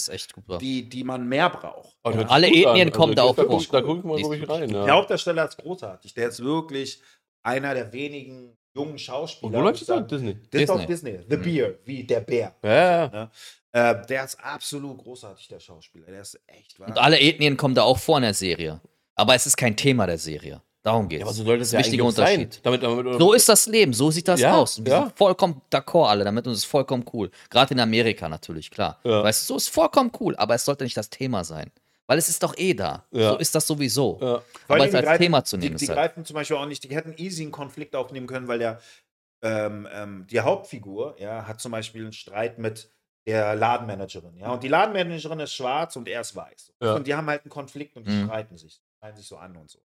die, 0.61 0.88
die 0.88 1.05
man 1.05 1.28
mehr 1.28 1.50
braucht. 1.50 1.96
Hört 2.05 2.18
sich 2.18 2.30
Alle 2.30 2.48
Ethnien 2.48 2.88
an. 2.88 2.92
kommen 2.92 3.14
da 3.14 3.24
auch 3.24 3.36
vor. 3.36 3.62
Da 3.70 3.82
gucken 3.82 4.11
wir, 4.11 4.16
ich, 4.16 4.24
wirklich 4.24 4.48
rein. 4.48 4.70
Ja. 4.70 4.84
Der 4.84 4.94
Hauptdarsteller 4.94 5.44
ist 5.44 5.59
großartig. 5.59 6.14
Der 6.14 6.28
ist 6.28 6.42
wirklich 6.42 7.03
einer 7.42 7.74
der 7.74 7.92
wenigen 7.92 8.57
jungen 8.74 8.98
Schauspieler. 8.98 9.52
Und 9.52 9.58
wo 9.58 9.60
läuft 9.64 9.82
das 9.82 9.90
an? 9.90 10.06
Disney. 10.08 10.36
Das 10.50 10.62
ist 10.62 10.70
auf 10.70 10.86
Disney. 10.86 11.12
Disney. 11.12 11.26
The 11.30 11.36
Mhm. 11.36 11.42
Bear, 11.42 11.70
wie 11.84 12.04
der 12.04 12.20
Bär. 12.20 12.54
Ja, 12.62 12.70
ja, 12.72 13.10
ja. 13.12 13.90
Äh, 13.90 14.06
der 14.06 14.24
ist 14.24 14.38
absolut 14.42 14.98
großartig, 14.98 15.48
der 15.48 15.60
Schauspieler. 15.60 16.06
Der 16.06 16.20
ist 16.20 16.38
echt 16.46 16.78
wahr. 16.78 16.88
Und 16.88 16.98
alle 16.98 17.18
Ethnien 17.18 17.56
kommen 17.56 17.74
da 17.74 17.82
auch 17.82 17.98
vor 17.98 18.18
in 18.18 18.22
der 18.22 18.34
Serie. 18.34 18.80
Aber 19.14 19.34
es 19.34 19.46
ist 19.46 19.56
kein 19.56 19.76
Thema 19.76 20.06
der 20.06 20.18
Serie. 20.18 20.60
Darum 20.82 21.08
geht's. 21.08 21.20
Ja, 21.20 21.26
aber 21.26 21.34
so 21.34 21.44
sollte 21.44 21.62
es 21.62 21.68
Das 21.70 21.72
ja 21.74 21.78
wichtiger 21.78 22.04
auch 22.04 22.10
sein. 22.10 22.40
Unterschied. 22.40 22.60
Damit, 22.66 22.82
damit, 22.82 23.20
So 23.20 23.32
ist 23.34 23.48
das 23.48 23.66
Leben, 23.66 23.92
so 23.92 24.10
sieht 24.10 24.26
das 24.26 24.40
Ja, 24.40 24.56
aus. 24.56 24.84
Wir 24.84 24.92
ja. 24.92 25.02
sind 25.04 25.16
vollkommen 25.16 25.62
d'accord 25.70 26.08
alle 26.08 26.24
damit 26.24 26.44
und 26.46 26.54
es 26.54 26.60
ist 26.60 26.64
vollkommen 26.64 27.04
cool. 27.12 27.30
Gerade 27.50 27.72
in 27.74 27.78
Amerika 27.80 28.28
natürlich, 28.28 28.68
klar. 28.70 28.98
Ja. 29.04 29.22
Weißt 29.22 29.42
du, 29.48 29.52
so 29.54 29.56
ist 29.58 29.68
vollkommen 29.68 30.10
cool, 30.18 30.34
aber 30.36 30.54
es 30.56 30.64
sollte 30.64 30.82
nicht 30.82 30.96
das 30.96 31.08
Thema 31.08 31.44
sein. 31.44 31.70
Weil 32.09 32.18
es 32.18 32.28
ist 32.28 32.42
doch 32.42 32.57
eh 32.59 32.74
da. 32.74 33.07
Ja. 33.11 33.30
So 33.32 33.38
ist 33.38 33.55
das 33.55 33.66
sowieso. 33.66 34.18
ja. 34.20 34.42
Aber 34.68 34.86
es 34.86 34.94
als 34.94 35.05
greifen- 35.07 35.22
Thema 35.22 35.44
zu 35.44 35.57
nehmen 35.57 35.70
Die, 35.70 35.74
ist 35.76 35.80
die 35.82 35.88
halt. 35.88 35.98
greifen 35.98 36.24
zum 36.24 36.34
Beispiel 36.34 36.57
auch 36.57 36.66
nicht, 36.66 36.82
die 36.84 36.94
hätten 36.94 37.14
easy 37.16 37.42
einen 37.42 37.53
Konflikt 37.53 37.94
aufnehmen 37.96 38.26
können, 38.26 38.48
weil 38.48 38.59
der 38.59 38.80
ähm, 39.44 39.88
ähm, 39.92 40.26
die 40.30 40.40
Hauptfigur 40.40 41.16
ja, 41.18 41.46
hat 41.48 41.61
zum 41.61 41.72
Beispiel 41.72 42.03
einen 42.03 42.12
Streit 42.12 42.59
mit 42.59 42.90
der 43.26 43.55
Ladenmanagerin. 43.57 44.36
Ja, 44.36 44.53
und 44.53 44.62
die 44.62 44.68
Ladenmanagerin 44.68 45.40
ist 45.40 45.55
schwarz 45.55 45.96
und 45.96 46.09
er 46.09 46.20
ist 46.20 46.34
weiß. 46.36 46.74
Ja. 46.80 46.94
Und 46.94 47.07
die 47.07 47.14
haben 47.14 47.26
halt 47.28 47.42
einen 47.42 47.50
Konflikt 47.50 47.96
und 47.96 48.07
die 48.07 48.12
Mhm. 48.12 48.26
streiten 48.26 48.57
sich, 48.57 48.80
streiten 48.98 49.16
sich 49.16 49.26
so 49.26 49.36
an 49.36 49.57
und 49.57 49.70
so. 49.70 49.80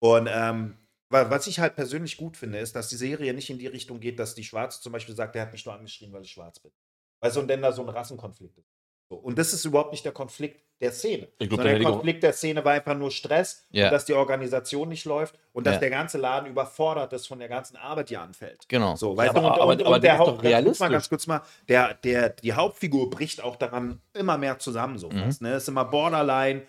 Und 0.00 0.28
ähm, 0.32 0.76
wa- 1.10 1.28
was 1.30 1.46
ich 1.46 1.60
halt 1.60 1.74
persönlich 1.76 2.16
gut 2.16 2.36
finde, 2.36 2.58
ist, 2.58 2.74
dass 2.74 2.88
die 2.88 2.96
Serie 2.96 3.34
nicht 3.34 3.50
in 3.50 3.58
die 3.58 3.66
Richtung 3.68 4.00
geht, 4.00 4.18
dass 4.18 4.34
die 4.34 4.44
Schwarze 4.44 4.80
zum 4.80 4.92
Beispiel 4.92 5.14
sagt, 5.14 5.34
der 5.34 5.42
hat 5.42 5.52
mich 5.52 5.64
nur 5.64 5.74
angeschrien, 5.74 6.12
weil 6.12 6.22
ich 6.22 6.30
schwarz 6.32 6.58
bin. 6.58 6.72
Weißt 7.20 7.36
du, 7.36 7.40
und 7.40 7.48
dann 7.48 7.62
da 7.62 7.70
so 7.72 7.82
ein 7.82 7.88
Rassenkonflikt 7.88 8.58
ist. 8.58 8.71
Und 9.16 9.38
das 9.38 9.52
ist 9.52 9.64
überhaupt 9.64 9.92
nicht 9.92 10.04
der 10.04 10.12
Konflikt 10.12 10.60
der 10.80 10.90
Szene. 10.92 11.28
Ich 11.38 11.48
glaub, 11.48 11.62
der 11.62 11.78
auch- 11.80 11.92
Konflikt 11.92 12.22
der 12.24 12.32
Szene 12.32 12.64
war 12.64 12.72
einfach 12.72 12.96
nur 12.96 13.10
Stress 13.12 13.66
Ja. 13.70 13.88
dass 13.88 14.04
die 14.04 14.14
Organisation 14.14 14.88
nicht 14.88 15.04
läuft 15.04 15.38
und 15.52 15.64
dass 15.66 15.74
Ja. 15.74 15.80
der 15.80 15.90
ganze 15.90 16.18
Laden 16.18 16.48
überfordert 16.50 17.12
ist 17.12 17.28
von 17.28 17.38
der 17.38 17.48
ganzen 17.48 17.76
Arbeit, 17.76 18.10
die 18.10 18.16
anfällt. 18.16 18.68
Genau. 18.68 18.96
So, 18.96 19.16
weißt 19.16 19.30
aber- 19.30 19.40
du, 19.40 19.46
und, 19.46 19.52
aber- 19.52 19.66
und, 19.66 19.80
aber 19.82 19.94
und 19.96 20.04
der 20.04 20.12
der 20.12 20.18
Haupt, 20.18 20.42
ganz 20.42 20.64
kurz 20.64 20.80
mal, 20.80 20.90
ganz 20.90 21.08
kurz 21.08 21.26
mal, 21.28 21.40
der, 21.68 21.94
der, 21.94 22.30
die 22.30 22.52
Hauptfigur 22.52 23.10
bricht 23.10 23.42
auch 23.44 23.54
daran 23.56 24.00
immer 24.12 24.38
mehr 24.38 24.58
zusammen, 24.58 24.98
so 24.98 25.08
Mhm. 25.08 25.18
fast, 25.20 25.42
ne? 25.42 25.54
Ist 25.54 25.68
immer 25.68 25.84
Borderline, 25.84 26.62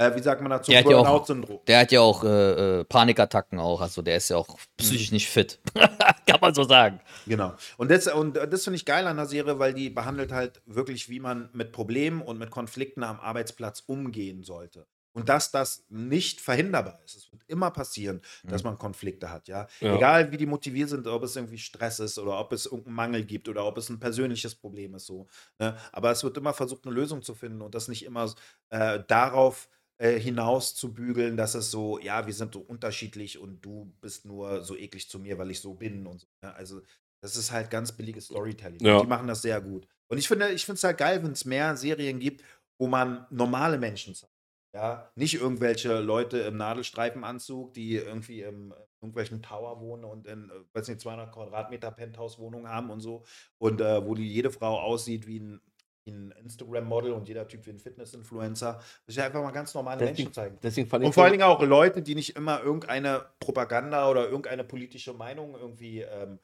äh, 0.00 0.16
wie 0.16 0.22
sagt 0.22 0.40
man 0.40 0.50
dazu, 0.50 0.70
Der 0.70 0.80
hat 0.80 0.90
ja 0.90 0.96
auch- 0.96 1.04
Burnout-Syndrom. 1.04 1.60
Der 1.66 1.78
hat 1.80 1.92
ja 1.92 2.00
auch 2.00 2.24
äh, 2.24 2.80
äh, 2.80 2.84
Panikattacken 2.84 3.58
auch, 3.58 3.80
also 3.80 4.00
der 4.02 4.16
ist 4.16 4.30
ja 4.30 4.36
auch 4.38 4.58
psychisch 4.78 5.12
nicht 5.12 5.28
fit. 5.28 5.58
Kann 6.26 6.40
man 6.40 6.54
so 6.54 6.64
sagen. 6.64 7.00
Genau. 7.26 7.54
Und 7.76 7.90
das, 7.90 8.06
und 8.06 8.34
das 8.36 8.64
finde 8.64 8.76
ich 8.76 8.86
geil 8.86 9.06
an 9.06 9.16
der 9.16 9.26
Serie, 9.26 9.58
weil 9.58 9.74
die 9.74 9.90
behandelt 9.90 10.32
halt 10.32 10.62
wirklich, 10.64 11.08
wie 11.10 11.20
man 11.20 11.50
mit 11.52 11.72
Problemen 11.72 12.22
und 12.22 12.38
mit 12.38 12.50
Konflikten 12.50 13.02
am 13.02 13.20
Arbeitsplatz 13.20 13.82
umgehen 13.86 14.42
sollte. 14.42 14.86
Und 15.12 15.28
dass 15.28 15.50
das 15.50 15.84
nicht 15.88 16.40
verhinderbar 16.40 17.00
ist. 17.04 17.16
Es 17.16 17.32
wird 17.32 17.42
immer 17.48 17.72
passieren, 17.72 18.20
dass 18.44 18.62
man 18.62 18.78
Konflikte 18.78 19.28
hat, 19.28 19.48
ja? 19.48 19.66
Ja. 19.80 19.96
Egal 19.96 20.30
wie 20.30 20.36
die 20.36 20.46
motiviert 20.46 20.88
sind, 20.88 21.04
ob 21.08 21.24
es 21.24 21.34
irgendwie 21.34 21.58
Stress 21.58 21.98
ist 21.98 22.16
oder 22.16 22.38
ob 22.38 22.52
es 22.52 22.66
irgendeinen 22.66 22.94
Mangel 22.94 23.24
gibt 23.24 23.48
oder 23.48 23.66
ob 23.66 23.76
es 23.76 23.88
ein 23.90 23.98
persönliches 23.98 24.54
Problem 24.54 24.94
ist, 24.94 25.06
so. 25.06 25.26
Ne? 25.58 25.76
Aber 25.90 26.12
es 26.12 26.22
wird 26.22 26.36
immer 26.36 26.54
versucht, 26.54 26.86
eine 26.86 26.94
Lösung 26.94 27.22
zu 27.22 27.34
finden 27.34 27.60
und 27.60 27.74
das 27.74 27.88
nicht 27.88 28.04
immer 28.04 28.32
äh, 28.68 29.00
darauf 29.08 29.68
äh, 30.00 30.18
hinaus 30.18 30.74
zu 30.74 30.94
bügeln, 30.94 31.36
dass 31.36 31.54
es 31.54 31.70
so, 31.70 31.98
ja, 31.98 32.26
wir 32.26 32.32
sind 32.32 32.54
so 32.54 32.60
unterschiedlich 32.60 33.38
und 33.38 33.62
du 33.62 33.92
bist 34.00 34.24
nur 34.24 34.64
so 34.64 34.74
eklig 34.74 35.10
zu 35.10 35.18
mir, 35.18 35.36
weil 35.36 35.50
ich 35.50 35.60
so 35.60 35.74
bin 35.74 36.06
und 36.06 36.20
so. 36.20 36.26
Ne? 36.42 36.54
Also 36.54 36.80
das 37.22 37.36
ist 37.36 37.52
halt 37.52 37.70
ganz 37.70 37.92
billiges 37.92 38.24
Storytelling. 38.24 38.80
Ja. 38.80 39.02
Die 39.02 39.06
machen 39.06 39.26
das 39.26 39.42
sehr 39.42 39.60
gut. 39.60 39.86
Und 40.08 40.16
ich 40.16 40.26
finde, 40.26 40.52
ich 40.52 40.64
finde 40.64 40.76
es 40.76 40.84
halt 40.84 40.96
geil, 40.96 41.22
wenn 41.22 41.32
es 41.32 41.44
mehr 41.44 41.76
Serien 41.76 42.18
gibt, 42.18 42.42
wo 42.78 42.86
man 42.86 43.26
normale 43.28 43.76
Menschen 43.76 44.14
zeigt. 44.14 44.32
Ja, 44.74 45.12
nicht 45.16 45.34
irgendwelche 45.34 46.00
Leute 46.00 46.38
im 46.38 46.56
Nadelstreifenanzug, 46.56 47.74
die 47.74 47.96
irgendwie 47.96 48.40
im 48.40 48.72
irgendwelchen 49.02 49.42
Tower 49.42 49.80
wohnen 49.80 50.04
und 50.04 50.26
in, 50.26 50.48
äh, 50.48 50.52
weiß 50.74 50.88
nicht, 50.88 51.00
200 51.00 51.32
Quadratmeter 51.32 51.90
Penthouse-Wohnung 51.90 52.68
haben 52.68 52.90
und 52.90 53.00
so. 53.00 53.24
Und 53.58 53.80
äh, 53.80 54.06
wo 54.06 54.14
die 54.14 54.32
jede 54.32 54.50
Frau 54.50 54.78
aussieht 54.78 55.26
wie 55.26 55.40
ein, 55.40 55.60
wie 55.66 55.69
ein 56.06 56.32
Instagram-Model 56.42 57.12
und 57.12 57.28
jeder 57.28 57.46
Typ 57.46 57.66
wie 57.66 57.70
ein 57.70 57.78
Fitness-Influencer. 57.78 58.74
Das 58.74 58.88
ist 59.06 59.16
ja 59.16 59.26
einfach 59.26 59.42
mal 59.42 59.50
ganz 59.50 59.74
normale 59.74 59.98
Menschen 60.04 60.16
Deswegen, 60.16 60.32
zeigen. 60.32 60.58
deswegen 60.62 60.88
fand 60.88 61.02
ich 61.02 61.06
Und 61.06 61.12
vor 61.12 61.24
allen 61.24 61.32
Dingen 61.32 61.44
auch 61.44 61.62
Leute, 61.62 62.02
die 62.02 62.14
nicht 62.14 62.36
immer 62.36 62.62
irgendeine 62.62 63.26
Propaganda 63.40 64.08
oder 64.10 64.24
irgendeine 64.28 64.64
politische 64.64 65.12
Meinung 65.12 65.54
irgendwie 65.54 66.00
ähm, 66.00 66.38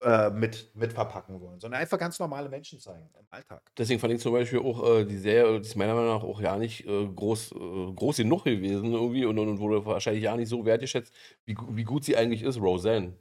äh, 0.00 0.30
mit, 0.30 0.70
mit 0.76 0.92
verpacken 0.92 1.40
wollen, 1.40 1.58
sondern 1.58 1.80
einfach 1.80 1.98
ganz 1.98 2.18
normale 2.20 2.48
Menschen 2.48 2.78
zeigen 2.78 3.10
im 3.18 3.26
Alltag. 3.30 3.62
Deswegen 3.76 3.98
fand 3.98 4.12
ich 4.12 4.20
zum 4.20 4.32
Beispiel 4.32 4.60
auch 4.60 4.98
äh, 4.98 5.04
die 5.04 5.16
Serie, 5.16 5.60
die 5.60 5.66
ist 5.66 5.74
meiner 5.74 5.94
Meinung 5.94 6.10
nach 6.14 6.22
auch 6.22 6.40
ja 6.40 6.56
nicht 6.56 6.86
äh, 6.86 7.06
groß, 7.08 7.52
äh, 7.52 7.92
groß 7.94 8.18
genug 8.18 8.44
gewesen 8.44 8.92
irgendwie 8.92 9.24
und, 9.24 9.38
und, 9.38 9.48
und 9.48 9.58
wurde 9.58 9.84
wahrscheinlich 9.84 10.22
ja 10.22 10.36
nicht 10.36 10.48
so 10.50 10.64
wertgeschätzt, 10.64 11.12
wie, 11.46 11.56
wie 11.70 11.84
gut 11.84 12.04
sie 12.04 12.16
eigentlich 12.16 12.42
ist, 12.42 12.60
Roseanne. 12.60 13.16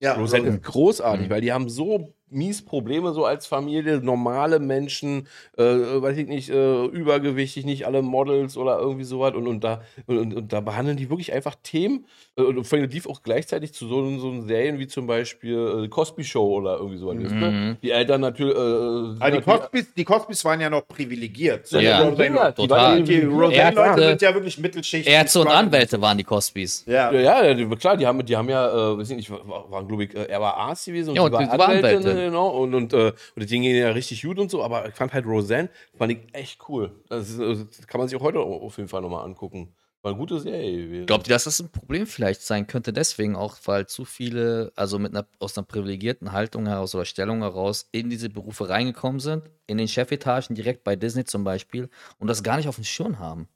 Ja, 0.00 0.14
Roseanne 0.14 0.48
ist 0.48 0.62
großartig, 0.62 1.26
Mhm. 1.26 1.30
weil 1.30 1.40
die 1.40 1.52
haben 1.52 1.68
so 1.68 2.14
mies 2.30 2.64
Probleme 2.64 3.12
so 3.12 3.24
als 3.24 3.46
Familie, 3.46 4.00
normale 4.00 4.58
Menschen, 4.58 5.26
äh, 5.56 5.62
weiß 5.64 6.16
ich 6.18 6.26
nicht, 6.26 6.50
äh, 6.50 6.84
übergewichtig, 6.86 7.64
nicht 7.64 7.86
alle 7.86 8.02
Models 8.02 8.56
oder 8.56 8.78
irgendwie 8.78 9.04
sowas 9.04 9.34
und, 9.34 9.46
und, 9.46 9.64
da, 9.64 9.82
und, 10.06 10.34
und, 10.34 10.52
da 10.52 10.60
behandeln 10.60 10.96
die 10.96 11.08
wirklich 11.10 11.32
einfach 11.32 11.54
Themen 11.62 12.04
äh, 12.36 12.42
und 12.42 12.64
vor 12.64 12.78
allem 12.78 12.88
lief 12.90 13.06
auch 13.08 13.22
gleichzeitig 13.22 13.72
zu 13.72 13.86
so, 13.86 14.18
so 14.18 14.40
Serien 14.42 14.78
wie 14.78 14.86
zum 14.86 15.06
Beispiel 15.06 15.84
äh, 15.84 15.88
Cosby 15.88 16.24
Show 16.24 16.56
oder 16.56 16.76
irgendwie 16.78 16.98
sowas. 16.98 17.16
Mhm. 17.16 17.76
Die 17.82 17.90
Eltern 17.90 18.20
natürlich. 18.20 18.54
Äh, 18.54 18.58
Aber 18.58 19.12
die 19.14 19.18
natürlich- 19.20 19.44
Cosbys, 19.44 19.94
die 19.94 20.04
Cosbys 20.04 20.44
waren 20.44 20.60
ja 20.60 20.70
noch 20.70 20.86
privilegiert. 20.86 21.70
Ja, 21.70 21.80
Ja, 21.80 22.02
die 22.02 22.08
Roseanne- 22.10 22.52
die 22.56 22.62
total. 22.62 23.02
Die 23.02 23.12
irgendwie- 23.14 23.36
Roseanne-Leute 23.44 24.02
sind 24.08 24.22
ja 24.22 24.34
wirklich 24.34 24.58
Mittelschicht. 24.58 25.08
Ärzte 25.08 25.40
und 25.40 25.48
die. 25.48 25.52
Anwälte 25.54 26.00
waren 26.00 26.18
die 26.18 26.24
Cosbys. 26.24 26.84
Ja. 26.86 27.10
Ja, 27.12 27.44
ja, 27.44 27.54
die, 27.54 27.66
klar, 27.76 27.96
die 27.96 28.06
haben, 28.06 28.24
die 28.24 28.36
haben 28.36 28.48
ja, 28.48 28.68
äh, 28.92 28.98
weiß 28.98 29.10
ich 29.10 29.16
nicht, 29.16 29.30
war- 29.30 29.70
waren, 29.70 29.88
glaube 29.88 30.04
ich, 30.04 30.14
äh, 30.14 30.24
er 30.24 30.40
war 30.40 30.56
Arzt 30.56 30.86
gewesen 30.86 31.10
und 31.10 31.16
Ja, 31.16 31.22
und 31.22 31.30
sie 31.30 31.34
war 31.58 31.68
Anwältin, 31.68 31.98
Anwältin. 31.98 32.17
Genau, 32.26 32.48
und, 32.48 32.74
und, 32.74 32.92
äh, 32.92 33.12
und 33.36 33.46
ging 33.46 33.62
ihnen 33.62 33.78
ja 33.78 33.90
richtig 33.90 34.22
gut 34.22 34.38
und 34.38 34.50
so, 34.50 34.62
aber 34.62 34.88
ich 34.88 34.94
fand 34.94 35.12
halt 35.12 35.26
Roseanne, 35.26 35.70
fand 35.96 36.12
ich 36.12 36.18
echt 36.32 36.68
cool. 36.68 36.92
Das, 37.08 37.30
ist, 37.30 37.38
äh, 37.38 37.66
das 37.76 37.86
kann 37.86 37.98
man 37.98 38.08
sich 38.08 38.18
auch 38.18 38.22
heute 38.22 38.40
auf 38.40 38.76
jeden 38.76 38.88
Fall 38.88 39.02
nochmal 39.02 39.24
angucken. 39.24 39.74
War 40.02 40.12
eine 40.12 40.18
gute 40.20 40.38
Serie. 40.38 41.06
Glaubt 41.06 41.26
ihr, 41.26 41.34
dass 41.34 41.44
das 41.44 41.58
ein 41.58 41.70
Problem 41.70 42.06
vielleicht 42.06 42.42
sein 42.42 42.68
könnte? 42.68 42.92
Deswegen 42.92 43.34
auch, 43.34 43.56
weil 43.64 43.86
zu 43.88 44.04
viele, 44.04 44.72
also 44.76 45.00
mit 45.00 45.12
einer, 45.12 45.26
aus 45.40 45.58
einer 45.58 45.66
privilegierten 45.66 46.30
Haltung 46.30 46.66
heraus 46.66 46.94
oder 46.94 47.04
Stellung 47.04 47.40
heraus 47.40 47.88
in 47.90 48.08
diese 48.08 48.30
Berufe 48.30 48.68
reingekommen 48.68 49.18
sind, 49.18 49.50
in 49.66 49.76
den 49.76 49.88
Chefetagen, 49.88 50.54
direkt 50.54 50.84
bei 50.84 50.94
Disney 50.94 51.24
zum 51.24 51.42
Beispiel, 51.42 51.90
und 52.18 52.28
das 52.28 52.44
gar 52.44 52.58
nicht 52.58 52.68
auf 52.68 52.76
dem 52.76 52.84
Schirm 52.84 53.18
haben. 53.18 53.48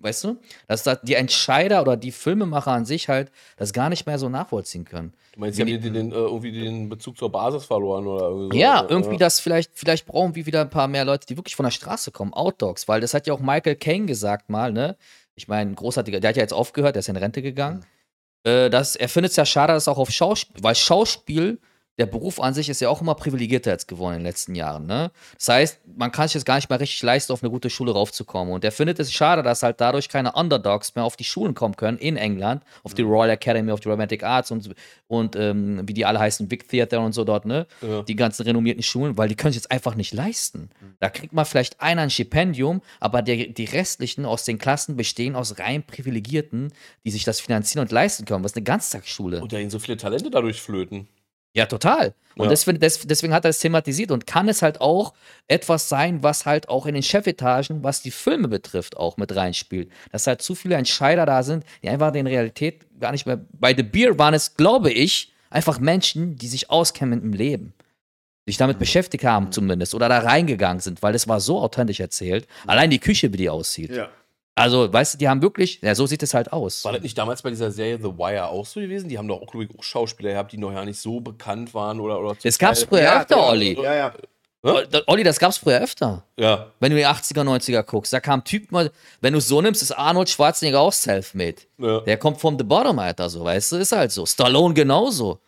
Weißt 0.00 0.24
du, 0.24 0.40
dass 0.68 0.82
da 0.82 0.94
die 0.96 1.14
Entscheider 1.14 1.82
oder 1.82 1.96
die 1.96 2.12
Filmemacher 2.12 2.70
an 2.70 2.84
sich 2.84 3.08
halt 3.08 3.30
das 3.56 3.72
gar 3.72 3.88
nicht 3.88 4.06
mehr 4.06 4.18
so 4.18 4.28
nachvollziehen 4.28 4.84
können. 4.84 5.14
Du 5.32 5.40
meinst, 5.40 5.56
sie 5.56 5.62
haben 5.62 5.82
den, 5.82 5.94
den, 5.94 6.12
äh, 6.12 6.14
irgendwie 6.14 6.52
den 6.52 6.88
Bezug 6.88 7.16
zur 7.16 7.32
Basis 7.32 7.64
verloren 7.64 8.06
oder 8.06 8.28
irgendwie 8.28 8.56
so? 8.56 8.62
Ja, 8.62 8.86
irgendwie 8.88 9.16
das 9.16 9.40
vielleicht, 9.40 9.72
vielleicht 9.74 10.06
brauchen 10.06 10.34
wir 10.34 10.46
wieder 10.46 10.60
ein 10.60 10.70
paar 10.70 10.88
mehr 10.88 11.04
Leute, 11.04 11.26
die 11.26 11.36
wirklich 11.36 11.56
von 11.56 11.64
der 11.64 11.70
Straße 11.70 12.12
kommen, 12.12 12.34
Outdogs, 12.34 12.86
weil 12.86 13.00
das 13.00 13.14
hat 13.14 13.26
ja 13.26 13.34
auch 13.34 13.40
Michael 13.40 13.76
Caine 13.76 14.06
gesagt 14.06 14.50
mal, 14.50 14.72
ne? 14.72 14.96
Ich 15.36 15.48
meine, 15.48 15.74
großartiger, 15.74 16.20
der 16.20 16.28
hat 16.28 16.36
ja 16.36 16.42
jetzt 16.42 16.52
aufgehört, 16.52 16.94
der 16.94 17.00
ist 17.00 17.08
in 17.08 17.16
Rente 17.16 17.42
gegangen. 17.42 17.84
Äh, 18.44 18.70
das, 18.70 18.94
er 18.94 19.08
findet 19.08 19.30
es 19.30 19.36
ja 19.36 19.44
schade, 19.44 19.72
dass 19.72 19.88
auch 19.88 19.98
auf 19.98 20.10
Schauspiel, 20.10 20.62
weil 20.62 20.74
Schauspiel, 20.74 21.58
der 21.98 22.06
Beruf 22.06 22.40
an 22.40 22.54
sich 22.54 22.68
ist 22.68 22.80
ja 22.80 22.88
auch 22.88 23.00
immer 23.00 23.14
privilegierter 23.14 23.70
jetzt 23.70 23.86
geworden 23.86 24.14
in 24.14 24.20
den 24.20 24.26
letzten 24.26 24.54
Jahren, 24.54 24.86
ne? 24.86 25.12
Das 25.36 25.48
heißt, 25.48 25.80
man 25.96 26.10
kann 26.10 26.26
sich 26.26 26.34
jetzt 26.34 26.44
gar 26.44 26.56
nicht 26.56 26.68
mehr 26.68 26.80
richtig 26.80 27.02
leisten, 27.02 27.32
auf 27.32 27.42
eine 27.42 27.50
gute 27.50 27.70
Schule 27.70 27.92
raufzukommen. 27.92 28.52
Und 28.52 28.64
er 28.64 28.72
findet 28.72 28.98
es 28.98 29.12
schade, 29.12 29.42
dass 29.42 29.62
halt 29.62 29.80
dadurch 29.80 30.08
keine 30.08 30.32
Underdogs 30.32 30.94
mehr 30.96 31.04
auf 31.04 31.16
die 31.16 31.24
Schulen 31.24 31.54
kommen 31.54 31.76
können 31.76 31.98
in 31.98 32.16
England, 32.16 32.64
auf 32.82 32.94
die 32.94 33.02
Royal 33.02 33.30
Academy 33.30 33.70
of 33.70 33.80
Dramatic 33.80 34.24
Arts 34.24 34.50
und, 34.50 34.74
und 35.06 35.36
ähm, 35.36 35.82
wie 35.86 35.94
die 35.94 36.04
alle 36.04 36.18
heißen, 36.18 36.48
Big 36.48 36.68
Theater 36.68 37.00
und 37.00 37.12
so 37.12 37.22
dort, 37.22 37.44
ne? 37.44 37.66
Ja. 37.80 38.02
Die 38.02 38.16
ganzen 38.16 38.42
renommierten 38.42 38.82
Schulen, 38.82 39.16
weil 39.16 39.28
die 39.28 39.36
können 39.36 39.50
es 39.50 39.56
jetzt 39.56 39.70
einfach 39.70 39.94
nicht 39.94 40.12
leisten. 40.12 40.70
Da 40.98 41.10
kriegt 41.10 41.32
man 41.32 41.44
vielleicht 41.44 41.80
einer 41.80 42.02
ein 42.02 42.10
Stipendium, 42.10 42.82
aber 42.98 43.22
der, 43.22 43.36
die 43.48 43.64
restlichen 43.64 44.24
aus 44.24 44.44
den 44.44 44.58
Klassen 44.58 44.96
bestehen 44.96 45.36
aus 45.36 45.58
rein 45.60 45.84
Privilegierten, 45.84 46.72
die 47.04 47.10
sich 47.10 47.22
das 47.22 47.40
finanzieren 47.40 47.82
und 47.82 47.92
leisten 47.92 48.24
können. 48.24 48.42
Was 48.42 48.52
ist 48.52 48.56
eine 48.56 48.64
Ganztagsschule? 48.64 49.40
Und 49.40 49.52
da 49.52 49.58
gehen 49.58 49.70
so 49.70 49.78
viele 49.78 49.96
Talente 49.96 50.30
dadurch 50.30 50.60
flöten. 50.60 51.08
Ja, 51.54 51.66
total. 51.66 52.14
Und 52.36 52.46
Ja. 52.46 52.50
deswegen, 52.50 52.80
des, 52.80 52.98
deswegen 53.06 53.32
hat 53.32 53.44
er 53.44 53.50
es 53.50 53.60
thematisiert 53.60 54.10
und 54.10 54.26
kann 54.26 54.48
es 54.48 54.60
halt 54.60 54.80
auch 54.80 55.14
etwas 55.46 55.88
sein, 55.88 56.22
was 56.22 56.46
halt 56.46 56.68
auch 56.68 56.84
in 56.86 56.94
den 56.94 57.02
Chefetagen, 57.02 57.84
was 57.84 58.02
die 58.02 58.10
Filme 58.10 58.48
betrifft, 58.48 58.96
auch 58.96 59.16
mit 59.16 59.34
reinspielt. 59.34 59.88
Dass 60.10 60.26
halt 60.26 60.42
zu 60.42 60.56
viele 60.56 60.74
Entscheider 60.74 61.26
da 61.26 61.44
sind, 61.44 61.64
die 61.82 61.88
einfach 61.88 62.12
in 62.14 62.26
Realität 62.26 62.84
gar 63.00 63.12
nicht 63.12 63.24
mehr. 63.26 63.40
Bei 63.52 63.74
The 63.74 63.84
Beer 63.84 64.18
waren 64.18 64.34
es, 64.34 64.56
glaube 64.56 64.90
ich, 64.90 65.32
einfach 65.48 65.78
Menschen, 65.78 66.36
die 66.36 66.48
sich 66.48 66.70
auskennen 66.70 67.22
im 67.22 67.32
Leben. 67.32 67.72
Die 68.46 68.50
sich 68.50 68.58
damit 68.58 68.80
beschäftigt 68.80 69.24
haben, 69.24 69.52
zumindest. 69.52 69.94
Oder 69.94 70.08
da 70.08 70.18
reingegangen 70.18 70.80
sind, 70.80 71.02
weil 71.02 71.12
das 71.12 71.28
war 71.28 71.40
so 71.40 71.60
authentisch 71.60 72.00
erzählt. 72.00 72.48
Allein 72.66 72.90
die 72.90 72.98
Küche, 72.98 73.32
wie 73.32 73.36
die 73.38 73.48
aussieht. 73.48 73.90
Ja. 73.94 74.08
Also, 74.56 74.92
weißt 74.92 75.14
du, 75.14 75.18
die 75.18 75.28
haben 75.28 75.42
wirklich, 75.42 75.80
ja, 75.82 75.94
so 75.96 76.06
sieht 76.06 76.22
es 76.22 76.32
halt 76.32 76.52
aus. 76.52 76.84
War 76.84 76.92
das 76.92 77.02
nicht 77.02 77.18
damals 77.18 77.42
bei 77.42 77.50
dieser 77.50 77.72
Serie 77.72 77.98
The 77.98 78.04
Wire 78.16 78.46
auch 78.48 78.64
so 78.66 78.78
gewesen? 78.80 79.08
Die 79.08 79.18
haben 79.18 79.26
doch 79.26 79.42
auch, 79.42 79.50
glaube 79.50 79.64
ich, 79.64 79.70
auch 79.78 79.82
Schauspieler 79.82 80.30
gehabt, 80.30 80.52
die 80.52 80.58
noch 80.58 80.72
ja 80.72 80.84
nicht 80.84 80.98
so 81.00 81.20
bekannt 81.20 81.74
waren 81.74 81.98
oder. 81.98 82.20
oder 82.20 82.36
Das 82.42 82.58
gab's 82.58 82.80
zum 82.80 82.90
früher 82.90 83.00
Teil- 83.04 83.20
öfter, 83.22 83.36
ja, 83.36 83.48
Olli. 83.48 83.82
Ja, 83.82 83.94
ja. 83.94 84.12
Olli, 85.06 85.24
das 85.24 85.38
gab's 85.38 85.58
früher 85.58 85.80
öfter. 85.82 86.22
Ja. 86.38 86.68
Wenn 86.80 86.90
du 86.92 86.96
die 86.96 87.04
80er, 87.06 87.42
90er 87.42 87.82
guckst, 87.82 88.12
da 88.14 88.20
kam 88.20 88.40
ein 88.40 88.44
Typ 88.44 88.72
mal, 88.72 88.90
wenn 89.20 89.32
du 89.34 89.38
es 89.40 89.48
so 89.48 89.60
nimmst, 89.60 89.82
ist 89.82 89.90
Arnold 89.92 90.30
Schwarzenegger 90.30 90.80
auch 90.80 90.92
self-made. 90.92 91.56
Ja. 91.78 92.00
Der 92.00 92.16
kommt 92.16 92.40
vom 92.40 92.56
The 92.56 92.64
Bottom, 92.64 92.98
Alter, 92.98 93.28
so, 93.28 93.44
weißt 93.44 93.72
du, 93.72 93.76
ist 93.76 93.92
halt 93.92 94.10
so. 94.12 94.24
Stallone 94.24 94.72
genauso. 94.72 95.38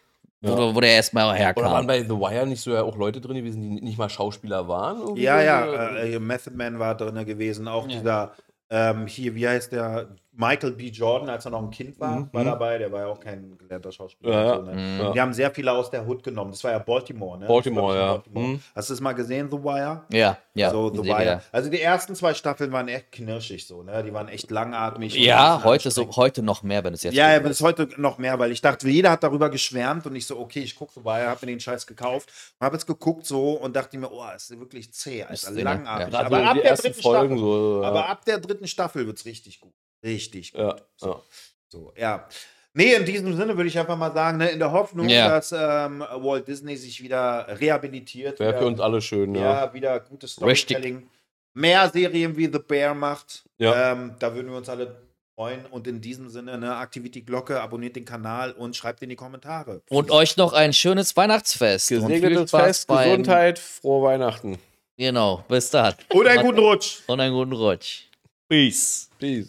Wo, 0.43 0.75
wo 0.75 0.81
der 0.81 0.91
erstmal 0.91 1.25
Oder 1.25 1.31
waren 1.33 1.37
herkam. 1.39 1.87
bei 1.87 2.03
The 2.03 2.11
Wire 2.11 2.47
nicht 2.47 2.61
so 2.61 2.73
ja 2.73 2.83
auch 2.83 2.95
Leute 2.97 3.21
drin 3.23 3.37
gewesen, 3.37 3.63
die 3.63 3.81
nicht 3.83 3.97
mal 3.99 4.11
Schauspieler 4.11 4.69
waren? 4.69 4.99
irgendwie 5.01 5.23
Ja, 5.23 5.41
ja, 5.41 5.65
äh, 5.97 6.15
äh, 6.15 6.19
Method 6.21 6.55
Man 6.55 6.79
war 6.79 6.95
drin 6.95 7.25
gewesen, 7.25 7.67
auch 7.69 7.89
dieser, 7.89 8.33
ähm, 8.71 9.07
hier, 9.07 9.35
wie 9.35 9.49
heißt 9.49 9.73
der, 9.73 10.17
Michael 10.37 10.73
B. 10.73 10.89
Jordan, 10.89 11.31
als 11.31 11.45
er 11.47 11.51
noch 11.51 11.63
ein 11.63 11.71
Kind 11.71 11.99
war, 11.99 12.29
war 12.33 12.45
dabei, 12.45 12.79
der 12.79 12.93
war 12.93 13.01
ja 13.01 13.07
auch 13.07 13.19
kein 13.21 13.57
gelernter 13.57 13.91
Schauspieler. 13.91 14.31
Mhm. 14.31 14.37
Ja, 14.37 14.57
so, 14.57 14.63
ne? 14.63 14.99
Ja. 14.99 15.13
Die 15.13 15.21
haben 15.21 15.33
sehr 15.33 15.51
viele 15.51 15.73
aus 15.73 15.91
der 15.91 16.07
Hood 16.07 16.23
genommen, 16.23 16.51
das 16.51 16.63
war 16.63 16.73
ja 16.73 16.79
Baltimore, 16.79 17.39
ne? 17.39 17.47
Baltimore, 17.47 17.95
Das 17.95 18.03
ja. 18.03 18.13
Baltimore. 18.13 18.47
Mhm. 18.47 18.61
Hast 18.75 18.91
du 18.91 18.95
es 18.95 19.01
mal 19.01 19.13
gesehen, 19.13 19.49
The 19.51 19.57
Wire? 19.57 20.05
Ja, 20.13 20.39
ja. 20.55 20.71
so, 20.71 20.93
The. 20.95 21.03
Wire. 21.05 21.41
Also 21.53 21.71
die 21.71 21.81
ersten 21.81 22.15
zwei 22.15 22.35
Staffeln 22.35 22.71
waren 22.73 22.89
echt 22.89 23.13
knirschig 23.13 23.67
so, 23.67 23.83
ne? 23.83 24.03
Die 24.05 24.13
waren 24.13 24.29
echt 24.29 24.51
langatmig. 24.51 25.15
Ja, 25.17 25.63
heute, 25.65 25.91
so, 25.91 26.09
heute 26.17 26.43
noch 26.43 26.63
mehr, 26.63 26.85
wenn 26.85 26.93
es 26.93 27.03
jetzt 27.03 27.15
Ja, 27.15 27.31
ja, 27.31 27.37
aber 27.39 27.49
das 27.49 27.63
heute 27.63 27.89
noch 27.97 28.19
mehr, 28.19 28.39
weil 28.39 28.53
ich 28.53 28.61
dachte, 28.61 28.89
jeder 28.89 29.11
hat 29.11 29.23
darüber 29.23 29.49
geschwärmt 29.49 30.07
und 30.07 30.15
ich 30.17 30.27
so, 30.27 30.39
okay, 30.39 30.61
ich 30.61 30.77
gucke 30.77 30.93
vorbei, 30.93 31.27
habe 31.27 31.47
mir 31.47 31.53
den 31.53 31.61
Scheiß 31.61 31.87
gekauft, 31.87 32.31
habe 32.61 32.77
jetzt 32.77 32.87
geguckt 32.87 33.25
so 33.27 33.53
und 33.53 33.75
dachte 33.75 33.97
mir, 33.97 34.11
oh, 34.13 34.25
das 34.33 34.51
ist 34.51 34.61
wirklich 34.61 34.93
zäh, 34.93 35.25
ne? 35.25 35.63
langatmig. 35.63 36.13
Ja. 36.13 36.23
Gerade 36.23 36.27
Aber 36.27 36.51
ab 36.51 36.57
dritten 36.57 37.03
Folgen 37.03 37.37
Staffel, 37.37 37.39
so. 37.39 37.83
ja. 37.83 37.89
aber 37.89 38.09
ab 38.09 38.25
der 38.25 38.39
dritten 38.39 38.67
Staffel 38.67 39.07
wird 39.07 39.17
es 39.19 39.25
richtig 39.25 39.61
gut. 39.61 39.73
Richtig 40.07 40.53
gut. 40.53 40.61
ja, 40.63 40.77
So, 40.97 41.07
ja. 41.09 41.23
so, 41.69 41.93
ja. 41.97 42.29
Nee, 42.79 42.93
in 42.95 43.05
diesem 43.07 43.35
Sinne 43.37 43.57
würde 43.57 43.69
ich 43.69 43.79
einfach 43.79 43.97
mal 43.97 44.13
sagen, 44.13 44.37
ne, 44.39 44.51
in 44.51 44.59
der 44.59 44.71
Hoffnung, 44.71 45.09
Ja. 45.09 45.29
dass 45.29 45.51
ähm, 45.53 46.01
Walt 46.01 46.47
Disney 46.47 46.77
sich 46.77 47.03
wieder 47.03 47.47
rehabilitiert. 47.61 48.39
Wäre 48.39 48.59
für 48.59 48.67
uns 48.67 48.81
alle 48.81 49.01
schön, 49.01 49.35
ja. 49.35 49.65
ja, 49.65 49.75
wieder 49.75 49.99
gutes 50.01 50.33
Storytelling. 50.33 51.09
Mehr 51.55 51.89
Serien 51.89 52.37
wie 52.37 52.47
The 52.53 52.59
Bear 52.59 52.95
macht. 52.95 53.45
Ja. 53.59 53.93
Ähm, 53.93 54.15
da 54.19 54.35
würden 54.35 54.51
wir 54.51 54.59
uns 54.59 54.69
alle 54.69 54.95
freuen. 55.35 55.65
Und 55.67 55.87
in 55.87 56.03
diesem 56.03 56.29
Sinne, 56.29 56.59
ne, 56.59 56.77
aktiviert 56.77 57.15
die 57.15 57.25
Glocke, 57.25 57.63
abonniert 57.63 57.97
den 57.97 58.05
Kanal 58.05 58.53
und 58.53 58.77
schreibt 58.77 59.03
in 59.03 59.09
die 59.09 59.17
Kommentare. 59.17 59.81
Und 59.89 60.11
euch 60.11 60.37
noch 60.37 60.53
ein 60.53 60.75
schönes 60.75 61.17
Weihnachtsfest. 61.17 61.89
Gesegnetes 61.89 62.51
Fest, 62.51 62.89
beim- 62.89 63.09
Gesundheit, 63.09 63.59
frohe 63.59 64.05
Weihnachten. 64.07 64.59
Genau, 64.99 65.45
bis 65.49 65.71
dann. 65.71 65.95
Und 66.13 66.27
einen 66.27 66.43
guten 66.45 66.59
Rutsch. 66.59 66.99
Und 67.07 67.21
einen 67.21 67.35
guten 67.35 67.53
Rutsch. 67.53 68.03
Peace. 68.51 69.09
Peace. 69.19 69.49